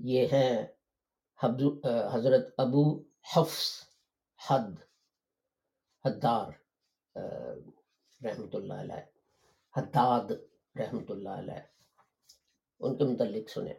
یہ 0.00 0.26
ہیں 0.32 0.52
حضرت 2.14 2.54
ابو 2.58 2.84
حفظ 3.34 3.64
حد، 4.40 4.74
حدار 6.04 6.50
رحمۃ 8.20 8.54
اللہ 8.54 8.74
علیہ، 8.74 9.04
حداد 9.74 10.30
رحمۃ 10.80 11.10
اللہ 11.10 11.34
علیہ۔ 11.42 11.62
ان 12.80 12.96
کے 12.98 13.04
متعلق 13.04 13.50
سنیں۔ 13.50 13.74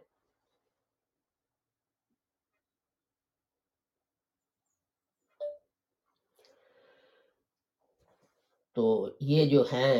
تو 8.74 8.84
یہ 9.20 9.48
جو 9.50 9.62
ہیں، 9.72 9.96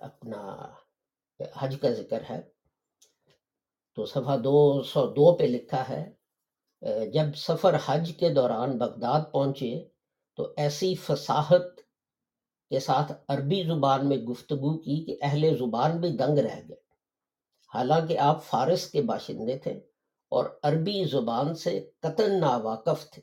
اپنا 0.00 0.42
حج 1.56 1.76
کا 1.82 1.90
ذکر 1.90 2.22
ہے، 2.30 2.40
تو 3.96 4.04
صفحہ 4.06 4.36
دو 4.36 4.82
سو 4.82 5.06
دو 5.06 5.36
پہ 5.38 5.44
لکھا 5.44 5.82
ہے، 5.88 6.04
جب 7.12 7.34
سفر 7.36 7.76
حج 7.86 8.12
کے 8.20 8.28
دوران 8.34 8.76
بغداد 8.78 9.20
پہنچے 9.32 9.72
تو 10.38 10.52
ایسی 10.56 10.94
فصاحت 10.94 11.76
کے 12.70 12.80
ساتھ 12.80 13.12
عربی 13.28 13.62
زبان 13.62 14.08
میں 14.08 14.16
گفتگو 14.30 14.76
کی 14.78 15.04
کہ 15.06 15.16
اہل 15.22 15.56
زبان 15.58 16.00
بھی 16.00 16.16
دنگ 16.16 16.38
رہ 16.38 16.60
گئے۔ 16.68 16.83
حالانکہ 17.74 18.18
آپ 18.18 18.44
فارس 18.44 18.90
کے 18.90 19.02
باشندے 19.02 19.58
تھے 19.58 19.72
اور 20.28 20.58
عربی 20.62 21.04
زبان 21.04 21.54
سے 21.54 21.90
قطن 22.00 22.40
ناواقف 22.40 23.10
تھے۔ 23.10 23.22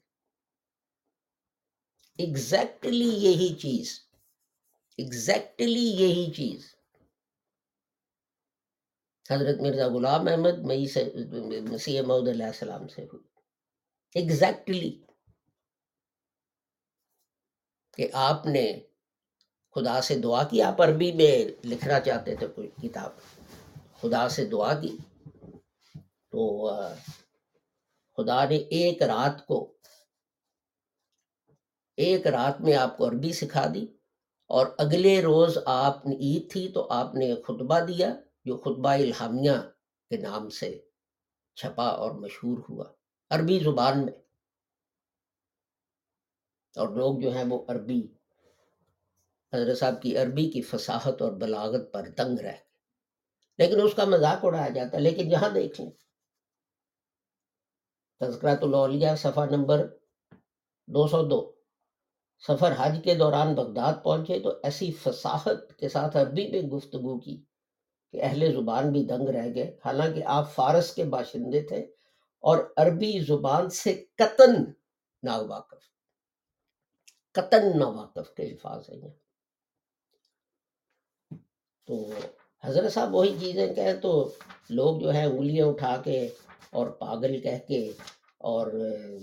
ایگزیکٹلی 2.17 3.09
یہی 3.09 3.55
چیز 3.55 3.99
ایگزیکٹلی 4.97 5.89
یہی 5.89 6.31
چیز۔ 6.31 6.75
حضرت 9.31 9.61
مرزا 9.61 9.87
غلام 9.87 10.27
احمد 10.27 10.59
مئی 10.59 10.87
سے، 10.87 11.13
مسیح 11.71 12.01
محدود 12.01 12.27
علیہ 12.27 12.45
السلام 12.45 12.87
سے 12.87 13.03
ہوئی۔ 13.03 13.23
ایگزیکٹلی 14.15 15.01
کہ 17.93 18.07
آپ 18.13 18.45
نے 18.45 18.81
خدا 19.75 20.01
سے 20.01 20.19
دعا 20.19 20.43
کی، 20.43 20.61
آپ 20.61 20.81
عربی 20.81 21.11
میں 21.11 21.67
لکھنا 21.67 21.99
چاہتے 21.99 22.35
تھے 22.35 22.47
کوئی 22.47 22.69
کتاب۔ 22.81 23.40
خدا 24.01 24.29
سے 24.29 24.45
دعا 24.45 24.81
کی 24.81 24.97
تو 26.31 26.71
خدا 28.17 28.45
نے 28.45 28.57
ایک 28.57 29.01
رات 29.01 29.45
کو، 29.45 29.77
ایک 31.97 32.27
رات 32.27 32.61
میں 32.61 32.75
آپ 32.75 32.97
کو 32.97 33.07
عربی 33.07 33.33
سکھا 33.33 33.67
دی۔ 33.73 33.85
اور 34.47 34.67
اگلے 34.77 35.21
روز 35.21 35.57
آپ 35.65 36.05
نے 36.05 36.15
عید 36.15 36.51
تھی 36.51 36.71
تو 36.71 36.87
آپ 36.89 37.15
نے 37.15 37.35
خطبہ 37.35 37.79
دیا، 37.79 38.15
جو 38.45 38.57
خطبہ 38.57 38.89
الحامیہ 38.89 39.51
کے 40.09 40.17
نام 40.17 40.49
سے 40.49 40.81
چھپا 41.55 41.87
اور 41.87 42.11
مشہور 42.11 42.57
ہوا۔ 42.69 42.85
عربی 43.29 43.59
زبان 43.59 44.05
میں۔ 44.05 44.13
اور 46.75 46.87
لوگ 46.89 47.19
جو 47.19 47.35
ہیں 47.35 47.45
وہ 47.49 47.65
عربی، 47.67 48.07
حضرت 49.53 49.77
صاحب 49.77 50.01
کی 50.01 50.17
عربی 50.17 50.51
کی 50.51 50.61
فصاحت 50.61 51.21
اور 51.21 51.31
بلاغت 51.31 51.93
پر 51.93 52.09
تنگ 52.17 52.39
رہ 52.39 52.51
لیکن 53.61 53.81
اس 53.81 53.93
کا 53.93 54.05
مذاق 54.05 54.45
اڑایا 54.45 54.69
جاتا 54.69 54.97
ہے، 54.97 55.01
لیکن 55.01 55.31
یہاں 55.31 55.49
دیکھ 55.49 55.81
لیں۔ 55.81 55.91
تذکرات 58.19 58.57
الاولیاء 58.61 59.15
صفحہ 59.15 59.45
نمبر 59.45 59.87
دو 60.87 61.07
سو 61.07 61.27
دو۔ 61.27 61.51
سفر 62.47 62.73
حج 62.77 63.01
کے 63.03 63.15
دوران 63.15 63.55
بغداد 63.55 63.93
پہنچے 64.03 64.39
تو 64.39 64.49
ایسی 64.63 64.91
فصاحت 64.91 65.79
کے 65.79 65.89
ساتھ 65.89 66.17
عربی 66.17 66.47
میں 66.47 66.61
گفتگو 66.61 67.19
کی 67.19 67.43
کہ 68.11 68.19
اہل 68.23 68.61
زبان 68.61 68.91
بھی 68.91 69.05
دنگ 69.05 69.29
رہ 69.29 69.55
گئے۔ 69.55 69.77
حالانکہ 69.85 70.23
آپ 70.25 70.55
فارس 70.55 70.93
کے 70.95 71.03
باشندے 71.03 71.61
تھے 71.61 71.77
اور 72.39 72.73
عربی 72.77 73.19
زبان 73.19 73.69
سے 73.69 74.05
قطن 74.17 74.63
ناواقف۔ 75.23 75.83
قطن 77.31 77.79
ناواقف 77.79 78.35
کے 78.35 78.43
الفاظ 78.43 78.89
ہیں۔ 78.89 79.09
تو 81.85 82.11
حضرت 82.63 82.93
صاحب 82.93 83.15
وہی 83.15 83.37
چیزیں 83.39 83.73
کہیں 83.73 83.93
تو 83.93 84.33
لوگ 84.69 85.01
جو 85.01 85.13
ہے 85.13 85.25
انگلیاں 85.25 85.65
اٹھا 85.67 86.01
کے 86.01 86.29
اور 86.69 86.87
پاگل 86.87 87.41
کہہ 87.41 87.67
کے 87.67 87.91
اور 88.37 88.67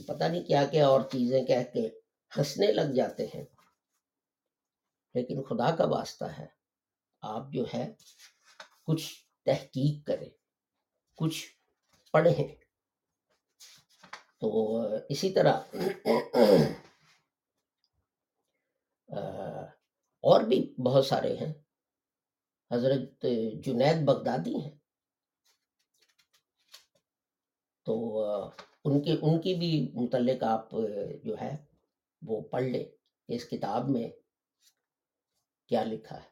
پتہ 0.07 0.25
نہیں 0.25 0.43
کیا 0.43 0.65
کیا 0.67 0.89
اور 0.89 1.01
چیزیں 1.01 1.45
کہہ 1.45 1.73
کے 1.73 1.89
ہنسنے 2.39 2.67
لگ 2.67 2.93
جاتے 2.97 3.27
ہیں۔ 3.35 3.45
لیکن 5.15 5.43
خدا 5.43 5.77
کا 5.77 5.85
واسطہ 5.85 6.25
ہے۔ 6.25 6.47
آپ 7.21 7.43
جو 7.53 7.65
ہے 7.75 7.93
کچھ 8.87 9.15
تحقیق 9.45 10.07
کریں، 10.07 10.31
کچھ 11.17 11.47
پڑھیں۔ 12.13 12.55
تو 14.41 14.77
اسی 15.09 15.31
طرح 15.31 15.61
اور 20.21 20.41
بھی 20.41 20.75
بہت 20.85 21.07
سارے 21.07 21.37
ہیں۔ 21.37 21.53
حضرت 22.73 23.27
جنید 23.65 24.05
بغدادی 24.05 24.57
ہیں۔ 24.57 24.79
تو 27.85 28.23
ان 28.85 29.03
کی 29.03 29.17
ان 29.23 29.41
کی 29.41 29.55
بھی 29.55 29.93
متعلق 29.95 30.43
آپ 30.43 30.71
جو 31.25 31.35
ہے، 31.41 31.57
وہ 32.23 32.41
پڑھ 32.41 32.63
لیں۔ 32.63 32.85
اس 33.29 33.45
کتاب 33.45 33.89
میں 33.89 34.09
کیا 35.69 35.85
لکھا 35.85 36.23
ہے؟ 36.23 36.29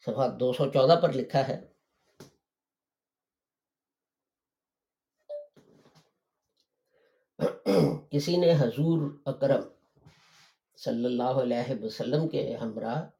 صفحہ 0.00 0.28
دو 0.28 0.52
سو 0.52 0.66
چودہ 0.70 1.00
پر 1.00 1.12
لکھا 1.12 1.48
ہے۔ 1.48 1.70
کسی 8.10 8.36
نے 8.36 8.52
حضور 8.52 9.22
اکرم 9.24 9.62
صلی 10.76 11.04
اللہ 11.04 11.42
علیہ 11.42 11.84
وسلم 11.84 12.28
کے 12.28 12.56
ہمراہ 12.56 13.19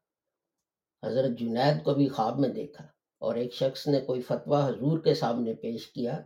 حضرت 1.02 1.38
جنید 1.38 1.82
کو 1.84 1.94
بھی 1.94 2.08
خواب 2.08 2.38
میں 2.38 2.48
دیکھا 2.48 2.84
اور 3.22 3.34
ایک 3.34 3.54
شخص 3.54 3.86
نے 3.86 4.00
کوئی 4.00 4.20
فتویٰ 4.22 4.62
حضور 4.68 4.98
کے 4.98 5.14
سامنے 5.14 5.54
پیش 5.54 5.86
کیا 5.86 6.20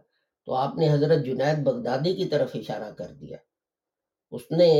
تو 0.47 0.55
آپ 0.55 0.77
نے 0.77 0.93
حضرت 0.93 1.25
جنید 1.25 1.65
بغدادی 1.65 2.15
کی 2.17 2.25
طرف 2.25 2.51
اشارہ 2.55 2.91
کر 2.93 3.13
دیا۔ 3.13 3.37
اس 4.33 4.51
نے 4.51 4.71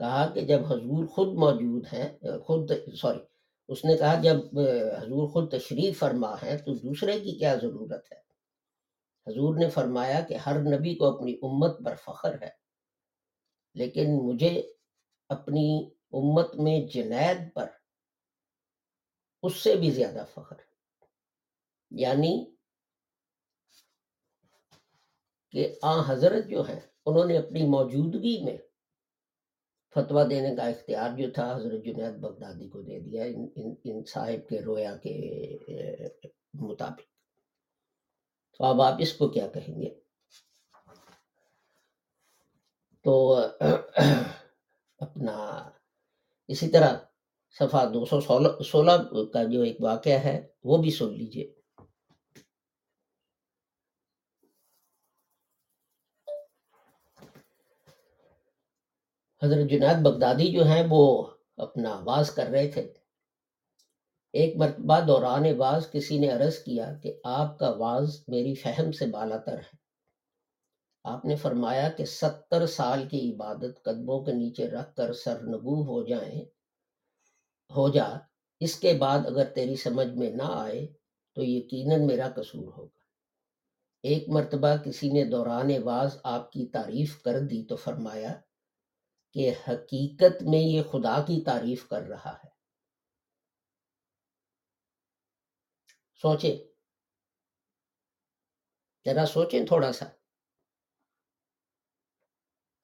کہا 0.00 0.26
کہ 0.34 0.40
جب 0.40 0.64
حضور 0.66 1.06
خود 1.06 1.34
موجود 1.34 1.86
ہیں، 1.92 2.08
خود، 2.38 2.72
سوری، 3.00 3.18
اس 3.68 3.84
نے 3.84 3.96
کہا 3.96 4.14
جب 4.20 4.58
حضور 4.98 5.28
خود 5.28 5.50
تشریف 5.50 5.98
فرما 5.98 6.34
ہے 6.42 6.56
تو 6.58 6.74
دوسرے 6.74 7.18
کی 7.20 7.32
کیا 7.32 7.54
ضرورت 7.54 8.12
ہے؟ 8.12 8.18
حضور 9.26 9.56
نے 9.56 9.68
فرمایا 9.70 10.20
کہ 10.20 10.34
ہر 10.36 10.60
نبی 10.62 10.94
کو 10.94 11.06
اپنی 11.06 11.34
امت 11.42 11.78
پر 11.84 11.94
فخر 12.04 12.34
ہے، 12.42 12.50
لیکن 13.74 14.16
مجھے 14.18 14.62
اپنی 15.30 15.66
امت 16.12 16.54
میں 16.56 16.80
جنید 16.86 17.52
پر 17.54 17.66
اس 19.44 19.56
سے 19.56 19.76
بھی 19.76 19.90
زیادہ 19.90 20.24
فخر۔ 20.34 20.56
یعنی 21.90 22.54
کہ 25.50 25.74
آ 25.82 26.12
حضرت 26.12 26.50
جو 26.50 26.62
ہیں 26.62 26.80
انہوں 27.06 27.24
نے 27.24 27.38
اپنی 27.38 27.66
موجودگی 27.68 28.44
میں 28.44 28.56
فتویٰ 29.94 30.30
دینے 30.30 30.56
کا 30.56 30.62
اختیار 30.62 31.10
جو 31.18 31.30
تھا 31.30 31.56
حضرت 31.56 31.84
جنید 31.84 32.14
بغدادی 32.14 32.68
کو 32.68 32.82
دے 32.82 33.00
دیا 33.00 33.24
ان, 33.24 33.48
ان, 33.56 33.74
ان 33.84 34.04
صاحب 34.04 34.48
کے 34.48 34.60
رویا 34.60 34.96
کے 34.96 35.56
مطابق۔ 36.54 37.00
تو 38.58 38.64
اب 38.64 38.82
آپ 38.82 38.94
اس 38.98 39.12
کو 39.12 39.28
کیا 39.28 39.46
کہیں 39.46 39.82
گے؟ 39.82 40.00
تو 43.02 43.36
اپنا 44.98 45.70
اسی 46.48 46.68
طرح 46.68 46.96
صفحہ 47.58 47.84
دو 47.86 48.04
سو 48.04 48.20
سولہ 48.20 48.62
سولہ 48.62 49.24
کا 49.32 49.42
جو 49.42 49.62
ایک 49.62 49.76
واقعہ 49.80 50.18
ہے، 50.24 50.46
وہ 50.64 50.78
بھی 50.78 50.90
سن 50.90 51.12
لیجیے۔ 51.12 51.54
حضرت 59.42 59.70
جنید 59.70 60.02
بغدادی 60.02 60.52
جو 60.52 60.64
ہیں، 60.64 60.86
وہ 60.90 61.26
اپنا 61.56 61.90
آواز 61.90 62.30
کر 62.30 62.46
رہے 62.46 62.68
تھے۔ 62.68 62.92
ایک 64.32 64.56
مرتبہ 64.56 65.00
دوران 65.00 65.54
باز 65.58 65.90
کسی 65.92 66.18
نے 66.18 66.28
عرض 66.28 66.58
کیا 66.58 66.94
کہ 67.02 67.20
آپ 67.24 67.58
کا 67.58 67.70
واز 67.70 68.24
میری 68.28 68.54
فہم 68.54 68.92
سے 68.92 69.06
بالا 69.06 69.36
تر 69.36 69.58
ہے۔ 69.58 69.76
آپ 71.04 71.24
نے 71.24 71.36
فرمایا 71.36 71.88
کہ 71.88 72.04
ستر 72.04 72.66
سال 72.66 73.08
کی 73.08 73.32
عبادت 73.32 73.82
قدموں 73.82 74.24
کے 74.24 74.32
نیچے 74.32 74.70
رکھ 74.70 74.94
کر 74.94 75.12
سرنگو 75.12 75.82
ہو 75.82 76.06
جائیں۔ 76.06 76.44
ہو 77.76 77.88
جا، 77.88 78.08
اس 78.60 78.80
کے 78.80 78.92
بعد 78.94 79.18
اگر 79.26 79.44
تیری 79.44 79.76
سمجھ 79.76 80.08
میں 80.08 80.30
نہ 80.30 80.42
آئے 80.42 80.86
تو 81.32 81.42
یقیناً 81.44 82.06
میرا 82.06 82.28
قصور 82.36 82.72
ہوگا۔ 82.72 83.04
ایک 84.02 84.28
مرتبہ 84.28 84.76
کسی 84.84 85.08
نے 85.12 85.24
دوران 85.24 85.82
واز 85.82 86.18
آپ 86.24 86.52
کی 86.52 86.66
تعریف 86.66 87.22
کر 87.22 87.40
دی 87.40 87.66
تو 87.66 87.76
فرمایا 87.76 88.40
کہ 89.32 89.54
حقیقت 89.68 90.42
میں 90.42 90.58
یہ 90.58 90.82
خدا 90.82 91.22
کی 91.22 91.44
تعریف 91.44 91.88
کر 91.88 92.02
رہا 92.02 92.36
ہے۔ 92.44 92.48
سوچیں۔ 96.14 96.56
ذرا 99.04 99.26
سوچیں 99.26 99.66
تھوڑا 99.66 99.92
سا۔ 99.92 100.06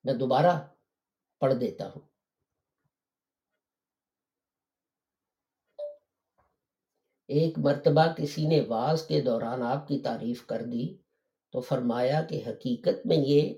میں 0.04 0.14
دوبارہ 0.14 0.68
پڑھ 1.40 1.54
دیتا 1.54 1.88
ہوں۔ 1.88 2.09
ایک 7.30 7.58
مرتبہ 7.58 8.12
کسی 8.16 8.46
نے 8.46 8.60
واز 8.60 9.02
کے 9.02 9.20
دوران 9.20 9.62
آپ 9.62 9.88
کی 9.88 9.98
تعریف 9.98 10.46
کر 10.46 10.62
دی 10.62 10.96
تو 11.50 11.60
فرمایا 11.60 12.22
کہ 12.22 12.42
حقیقت 12.46 13.06
میں 13.06 13.16
یہ 13.16 13.54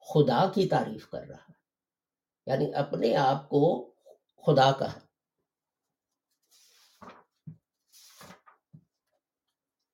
خدا 0.00 0.50
کی 0.54 0.68
تعریف 0.68 1.08
کر 1.08 1.22
رہا 1.22 1.36
ہے۔ 1.36 1.52
یعنی 2.46 2.74
اپنے 2.74 3.16
آپ 3.16 3.48
کو 3.48 3.94
خدا 4.46 4.72
کا 4.72 4.86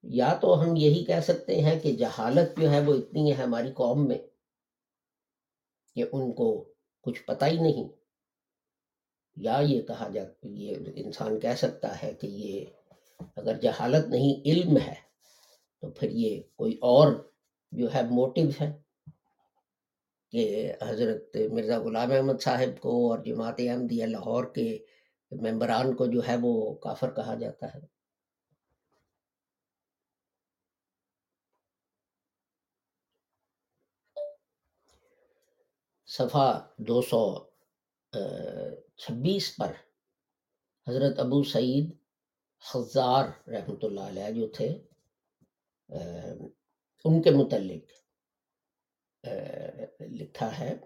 یا 0.03 0.39
تو 0.41 0.63
ہم 0.63 0.77
یہی 0.77 1.05
کہہ 1.05 1.21
سکتے 1.21 1.61
ہیں 1.61 1.81
کہ 1.81 1.97
جہالت 1.97 2.61
جو 2.61 2.71
ہے 2.71 2.81
وہ 2.81 2.95
اتنی 2.95 3.29
ہے 3.29 3.43
ہماری 3.43 3.73
قوم 3.73 4.09
میں 4.09 4.19
کہ 5.95 6.05
ان 6.13 6.33
کو 6.33 6.75
کچھ 7.01 7.23
پتہ 7.23 7.45
ہی 7.45 7.57
نہیں۔ 7.57 7.89
یا 9.37 9.59
یہ 9.63 9.83
کہا 9.83 10.09
جا، 10.09 10.23
یہ 10.43 10.77
انسان 10.95 11.41
کہہ 11.41 11.57
سکتا 11.59 12.03
ہے 12.03 12.15
کہ 12.15 12.27
یہ 12.27 12.65
اگر 13.21 13.59
جہالت 13.61 14.09
نہیں، 14.09 14.41
علم 14.49 14.77
ہے، 14.77 14.95
تو 15.81 15.91
پھر 15.91 16.11
یہ 16.11 16.43
کوئی 16.57 16.79
اور 16.83 17.13
جو 17.73 17.95
ہے 17.95 18.03
موٹو 18.11 18.41
ہے 18.61 18.73
کہ 20.33 20.73
حضرت 20.83 21.37
مرزا 21.53 21.79
غلام 21.79 22.13
احمد 22.13 22.41
صاحب 22.41 22.81
کو 22.81 23.11
اور 23.11 23.19
جماعت 23.19 23.55
احمدیہ 23.59 24.07
لاہور 24.07 24.45
کے 24.45 24.79
ممبران 25.33 25.97
کو 25.97 26.07
جو 26.07 26.21
ہے 26.29 26.37
وہ 26.43 26.75
کافر 26.75 27.11
کہا 27.15 27.35
جاتا 27.35 27.75
ہے۔ 27.75 27.81
صفحہ 36.09 36.49
دو 36.79 37.03
سو 37.03 37.23
چھبیس 38.97 39.57
پر 39.57 39.73
حضرت 40.87 41.19
ابو 41.19 41.43
سعید 41.43 41.91
خزار 42.61 43.25
رحمۃ 43.49 43.83
اللہ 43.83 44.01
علیہ 44.01 44.31
جو 44.31 44.47
تھے 44.49 44.69
ان 47.05 47.23
کے 47.23 47.31
متعلق 47.31 47.93
لکھا 50.01 50.59
ہے 50.59 50.77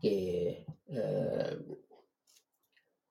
کہ 0.00 0.12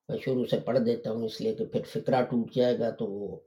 میں 0.09 0.17
شروع 0.17 0.45
سے 0.45 0.59
پڑھ 0.59 0.79
دیتا 0.79 1.11
ہوں 1.11 1.25
اس 1.25 1.41
لیے 1.41 1.55
کہ 1.55 1.65
پھر 1.65 1.83
فکرہ 1.83 2.21
ٹوٹ 2.21 2.53
جائے 2.53 2.79
گا 2.79 2.89
تو 2.89 3.05
وہ 3.07 3.37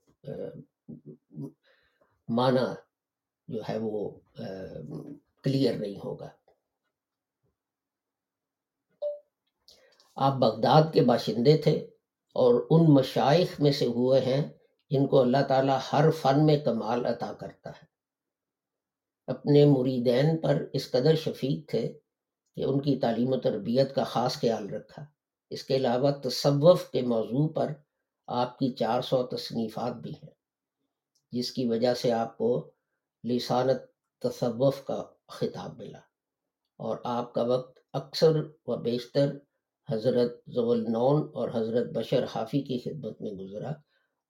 معنی 2.28 2.66
جو 3.48 3.62
ہے 3.68 3.78
وہ 3.78 4.08
کلیئر 5.42 5.78
نہیں 5.78 5.96
ہوگا۔ 6.04 6.28
آپ 10.16 10.32
بغداد 10.32 10.92
کے 10.92 11.00
باشندے 11.00 11.56
تھے۔ 11.56 11.91
اور 12.32 12.66
ان 12.70 12.94
مشائق 12.94 13.60
میں 13.60 13.72
سے 13.72 13.86
ہوئے 13.86 14.20
ہیں 14.20 14.42
جن 14.90 15.06
کو 15.06 15.20
اللہ 15.20 15.42
تعالیٰ 15.48 15.78
ہر 15.92 16.10
فن 16.10 16.46
میں 16.46 16.58
کمال 16.58 17.06
عطا 17.06 17.32
کرتا 17.32 17.70
ہے۔ 17.70 17.84
اپنے 19.26 19.64
مریدین 19.64 20.36
پر 20.38 20.64
اس 20.72 20.90
قدر 20.90 21.14
شفیق 21.14 21.68
تھے 21.68 21.98
کہ 22.56 22.64
ان 22.64 22.80
کی 22.80 22.96
تعلیم 22.96 23.32
و 23.32 23.36
تربیت 23.36 23.94
کا 23.94 24.04
خاص 24.04 24.36
خیال 24.36 24.70
رکھا۔ 24.70 25.04
اس 25.50 25.64
کے 25.64 25.76
علاوہ 25.76 26.10
تصوف 26.10 26.90
کے 26.90 27.02
موضوع 27.02 27.48
پر 27.48 27.72
آپ 28.26 28.58
کی 28.58 28.72
چار 28.72 29.00
سو 29.00 29.22
تصنیفات 29.22 29.96
بھی 29.96 30.10
ہیں، 30.10 30.30
جس 31.32 31.50
کی 31.52 31.66
وجہ 31.66 31.94
سے 31.94 32.12
آپ 32.12 32.38
کو 32.38 32.70
لسانت 33.24 33.80
تصوف 34.22 34.84
کا 34.84 35.04
خطاب 35.28 35.78
ملا 35.78 35.98
اور 36.78 36.96
آپ 37.04 37.34
کا 37.34 37.42
وقت 37.42 37.78
اکثر 37.92 38.32
و 38.66 38.76
بیشتر 38.76 39.38
حضرت 39.88 40.48
نون 40.88 41.22
اور 41.34 41.48
حضرت 41.54 41.86
بشر 41.94 42.24
حافی 42.34 42.60
کی 42.62 42.78
خدمت 42.78 43.20
میں 43.20 43.30
گزرا 43.30 43.70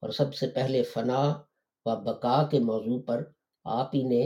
اور 0.02 0.10
سب 0.10 0.34
سے 0.34 0.46
پہلے 0.46 0.82
فنا 0.82 1.22
و 1.86 1.96
بقا 1.96 2.46
کے 2.50 2.58
موضوع 2.58 3.00
پر 3.02 3.24
آپ 3.64 3.94
ہی 3.94 4.02
نے 4.02 4.22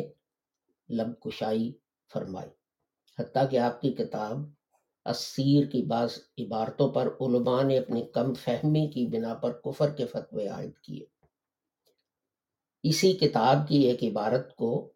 لب 0.88 1.20
کشائی 1.20 1.72
فرمائی۔ 2.12 2.50
حتیٰ 3.18 3.50
کہ 3.50 3.58
آپ 3.58 3.80
کی 3.80 3.92
کتاب 3.92 4.38
اسیر 5.04 5.66
کی 5.66 5.82
بعض 5.82 6.18
عبارتوں 6.38 6.88
پر 6.90 7.08
علماء 7.20 7.62
نے 7.62 7.78
اپنی 7.78 8.06
کم 8.06 8.34
فہمی 8.34 8.86
کی 8.90 9.06
بنا 9.06 9.34
پر 9.34 9.52
کفر 9.52 9.90
کے 9.90 10.06
فتوے 10.06 10.48
عائد 10.48 10.78
کیے۔ 10.78 11.04
اسی 12.82 13.12
کتاب 13.12 13.68
کی 13.68 13.78
ایک 13.82 14.02
عبارت 14.04 14.54
کو 14.56 14.92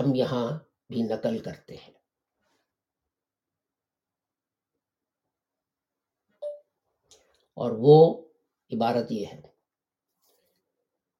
ہم 0.00 0.14
یہاں 0.14 0.58
بھی 0.88 1.02
نقل 1.02 1.38
کرتے 1.38 1.74
ہیں۔ 1.74 1.92
اور 7.54 7.70
وہ 7.78 8.24
عبارت 8.70 9.12
یہ 9.12 9.26
ہے 9.26 9.40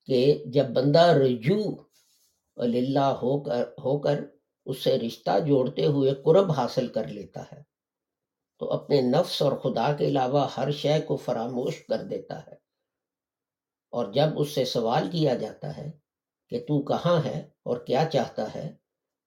کہ 0.04 0.44
جب 0.46 0.64
بندہ 0.64 1.00
رجوع 1.00 1.74
اللہ 2.56 3.14
ہو 3.22 3.40
کر 3.40 3.62
ہو 3.62 3.98
کر 3.98 4.24
اس 4.66 4.84
سے 4.84 4.98
رشتہ 4.98 5.38
جوڑتے 5.46 5.86
ہوئے 5.86 6.14
قرب 6.14 6.50
حاصل 6.50 6.88
کر 6.88 7.08
لیتا 7.08 7.42
ہے، 7.52 7.62
تو 8.58 8.72
اپنے 8.72 9.00
نفس 9.00 9.42
اور 9.42 9.52
خدا 9.52 9.92
کے 9.92 10.06
علاوہ 10.06 10.48
ہر 10.56 10.70
شے 10.70 11.00
کو 11.00 11.16
فراموش 11.16 11.86
کر 11.86 12.02
دیتا 12.02 12.46
ہے۔ 12.46 12.54
اور 13.90 14.12
جب 14.12 14.26
اس 14.36 14.50
سے 14.50 14.64
سوال 14.64 15.10
کیا 15.10 15.34
جاتا 15.34 15.76
ہے 15.76 15.90
کہ 16.48 16.60
تو 16.60 16.82
کہاں 16.82 17.24
ہے 17.24 17.48
اور 17.62 17.76
کیا 17.76 18.04
چاہتا 18.12 18.54
ہے، 18.54 18.76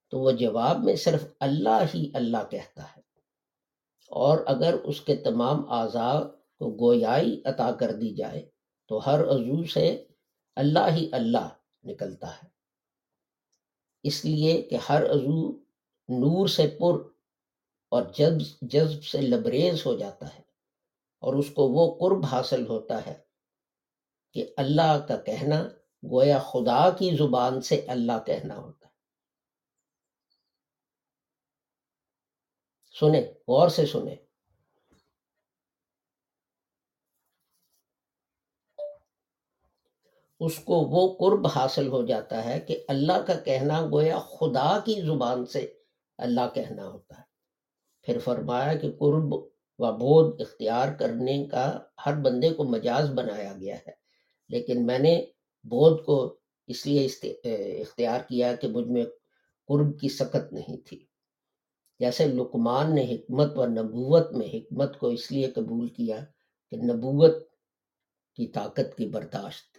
تو 0.09 0.19
وہ 0.19 0.31
جواب 0.31 0.83
میں 0.83 0.95
صرف 0.95 1.23
اللہ 1.39 1.83
ہی 1.93 2.11
اللہ 2.13 2.43
کہتا 2.51 2.83
ہے۔ 2.83 3.01
اور 4.07 4.37
اگر 4.45 4.73
اس 4.73 5.01
کے 5.01 5.15
تمام 5.15 5.71
اعضاء 5.71 6.36
کو 6.59 6.87
گویائی 6.87 7.41
عطا 7.45 7.71
کر 7.79 7.91
دی 7.91 8.15
جائے 8.15 8.49
تو 8.87 8.97
ہر 9.05 9.23
عضو 9.23 9.63
سے 9.63 10.05
اللہ 10.55 10.87
ہی 10.91 11.09
اللہ 11.11 11.49
نکلتا 11.83 12.35
ہے۔ 12.35 12.47
اس 14.03 14.25
لیے 14.25 14.61
کہ 14.61 14.77
ہر 14.89 15.05
عضو 15.05 15.51
نور 16.09 16.47
سے 16.47 16.67
پر 16.79 17.07
اور 17.89 18.03
جذب 18.03 18.69
جذب 18.69 19.03
سے 19.03 19.21
لبریز 19.21 19.85
ہو 19.85 19.97
جاتا 19.97 20.35
ہے 20.35 20.41
اور 21.19 21.33
اس 21.33 21.49
کو 21.49 21.67
وہ 21.67 21.97
قرب 21.99 22.25
حاصل 22.25 22.67
ہوتا 22.67 23.05
ہے 23.05 23.17
کہ 24.33 24.53
اللہ 24.57 25.05
کا 25.07 25.17
کہنا 25.17 25.63
گویا 26.11 26.39
خدا 26.39 26.89
کی 26.89 27.15
زبان 27.17 27.61
سے 27.61 27.85
اللہ 27.87 28.25
کہنا 28.25 28.57
ہوتا 28.57 28.87
ہے۔ 28.87 28.93
سنیں، 32.99 33.21
غور 33.21 33.69
سے 33.69 33.85
سنیں۔ 33.85 34.26
اس 40.39 40.55
کو 40.59 40.73
وہ 40.73 41.17
قرب 41.17 41.47
حاصل 41.47 41.87
ہو 41.87 42.05
جاتا 42.05 42.45
ہے 42.45 42.59
کہ 42.59 42.85
اللہ 42.87 43.21
کا 43.27 43.33
کہنا 43.33 43.81
گویا 43.81 44.19
خدا 44.19 44.79
کی 44.79 45.01
زبان 45.01 45.45
سے 45.45 45.73
اللہ 46.17 46.41
کہنا 46.53 46.87
ہوتا 46.87 47.17
ہے۔ 47.17 47.23
پھر 48.01 48.19
فرمایا 48.19 48.73
کہ 48.73 48.91
قرب 48.91 49.33
و 49.79 49.97
بود 49.97 50.41
اختیار 50.41 50.93
کرنے 50.93 51.47
کا 51.47 51.79
ہر 52.05 52.15
بندے 52.15 52.49
کو 52.49 52.63
مجاز 52.63 53.09
بنایا 53.09 53.53
گیا 53.61 53.75
ہے۔ 53.75 53.91
لیکن 54.49 54.85
میں 54.85 54.99
نے 54.99 55.25
بود 55.63 56.05
کو 56.05 56.37
اس 56.67 56.87
لیے 56.87 57.07
اختیار 57.81 58.19
کیا 58.19 58.55
کہ 58.55 58.67
مجھ 58.67 58.87
میں 58.87 59.05
قرب 59.67 59.99
کی 59.99 60.09
سخت 60.09 60.53
نہیں 60.53 60.77
تھی۔ 60.77 61.05
جیسے 61.99 62.27
لکمان 62.27 62.95
نے 62.95 63.15
حکمت 63.15 63.57
و 63.57 63.65
نبوت 63.65 64.31
میں 64.31 64.47
حکمت 64.53 64.99
کو 64.99 65.07
اس 65.07 65.31
لیے 65.31 65.51
قبول 65.51 65.87
کیا 65.87 66.25
کہ 66.71 66.77
نبوت 66.77 67.49
کی 68.35 68.47
طاقت 68.47 68.97
کی 68.97 69.05
برداشت 69.05 69.76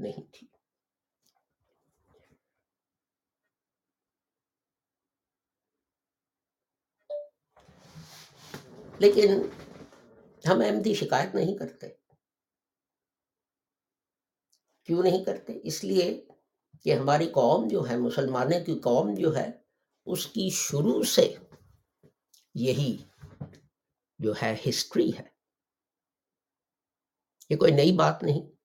نہیں 0.00 0.32
تھی۔ 0.32 0.46
لیکن 8.98 9.28
ہم 10.48 10.60
احمدی 10.60 10.94
شکایت 10.94 11.34
نہیں 11.34 11.58
کرتے۔ 11.58 11.88
کیوں 14.84 15.02
نہیں 15.02 15.24
کرتے؟ 15.24 15.52
اس 15.62 15.84
لیے 15.84 16.26
کہ 16.82 16.94
ہماری 16.94 17.26
قوم 17.26 17.68
جو 17.68 17.88
ہے، 17.88 17.96
مسلمانوں 17.96 18.64
کی 18.64 18.78
قوم 18.78 19.14
جو 19.18 19.36
ہے، 19.36 19.46
اس 20.06 20.26
کی 20.26 20.50
شروع 20.50 21.02
سے 21.02 21.34
یہی 22.54 23.04
جو 24.18 24.32
ہے، 24.42 24.56
ہسٹری 24.68 25.10
ہے۔ 25.18 25.28
یہ 27.50 27.56
کوئی 27.56 27.72
نئی 27.72 27.92
بات 27.92 28.22
نہیں۔ 28.22 28.59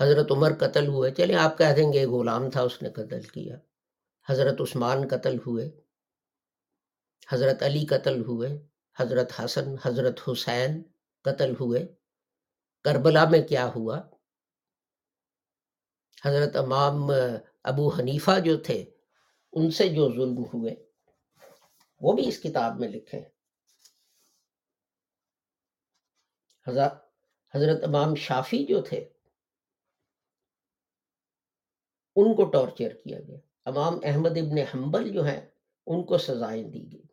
حضرت 0.00 0.30
عمر 0.30 0.52
قتل 0.60 0.86
ہوئے۔ 0.86 1.10
چلے 1.10 1.34
آپ 1.34 1.58
کہہ 1.58 1.74
دیں 1.76 1.92
گے 1.92 2.06
غلام 2.06 2.50
تھا، 2.50 2.62
اس 2.62 2.82
نے 2.82 2.90
قتل 2.90 3.22
کیا۔ 3.22 3.56
حضرت 4.28 4.60
عثمان 4.60 5.08
قتل 5.08 5.36
ہوئے۔ 5.46 5.70
حضرت 7.32 7.62
علی 7.62 7.86
قتل 7.86 8.20
ہوئے۔ 8.20 8.66
حضرت 8.98 9.32
حسن، 9.40 9.74
حضرت 9.82 10.20
حسین 10.28 10.82
قتل 11.22 11.54
ہوئے۔ 11.60 11.94
کربلا 12.84 13.28
میں 13.28 13.42
کیا 13.42 13.70
ہوا؟ 13.76 14.00
حضرت 16.24 16.56
امام 16.56 17.10
ابو 17.62 17.88
حنیفہ 17.88 18.40
جو 18.44 18.56
تھے، 18.56 18.90
ان 19.52 19.70
سے 19.70 19.88
جو 19.88 20.08
ظلم 20.08 20.44
ہوئے، 20.54 20.86
وہ 22.00 22.12
بھی 22.12 22.28
اس 22.28 22.38
کتاب 22.42 22.80
میں 22.80 22.88
لکھے 22.88 23.24
حضرت 27.54 27.84
امام 27.84 28.14
شافی 28.14 28.64
جو 28.64 28.80
تھے 28.80 29.08
ان 32.16 32.34
کو 32.36 32.44
ٹارچر 32.50 32.94
کیا 32.94 33.18
گیا۔ 33.20 33.38
امام 33.64 33.98
احمد 34.04 34.36
ابن 34.36 34.58
حنبل 34.58 35.12
جو 35.12 35.22
ہیں، 35.24 35.40
ان 35.86 36.04
کو 36.06 36.18
سزائیں 36.18 36.64
دی 36.64 36.92
گئی 36.92 37.06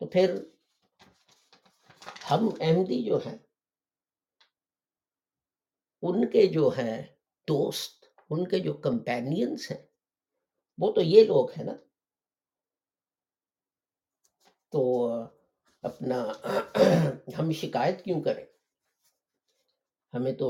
تو 0.00 0.06
پھر 0.06 0.34
ہم 2.30 2.48
احمدی 2.60 3.04
جو 3.04 3.18
ہیں، 3.26 3.38
ان 6.02 6.30
کے 6.30 6.46
جو 6.46 6.68
ہیں 6.68 7.02
دوست، 7.48 8.04
ان 8.30 8.48
کے 8.48 8.58
جو 8.58 8.72
کمپینینس 8.74 9.70
ہیں، 9.70 9.82
وہ 10.78 10.92
تو 10.92 11.00
یہ 11.00 11.24
لوگ 11.24 11.50
ہیں 11.50 11.64
نا۔ 11.64 11.72
تو 14.68 14.82
اپنا 15.82 16.32
ہم 17.38 17.52
شکایت 17.52 18.04
کیوں 18.04 18.22
کریں؟ 18.22 18.44
ہمیں 20.14 20.32
تو 20.32 20.48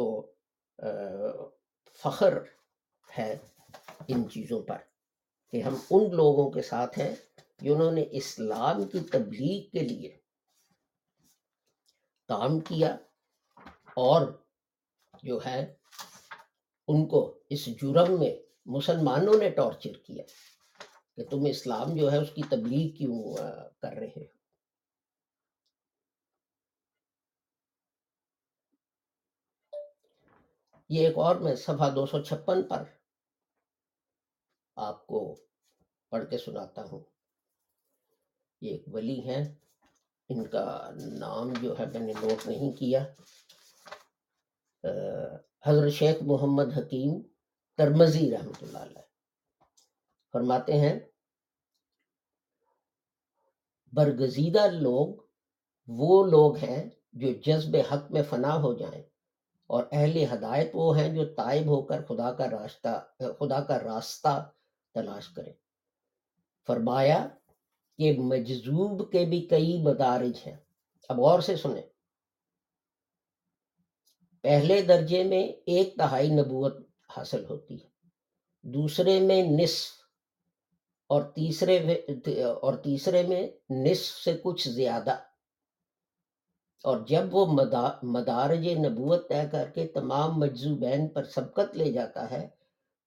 فخر 2.03 2.39
ہے 3.19 3.39
ان 4.09 4.29
چیزوں 4.31 4.63
پر 4.63 4.79
کہ 5.53 5.63
ہم 5.63 5.75
ان 5.91 6.15
لوگوں 6.15 6.51
کے 6.51 6.63
ساتھ 6.63 6.99
ہیں 6.99 7.15
جنہوں 7.61 7.93
نے 7.93 8.05
اسلام 8.11 8.85
کی 8.85 9.01
تبلیغ 9.01 9.71
کے 9.71 9.81
لیے 9.81 10.17
کام 12.29 12.61
کیا 12.61 12.97
اور 13.97 14.27
جو 15.23 15.39
ہے 15.47 15.75
ان 16.89 17.07
کو 17.07 17.39
اس 17.51 17.67
جرم 17.67 18.19
میں 18.21 18.35
مسلمانوں 18.67 19.35
نے 19.39 19.51
ٹارچر 19.51 19.93
کیا 19.93 20.25
کہ 21.17 21.25
تم 21.25 21.45
اسلام 21.45 21.97
جو 21.97 22.13
ہے 22.13 22.19
اس 22.19 22.31
کی 22.35 22.43
تبلیغ 22.51 22.97
کیوں 22.97 23.37
کر 23.81 23.93
رہے 23.93 24.07
ہو؟ 24.07 24.44
یہ 30.95 31.07
ایک 31.07 31.17
اور 31.19 31.37
میں 31.37 31.55
صفحہ 31.57 31.89
دو 31.91 32.07
سو 32.07 32.23
چھپن 32.23 32.63
پر 32.63 32.83
آپ 34.77 35.07
کو 35.07 35.19
پڑھ 36.11 36.25
کے 36.31 36.39
سناتا 36.39 36.83
ہوں۔ 36.85 37.01
یہ 38.61 38.71
ایک 38.71 38.85
ولی 38.95 39.19
ہے 39.27 39.41
ان 40.29 40.47
کا 40.47 40.91
نام 41.19 41.53
جو 41.63 41.75
ہے 41.79 41.87
میں 41.93 42.01
نے 42.01 42.13
نوٹ 42.13 42.47
نہیں 42.47 42.73
کیا۔ 42.73 43.05
حضرت 45.67 45.93
شیخ 45.93 46.17
محمد 46.23 46.79
حکیم 46.79 47.21
ترمزی 47.77 48.31
رحمۃ 48.31 48.61
اللہ 48.63 48.79
علیہ۔ 48.79 49.03
فرماتے 50.33 50.73
ہیں، 50.73 50.99
برگزیدہ 53.93 54.67
لوگ 54.71 55.09
وہ 55.89 56.25
لوگ 56.27 56.57
ہیں 56.57 56.83
جو 57.13 57.29
جذب 57.47 57.77
حق 57.91 58.11
میں 58.11 58.23
فنا 58.31 58.55
ہو 58.55 58.73
جائیں۔ 58.75 59.03
اور 59.75 59.85
اہل 59.93 60.25
ہدایت 60.33 60.71
وہ 60.75 60.99
ہیں 60.99 61.15
جو 61.15 61.35
تائب 61.35 61.67
ہو 61.67 61.83
کر 61.83 62.03
خدا 62.03 62.33
کا 62.33 62.51
راستہ، 62.51 63.07
خدا 63.19 63.61
کا 63.61 63.79
راستہ 63.79 64.51
تلاش 64.95 65.29
کریں۔ 65.29 65.53
فرمایا 66.67 67.29
کہ 67.99 68.19
مجذوب 68.19 69.13
کے 69.13 69.25
بھی 69.25 69.47
کئی 69.47 69.83
مدارج 69.83 70.41
ہیں۔ 70.47 70.57
اب 71.09 71.21
غور 71.21 71.41
سے 71.41 71.57
سنیں۔ 71.57 71.83
پہلے 74.43 74.83
درجے 74.83 75.25
میں 75.25 75.43
ایک 75.67 75.95
تہائی 75.97 76.31
نبوت 76.31 76.77
حاصل 77.17 77.45
ہوتی 77.45 77.85
ہے، 77.85 77.89
دوسرے 78.63 79.21
میں 79.21 79.43
نصف 79.43 79.91
اور 81.07 81.23
تیسرے 81.23 81.79
اور 82.63 82.75
تیسرے 82.75 83.23
میں 83.23 83.49
نصف 83.71 84.25
سے 84.25 84.41
کچھ 84.43 84.69
زیادہ۔ 84.69 85.34
اور 86.85 86.99
جب 87.09 87.35
وہ 87.35 87.45
مدارج 88.05 88.69
نبوت 88.79 89.29
طے 89.29 89.43
کر 89.53 89.69
کے 89.75 89.87
تمام 89.89 90.39
مجزوبین 90.41 91.09
پر 91.09 91.25
سبقت 91.35 91.77
لے 91.77 91.91
جاتا 91.93 92.31
ہے، 92.31 92.47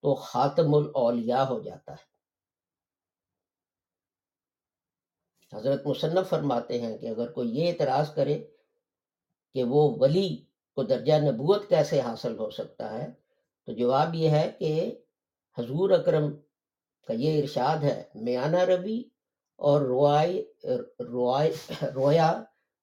تو 0.04 0.14
خاتم 0.14 0.74
الاولیاء 0.74 1.44
ہو 1.44 1.58
جاتا 1.60 1.92
ہے۔ 1.92 2.06
حضرت 5.52 5.86
مصنف 5.86 6.28
فرماتے 6.28 6.80
ہیں 6.80 6.96
کہ 6.98 7.06
اگر 7.06 7.30
کوئی 7.32 7.48
یہ 7.50 7.70
اعتراض 7.70 8.12
کرے 8.14 8.38
کہ 9.54 9.62
وہ 9.64 9.82
ولی 10.00 10.28
کو 10.76 10.82
درجہ 10.82 11.18
نبوت 11.22 11.68
کیسے 11.68 12.00
حاصل 12.00 12.38
ہو 12.38 12.50
سکتا 12.50 12.92
ہے، 12.92 13.06
تو 13.68 13.72
جواب 13.72 14.14
یہ 14.14 14.30
ہے 14.30 14.50
کہ 14.58 14.70
حضور 15.56 15.90
اکرم 15.90 16.30
کا 17.08 17.12
یہ 17.14 17.40
ارشاد 17.42 17.78
ہے، 17.82 18.02
میانہ 18.14 18.62
ربی 18.68 19.00
اور 19.60 19.80
روائے، 19.82 20.42
رویا 21.94 22.30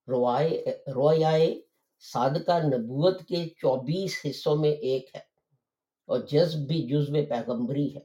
روائے 0.08 1.62
صادقہ 2.00 2.60
نبوت 2.60 3.24
کے 3.24 3.50
چوبیس 3.50 4.26
حصوں 4.30 4.56
میں 4.56 4.72
ایک 4.72 5.16
ہے 5.16 5.22
اور 6.06 6.20
جذب 6.20 6.68
بھی 6.68 6.88
جزو 6.88 7.14
پیغمبری 7.14 7.96
ہے۔ 7.96 8.02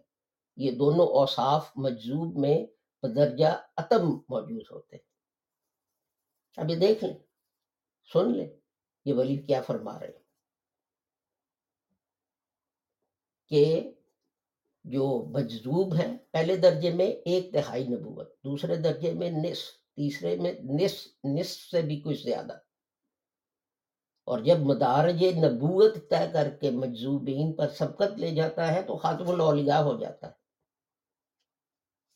یہ 0.56 0.70
دونوں 0.70 1.06
اوصاف 1.06 1.70
مجذوب 1.76 2.38
میں 2.38 2.66
بدرجہ 3.02 3.62
اتم 3.76 4.14
موجود 4.28 4.62
ہوتے 4.70 4.96
ہیں۔ 4.96 5.10
اب 6.56 6.70
یہ 6.70 6.76
دیکھ 6.76 7.04
لیں، 7.04 7.18
سن 8.12 8.32
لیں 8.32 8.48
یہ 9.04 9.14
ولی 9.14 9.36
کیا 9.36 9.62
فرما 9.62 9.98
رہے 9.98 10.18
کہ 13.48 13.92
جو 14.84 15.24
مجذوب 15.26 15.94
ہے 15.94 16.16
پہلے 16.30 16.56
درجے 16.56 16.90
میں 16.90 17.06
ایک 17.06 17.52
تہائی 17.52 17.86
نبوت، 17.88 18.44
دوسرے 18.44 18.76
درجے 18.76 19.12
میں 19.12 19.30
نصف۔ 19.30 19.79
تیسرے 19.96 20.36
میں 20.36 20.52
نصف 20.52 21.08
نصف 21.24 21.60
سے 21.70 21.82
بھی 21.82 22.00
کچھ 22.00 22.22
زیادہ۔ 22.22 22.58
اور 24.24 24.38
جب 24.38 24.56
مدارج 24.58 25.24
نبوت 25.24 25.94
طے 26.10 26.32
کر 26.32 26.56
کے 26.60 26.70
مجذوبین 26.70 27.52
پر 27.52 27.68
سبقت 27.68 28.18
لے 28.18 28.34
جاتا 28.34 28.72
ہے 28.72 28.82
تو 28.82 28.96
خاتم 28.96 29.28
الاولیاء 29.28 29.80
ہو 29.80 30.00
جاتا 30.00 30.26
ہے۔ 30.26 30.32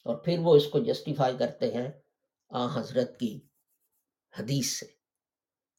اور 0.05 0.17
پھر 0.17 0.39
وہ 0.39 0.57
اس 0.57 0.69
کو 0.69 0.79
جسٹیفائی 0.79 1.37
کرتے 1.39 1.73
ہیں 1.75 1.93
آ 2.49 2.81
حضرت 2.81 3.19
کی 3.21 3.41
حدیث 4.39 4.81
سے 4.81 4.87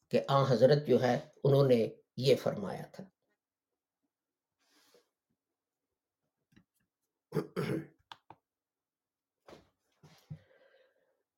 کہ 0.10 0.22
آ 0.28 0.52
حضرت 0.52 0.88
جو 0.88 1.02
ہے 1.02 1.20
انہوں 1.44 1.68
نے 1.68 1.90
یہ 2.18 2.36
فرمایا 2.36 2.86
تھا۔ 2.92 3.04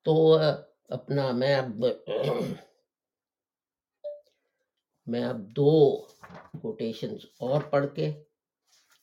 تو 0.08 0.40
اپنا 0.90 1.32
میں 1.32 1.56
اب 1.56 1.86
میں 5.08 5.24
اب 5.24 5.38
دو 5.40 6.02
کوٹیشنز 6.62 7.26
اور 7.40 7.62
پڑھ 7.62 7.86
کے 7.96 8.24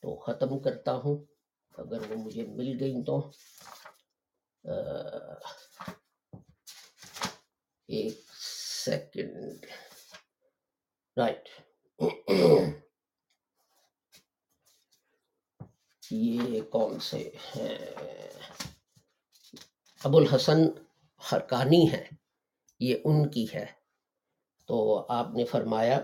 تو 0.02 0.16
ختم 0.16 0.58
کرتا 0.58 0.92
ہوں۔ 0.92 1.24
اگر 1.70 2.10
وہ 2.10 2.16
مجھے 2.16 2.46
مل 2.46 2.76
گئی 2.80 3.04
تو۔ 3.04 3.30
ایک 7.88 8.20
سیکنڈ 8.84 9.66
رائٹ 11.16 11.48
یہ 16.10 16.62
کون 16.62 17.00
سے 17.00 17.30
ہیں؟ 17.56 17.78
ابو 20.04 20.18
الحسن 20.18 20.83
خرکانی 21.24 21.92
ہے 21.92 22.04
یہ 22.80 22.96
ان 23.04 23.28
کی 23.30 23.46
ہے۔ 23.54 23.66
تو 24.68 25.06
آپ 25.08 25.26
نے 25.34 25.44
فرمایا 25.44 26.00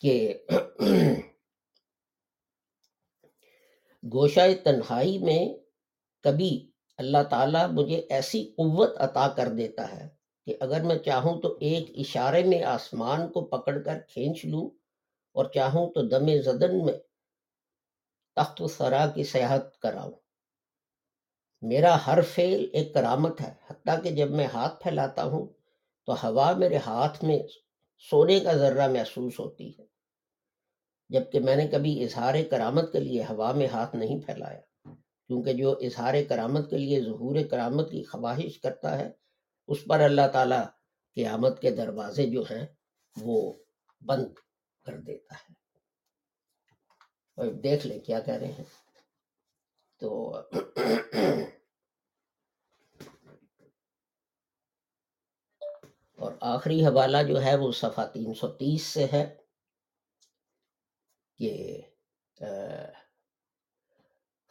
کہ 0.00 0.38
گوشہ 4.02 4.40
تنہائی 4.64 5.18
میں 5.18 5.42
کبھی 6.24 6.70
اللہ 6.98 7.22
تعالیٰ 7.30 7.66
مجھے 7.70 7.96
ایسی 7.96 8.44
قوت 8.56 8.90
عطا 8.98 9.28
کر 9.28 9.48
دیتا 9.48 9.90
ہے 9.92 10.08
کہ 10.46 10.56
اگر 10.60 10.82
میں 10.82 10.98
چاہوں 10.98 11.40
تو 11.40 11.56
ایک 11.60 11.90
اشارے 11.94 12.42
میں 12.44 12.62
آسمان 12.64 13.32
کو 13.32 13.44
پکڑ 13.44 13.78
کر 13.82 13.98
کھینچ 14.08 14.44
لوں 14.44 14.70
اور 15.34 15.44
چاہوں 15.44 15.90
تو 15.92 16.02
دم 16.08 16.26
زدن 16.44 16.84
میں 16.86 16.98
تخت 18.36 18.62
و 18.62 18.68
سرا 18.68 19.06
کی 19.14 19.24
صحت 19.24 19.78
کراؤں۔ 19.78 20.25
میرا 21.62 22.06
ہر 22.06 22.22
فعل 22.22 22.66
ایک 22.72 22.94
کرامت 22.94 23.40
ہے، 23.40 23.54
حتیٰ 23.70 24.02
کہ 24.02 24.10
جب 24.10 24.30
میں 24.30 24.46
ہاتھ 24.46 24.82
پھیلاتا 24.82 25.24
ہوں 25.24 25.46
تو 26.06 26.26
ہوا 26.26 26.52
میرے 26.52 26.76
ہاتھ 26.76 27.24
میں 27.24 27.38
سونے 28.10 28.40
کا 28.40 28.52
ذرہ 28.52 28.88
محسوس 28.88 29.40
ہوتی 29.40 29.70
ہے۔ 29.78 29.86
جبکہ 31.08 31.40
میں 31.40 31.56
نے 31.56 31.68
کبھی 31.68 32.04
اظہار 32.04 32.34
کرامت 32.50 32.92
کے 32.92 33.00
لیے 33.00 33.22
ہوا 33.22 33.52
میں 33.52 33.66
ہاتھ 33.66 33.96
نہیں 33.96 34.20
پھیلایا، 34.20 34.60
کیونکہ 35.26 35.52
جو 35.52 35.70
اظہار 35.80 36.14
کرامت 36.28 36.70
کے 36.70 36.78
لیے 36.78 37.00
ظہور 37.00 37.36
کرامت 37.50 37.90
کی 37.90 38.02
خواہش 38.02 38.60
کرتا 38.60 38.98
ہے، 38.98 39.10
اس 39.68 39.78
پر 39.88 40.00
اللہ 40.00 40.28
تعالیٰ 40.32 40.64
قیامت 41.14 41.60
کے 41.60 41.70
دروازے 41.70 42.26
جو 42.26 42.42
ہیں 42.42 42.66
وہ 43.20 43.52
بند 44.06 44.26
کر 44.86 45.00
دیتا 45.00 45.34
ہے۔ 45.34 45.52
اور 47.36 47.46
دیکھ 47.46 47.86
لیں 47.86 48.00
کیا 48.00 48.20
کہہ 48.20 48.34
رہے 48.34 48.52
ہیں۔ 48.52 48.85
تو 50.02 50.32
اور 56.18 56.32
آخری 56.46 56.84
حوالہ 56.84 57.22
جو 57.28 57.42
ہے 57.42 57.54
وہ 57.56 57.70
صفحہ 57.74 58.06
تین 58.12 58.32
سو 58.34 58.48
تیس 58.54 58.86
سے 58.88 59.06
ہے 59.12 59.24
کہ 61.40 61.54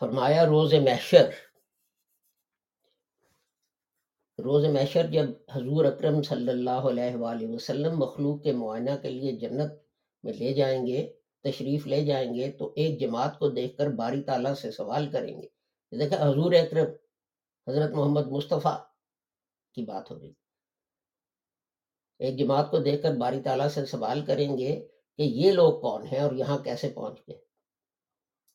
فرمایا 0.01 0.45
روز 0.45 0.73
محشر 0.83 1.29
روز 4.39 4.65
محشر 4.67 5.07
جب 5.07 5.29
حضور 5.51 5.85
اکرم 5.85 6.21
صلی 6.21 6.49
اللہ 6.49 6.87
علیہ 6.89 7.15
وآلہ 7.15 7.47
وسلم 7.47 7.97
مخلوق 7.99 8.43
کے 8.43 8.51
معائنہ 8.53 8.95
کے 9.01 9.09
لیے 9.09 9.31
جنت 9.39 9.71
میں 10.23 10.33
لے 10.33 10.53
جائیں 10.53 10.85
گے 10.87 11.07
تشریف 11.45 11.87
لے 11.87 12.05
جائیں 12.05 12.33
گے 12.33 12.51
تو 12.51 12.73
ایک 12.75 12.99
جماعت 12.99 13.39
کو 13.39 13.49
دیکھ 13.49 13.77
کر 13.77 13.89
باری 13.89 14.21
تعالیٰ 14.21 14.53
سے 14.53 14.71
سوال 14.71 15.11
کریں 15.11 15.41
گے۔ 15.41 15.47
دیکھا 15.99 16.29
حضور 16.29 16.53
اکرم، 16.53 16.87
حضرت 17.67 17.91
محمد 17.91 18.27
مصطفیٰ 18.27 18.77
کی 19.73 19.83
بات 19.83 20.11
ہو 20.11 20.19
رہی۔ 20.19 20.33
ایک 22.19 22.39
جماعت 22.39 22.71
کو 22.71 22.77
دیکھ 22.77 23.03
کر 23.03 23.13
باری 23.15 23.41
تعالیٰ 23.41 23.69
سے 23.69 23.85
سوال 23.85 24.25
کریں 24.25 24.57
گے 24.57 24.87
کہ 25.17 25.21
یہ 25.21 25.51
لوگ 25.51 25.81
کون 25.81 26.07
ہیں 26.07 26.19
اور 26.19 26.31
یہاں 26.31 26.57
کیسے 26.57 26.89
پہنچ 26.89 27.19
گئے۔ 27.27 27.37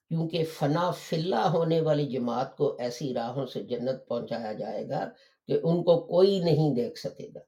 کیونکہ 0.09 0.45
فنا 0.45 0.91
فلا 0.91 1.53
ہونے 1.53 1.81
والی 1.81 2.07
جماعت 2.07 2.57
کو 2.57 2.77
ایسی 2.77 3.15
راہوں 3.15 3.47
سے 3.47 3.63
جنت 3.63 4.09
پہنچایا 4.09 4.53
جائے 4.53 4.89
گا 4.89 5.09
کہ 5.47 5.53
ان 5.53 5.85
کو 5.85 6.01
کوئی 6.01 6.41
نہیں 6.41 6.75
دیکھ 6.75 6.99
سکے 6.99 7.29
گا۔ 7.35 7.41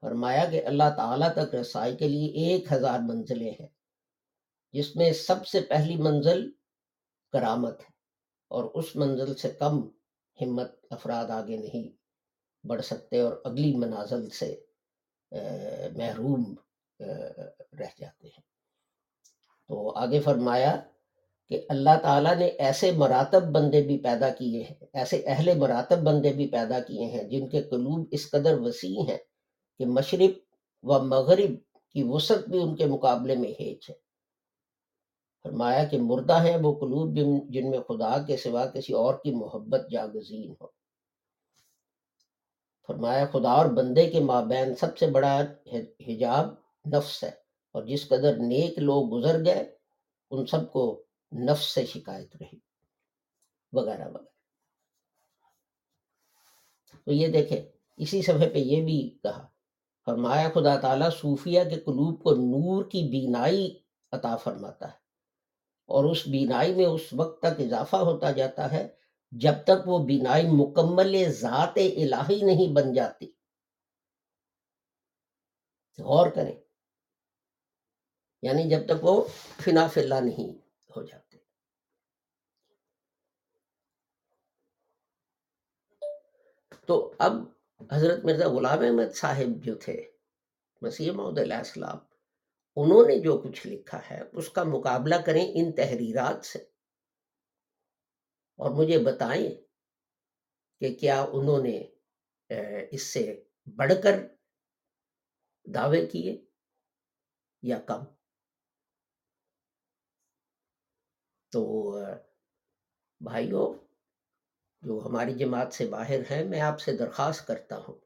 فرمایا 0.00 0.44
کہ 0.50 0.66
اللہ 0.66 0.90
تعالیٰ 0.96 1.32
تک 1.32 1.54
رسائی 1.54 1.96
کے 1.96 2.08
لیے 2.08 2.26
ایک 2.26 2.72
ہزار 2.72 2.98
منزلیں 2.98 3.52
ہیں۔ 3.60 3.75
جس 4.74 4.96
میں 4.96 5.10
سب 5.12 5.46
سے 5.46 5.60
پہلی 5.60 5.96
منزل 5.96 6.50
کرامت 7.32 7.80
ہے 7.80 7.90
اور 8.50 8.64
اس 8.74 8.96
منزل 8.96 9.34
سے 9.34 9.48
کم 9.48 9.80
ہمت 10.38 10.72
افراد 10.90 11.30
آگے 11.30 11.56
نہیں 11.56 11.88
بڑھ 12.64 12.82
سکتے 12.82 13.20
اور 13.20 13.32
اگلی 13.44 13.74
منازل 13.76 14.28
سے 14.30 14.54
محروم 15.96 16.44
رہ 17.00 17.94
جاتے 17.98 18.28
ہیں۔ 18.28 18.44
تو 19.68 19.90
آگے 19.98 20.20
فرمایا 20.20 20.76
کہ 21.50 21.60
اللہ 21.68 21.98
تعالیٰ 22.02 22.34
نے 22.36 22.46
ایسے 22.46 22.90
مراتب 22.92 23.42
بندے 23.52 23.82
بھی 23.82 23.98
پیدا 23.98 24.28
کیے 24.30 24.62
ہیں، 24.62 24.86
ایسے 24.92 25.22
اہل 25.26 25.58
مراتب 25.58 25.98
بندے 25.98 26.32
بھی 26.32 26.46
پیدا 26.50 26.80
کیے 26.80 27.04
ہیں 27.04 27.22
جن 27.24 27.48
کے 27.48 27.62
قلوب 27.62 28.06
اس 28.10 28.30
قدر 28.30 28.58
وسیع 28.60 29.00
ہیں 29.10 29.18
کہ 29.80 29.86
مشرق 29.86 30.38
و 30.82 30.98
مغرب 31.02 31.50
کی 31.94 32.02
وسعت 32.02 32.48
بھی 32.48 32.62
ان 32.62 32.76
کے 32.76 32.86
مقابلے 32.86 33.36
میں 33.36 33.52
ہیچ 33.60 33.90
ہے۔ 33.90 33.94
فرمایا 35.46 35.84
کہ 35.84 35.98
مردہ 36.00 36.36
ہیں 36.44 36.56
وہ 36.56 36.72
قلوب 36.80 37.16
جن 37.50 37.70
میں 37.70 37.78
خدا 37.78 38.16
کے 38.26 38.36
سوا 38.36 38.66
کسی 38.66 38.92
اور 38.92 39.14
کی 39.14 39.30
محبت 39.30 39.90
جاگزین 39.90 40.54
ہو۔ 40.60 40.66
فرمایا، 42.88 43.26
خدا 43.26 43.50
اور 43.50 43.66
بندے 43.66 44.10
کے 44.10 44.20
مابین 44.20 44.74
سب 44.74 44.98
سے 44.98 45.06
بڑا 45.06 45.40
حجاب 46.08 46.48
نفس 46.92 47.22
ہے، 47.24 47.30
اور 47.74 47.82
جس 47.82 48.08
قدر 48.08 48.36
نیک 48.36 48.78
لوگ 48.78 49.14
گزر 49.14 49.44
گئے، 49.44 49.76
ان 50.30 50.46
سب 50.46 50.72
کو 50.72 51.04
نفس 51.32 51.74
سے 51.74 51.86
شکایت 51.86 52.36
رہی۔ 52.36 52.58
وغیرہ 53.72 54.08
وغیرہ۔ 54.08 54.34
تو 57.04 57.12
یہ 57.12 57.28
دیکھیں، 57.28 57.62
اسی 57.96 58.22
صفحے 58.22 58.48
پہ 58.48 58.58
یہ 58.58 58.84
بھی 58.84 59.18
کہا، 59.22 59.46
فرمایا، 60.04 60.48
خدا 60.54 60.76
تعالیٰ 60.80 61.10
صوفیہ 61.10 61.64
کے 61.64 61.80
قلوب 61.80 62.22
کو 62.22 62.34
نور 62.34 62.84
کی 62.84 63.08
بینائی 63.10 63.78
عطا 64.12 64.36
فرماتا 64.36 64.88
ہے۔ 64.88 65.05
اور 65.86 66.04
اس 66.04 66.26
بینائی 66.26 66.74
میں 66.74 66.86
اس 66.86 67.12
وقت 67.12 67.38
تک 67.40 67.60
اضافہ 67.60 67.96
ہوتا 67.96 68.30
جاتا 68.30 68.72
ہے 68.72 68.88
جب 69.30 69.52
تک 69.64 69.88
وہ 69.88 70.06
بینائی 70.06 70.46
مکمل 70.46 71.24
ذات 71.28 71.72
الہی 71.76 72.42
نہیں 72.42 72.74
بن 72.74 72.92
جاتی۔ 72.92 73.26
غور 75.98 76.30
کریں۔ 76.30 76.60
یعنی 78.42 78.70
جب 78.70 78.86
تک 78.86 79.04
وہ 79.04 79.24
فنا 79.64 79.86
فلا 79.86 80.20
نہیں 80.20 80.58
ہو 80.96 81.02
جاتے۔ 81.02 81.38
تو 86.86 87.14
اب 87.18 87.32
حضرت 87.92 88.24
مرزا 88.24 88.48
غلام 88.48 88.78
احمد 88.78 89.14
صاحب 89.14 89.64
جو 89.64 89.74
تھے، 89.74 90.10
مسیح 90.82 91.12
محمد 91.12 91.38
علیہ 91.38 91.56
السلام 91.56 92.15
انہوں 92.76 93.06
نے 93.08 93.18
جو 93.20 93.38
کچھ 93.38 93.66
لکھا 93.66 94.00
ہے، 94.10 94.22
اس 94.32 94.48
کا 94.48 94.62
مقابلہ 94.64 95.14
کریں 95.26 95.46
ان 95.54 95.72
تحریرات 95.72 96.44
سے۔ 96.44 96.58
اور 98.58 98.70
مجھے 98.70 98.98
بتائیں 98.98 99.50
کہ 100.80 100.94
کیا 100.94 101.20
انہوں 101.32 101.62
نے 101.62 101.76
اس 102.90 103.02
سے 103.02 103.44
بڑھ 103.76 103.92
کر 104.02 104.14
دعوے 105.66 106.06
کیے 106.06 106.46
یا 107.62 107.78
کم؟ 107.80 108.04
تو 111.52 111.62
بھائیوں 113.20 113.66
جو 114.82 115.00
ہماری 115.06 115.34
جماعت 115.34 115.72
سے 115.72 115.86
باہر 115.86 116.20
ہیں، 116.30 116.44
میں 116.44 116.60
آپ 116.60 116.80
سے 116.80 116.96
درخواست 116.96 117.46
کرتا 117.46 117.76
ہوں 117.78 117.98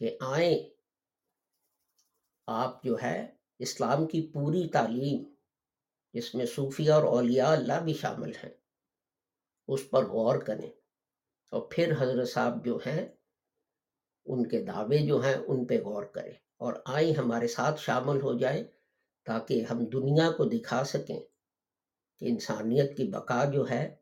کہ 0.00 0.16
آئیں، 0.20 0.58
آپ 2.46 2.82
جو 2.84 2.96
ہے 3.02 3.33
اسلام 3.58 4.06
کی 4.06 4.30
پوری 4.32 4.68
تعلیم 4.68 5.34
جس 6.12 6.34
میں 6.34 6.46
صوفیہ 6.46 6.92
اور 6.92 7.02
اولیاء 7.02 7.50
اللہ 7.50 7.80
بھی 7.84 7.94
شامل 7.94 8.30
ہیں، 8.30 8.50
اس 9.68 9.90
پر 9.90 10.06
غور 10.06 10.38
کریں۔ 10.38 10.70
اور 11.50 11.62
پھر 11.70 11.92
حضرت 11.98 12.28
صاحب 12.28 12.64
جو 12.64 12.78
ہیں، 12.86 13.08
ان 14.24 14.48
کے 14.48 14.64
دعوے 14.64 14.98
جو 14.98 15.20
ہیں، 15.24 15.34
ان 15.34 15.64
پہ 15.64 15.80
غور 15.80 16.02
کریں۔ 16.02 16.32
اور 16.56 16.72
آئیں 16.84 17.12
ہمارے 17.12 17.48
ساتھ 17.48 17.80
شامل 17.80 18.20
ہو 18.20 18.38
جائیں 18.38 18.64
تاکہ 19.24 19.64
ہم 19.70 19.84
دنیا 19.84 20.30
کو 20.30 20.44
دکھا 20.44 20.84
سکیں 20.84 21.20
کہ 22.18 22.24
انسانیت 22.24 22.96
کی 22.96 23.04
بقا 23.04 23.44
جو 23.44 23.70
ہے، 23.70 23.96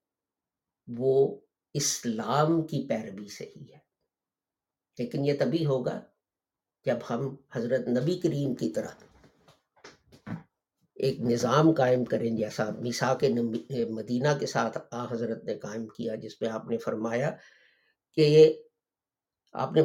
وہ 0.86 1.40
اسلام 1.74 2.66
کی 2.66 2.86
پیروی 2.88 3.28
سے 3.28 3.52
ہی 3.56 3.72
ہے۔ 3.72 3.78
لیکن 4.98 5.26
یہ 5.26 5.32
تبھی 5.38 5.66
ہوگا 5.66 6.00
جب 6.84 6.96
ہم 7.10 7.36
حضرت 7.52 7.88
نبی 7.88 8.18
کریم 8.18 8.54
کی 8.54 8.72
طرح 8.72 8.88
ایک 11.02 11.20
نظام 11.20 11.72
قائم 11.72 12.04
کریں 12.04 12.36
جیسا 12.36 12.70
میسا 12.70 13.14
کے 13.14 13.28
مدینہ 13.84 14.28
کے 14.40 14.46
ساتھ 14.46 14.78
آ 14.90 15.04
حضرت 15.10 15.44
نے 15.44 15.58
قائم 15.58 15.86
کیا، 15.86 16.14
جس 16.14 16.38
پہ 16.38 16.46
آپ 16.46 16.68
نے 16.68 16.78
فرمایا 16.78 17.30
کہ 18.14 18.20
یہ 18.20 18.52
آپ 19.52 19.72
نے 19.72 19.82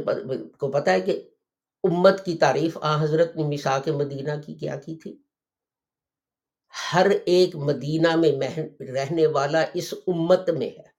کو 0.57 0.71
پتا 0.71 0.91
ہے 0.91 1.01
کہ 1.01 1.29
امت 1.83 2.25
کی 2.25 2.37
تعریف 2.37 2.77
آ 2.81 3.03
حضرت 3.03 3.35
نے 3.35 3.43
میسا 3.43 3.79
کے 3.79 3.91
مدینہ 3.91 4.31
کی 4.45 4.55
کیا 4.55 4.75
کی 4.75 4.95
تھی؟ 4.95 5.17
ہر 6.93 7.07
ایک 7.25 7.55
مدینہ 7.55 8.15
میں 8.15 8.31
رہنے 8.83 9.27
والا 9.27 9.65
اس 9.73 9.93
امت 10.07 10.49
میں 10.49 10.69
ہے۔ 10.69 10.97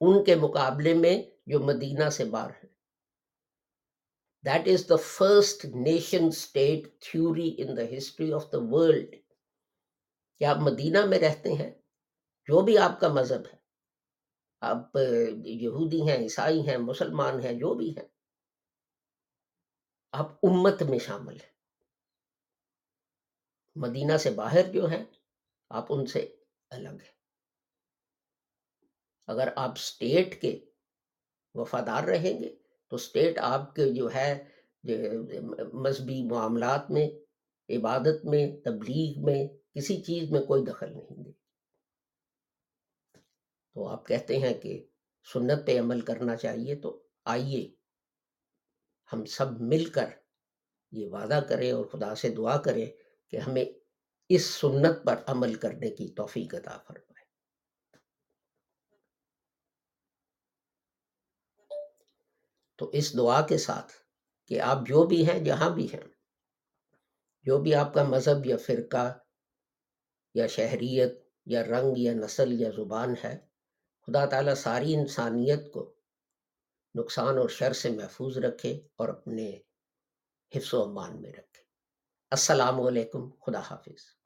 ان 0.00 0.24
کے 0.24 0.34
مقابلے 0.34 0.94
میں 0.94 1.22
جو 1.46 1.60
مدینہ 1.60 2.08
سے 2.08 2.24
باہر 2.24 2.50
ہے۔ 2.50 2.77
That 4.44 4.68
is 4.68 4.88
the 4.88 4.96
first 4.96 5.64
nation 5.64 6.24
state 6.26 7.00
theory 7.00 7.54
in 7.58 7.76
the 7.76 7.96
history 7.96 8.32
of 8.32 8.52
the 8.52 8.58
world 8.60 9.16
کہ 10.38 10.44
آپ 10.44 10.56
مدینہ 10.56 11.06
میں 11.06 11.18
رہتے 11.18 11.52
ہیں؟ 11.52 11.70
جو 12.46 12.64
بھی 12.64 12.78
آپ 12.78 13.00
کا 13.00 13.08
مذہب 13.08 13.46
ہے. 13.52 13.58
آپ 14.60 14.96
یہودی 15.44 16.02
ہیں، 16.02 16.16
عیسائی 16.16 16.68
ہیں، 16.68 16.76
مسلمان 16.76 17.40
ہیں، 17.40 17.52
جو 17.52 17.74
بھی 17.74 17.90
ہیں. 17.90 18.08
آپ 20.12 20.26
امت 20.42 20.82
میں 20.82 20.98
شامل 20.98 21.40
ہیں. 21.40 21.52
مدینہ 23.76 24.16
سے 24.16 24.30
باہر 24.30 24.72
جو 24.72 24.86
ہیں، 24.86 25.04
آپ 25.68 25.86
ان 25.88 26.06
سے 26.06 26.36
الگ 26.70 26.88
ہیں. 26.88 27.16
اگر 29.26 29.48
آپ 29.56 29.70
اسٹیٹ 29.70 30.40
کے 30.42 30.70
وفادار 31.54 32.02
رہیں 32.02 32.40
گے 32.40 32.57
تو 32.88 32.96
اسٹیٹ 32.96 33.38
آپ 33.38 33.74
کے 33.74 33.92
جو 33.92 34.08
ہے 34.14 34.44
مذہبی 35.72 36.22
معاملات 36.22 36.90
میں، 36.90 37.10
عبادت 37.68 38.24
میں، 38.24 38.56
تبلیغ 38.64 39.24
میں، 39.24 39.48
کسی 39.74 40.02
چیز 40.02 40.30
میں 40.30 40.40
کوئی 40.40 40.62
دخل 40.62 40.92
نہیں 40.92 41.22
دے۔ 41.22 41.32
تو 43.74 43.88
آپ 43.88 44.06
کہتے 44.06 44.38
ہیں 44.38 44.54
کہ 44.54 44.86
سنت 45.32 45.66
پہ 45.66 45.78
عمل 45.78 46.00
کرنا 46.00 46.36
چاہیے، 46.36 46.74
تو 46.74 47.02
آئیے، 47.24 47.70
ہم 49.12 49.24
سب 49.24 49.60
مل 49.60 49.84
کر 49.84 50.08
یہ 50.92 51.06
وعدہ 51.06 51.40
کریں 51.48 51.72
اور 51.72 51.84
خدا 51.84 52.14
سے 52.14 52.28
دعا 52.28 52.56
کریں 52.56 52.86
کہ 53.30 53.36
ہمیں 53.36 53.64
اس 54.28 54.44
سنت 54.44 55.04
پر 55.04 55.14
عمل 55.26 55.54
کرنے 55.54 55.90
کی 55.90 56.08
توفیق 56.08 56.54
عطا 56.54 56.78
فرمائے۔ 56.78 57.07
تو 62.78 62.90
اس 62.92 63.16
دعا 63.16 63.40
کے 63.46 63.58
ساتھ 63.58 63.92
کہ 64.46 64.60
آپ 64.60 64.78
جو 64.86 65.06
بھی 65.06 65.28
ہیں، 65.28 65.38
جہاں 65.44 65.70
بھی 65.70 65.86
ہیں، 65.94 66.06
جو 67.42 67.58
بھی 67.58 67.74
آپ 67.74 67.94
کا 67.94 68.02
مذہب 68.02 68.46
یا 68.46 68.56
فرقہ 68.56 69.18
یا 70.34 70.46
شہریت 70.46 71.12
یا 71.46 71.62
رنگ 71.64 71.98
یا 71.98 72.12
نسل 72.12 72.60
یا 72.60 72.70
زبان 72.76 73.14
ہے، 73.24 73.38
خدا 74.06 74.26
تعالیٰ 74.26 74.54
ساری 74.54 74.94
انسانیت 74.94 75.72
کو 75.72 75.94
نقصان 76.94 77.38
اور 77.38 77.48
شر 77.48 77.72
سے 77.72 77.90
محفوظ 77.90 78.38
رکھے 78.38 78.80
اور 78.96 79.08
اپنے 79.08 79.58
حفظ 80.54 80.74
و 80.74 80.82
امان 80.82 81.22
میں 81.22 81.32
رکھے۔ 81.32 81.62
السلام 82.30 82.80
علیکم، 82.80 83.30
خدا 83.30 83.60
حافظ۔ 83.60 84.17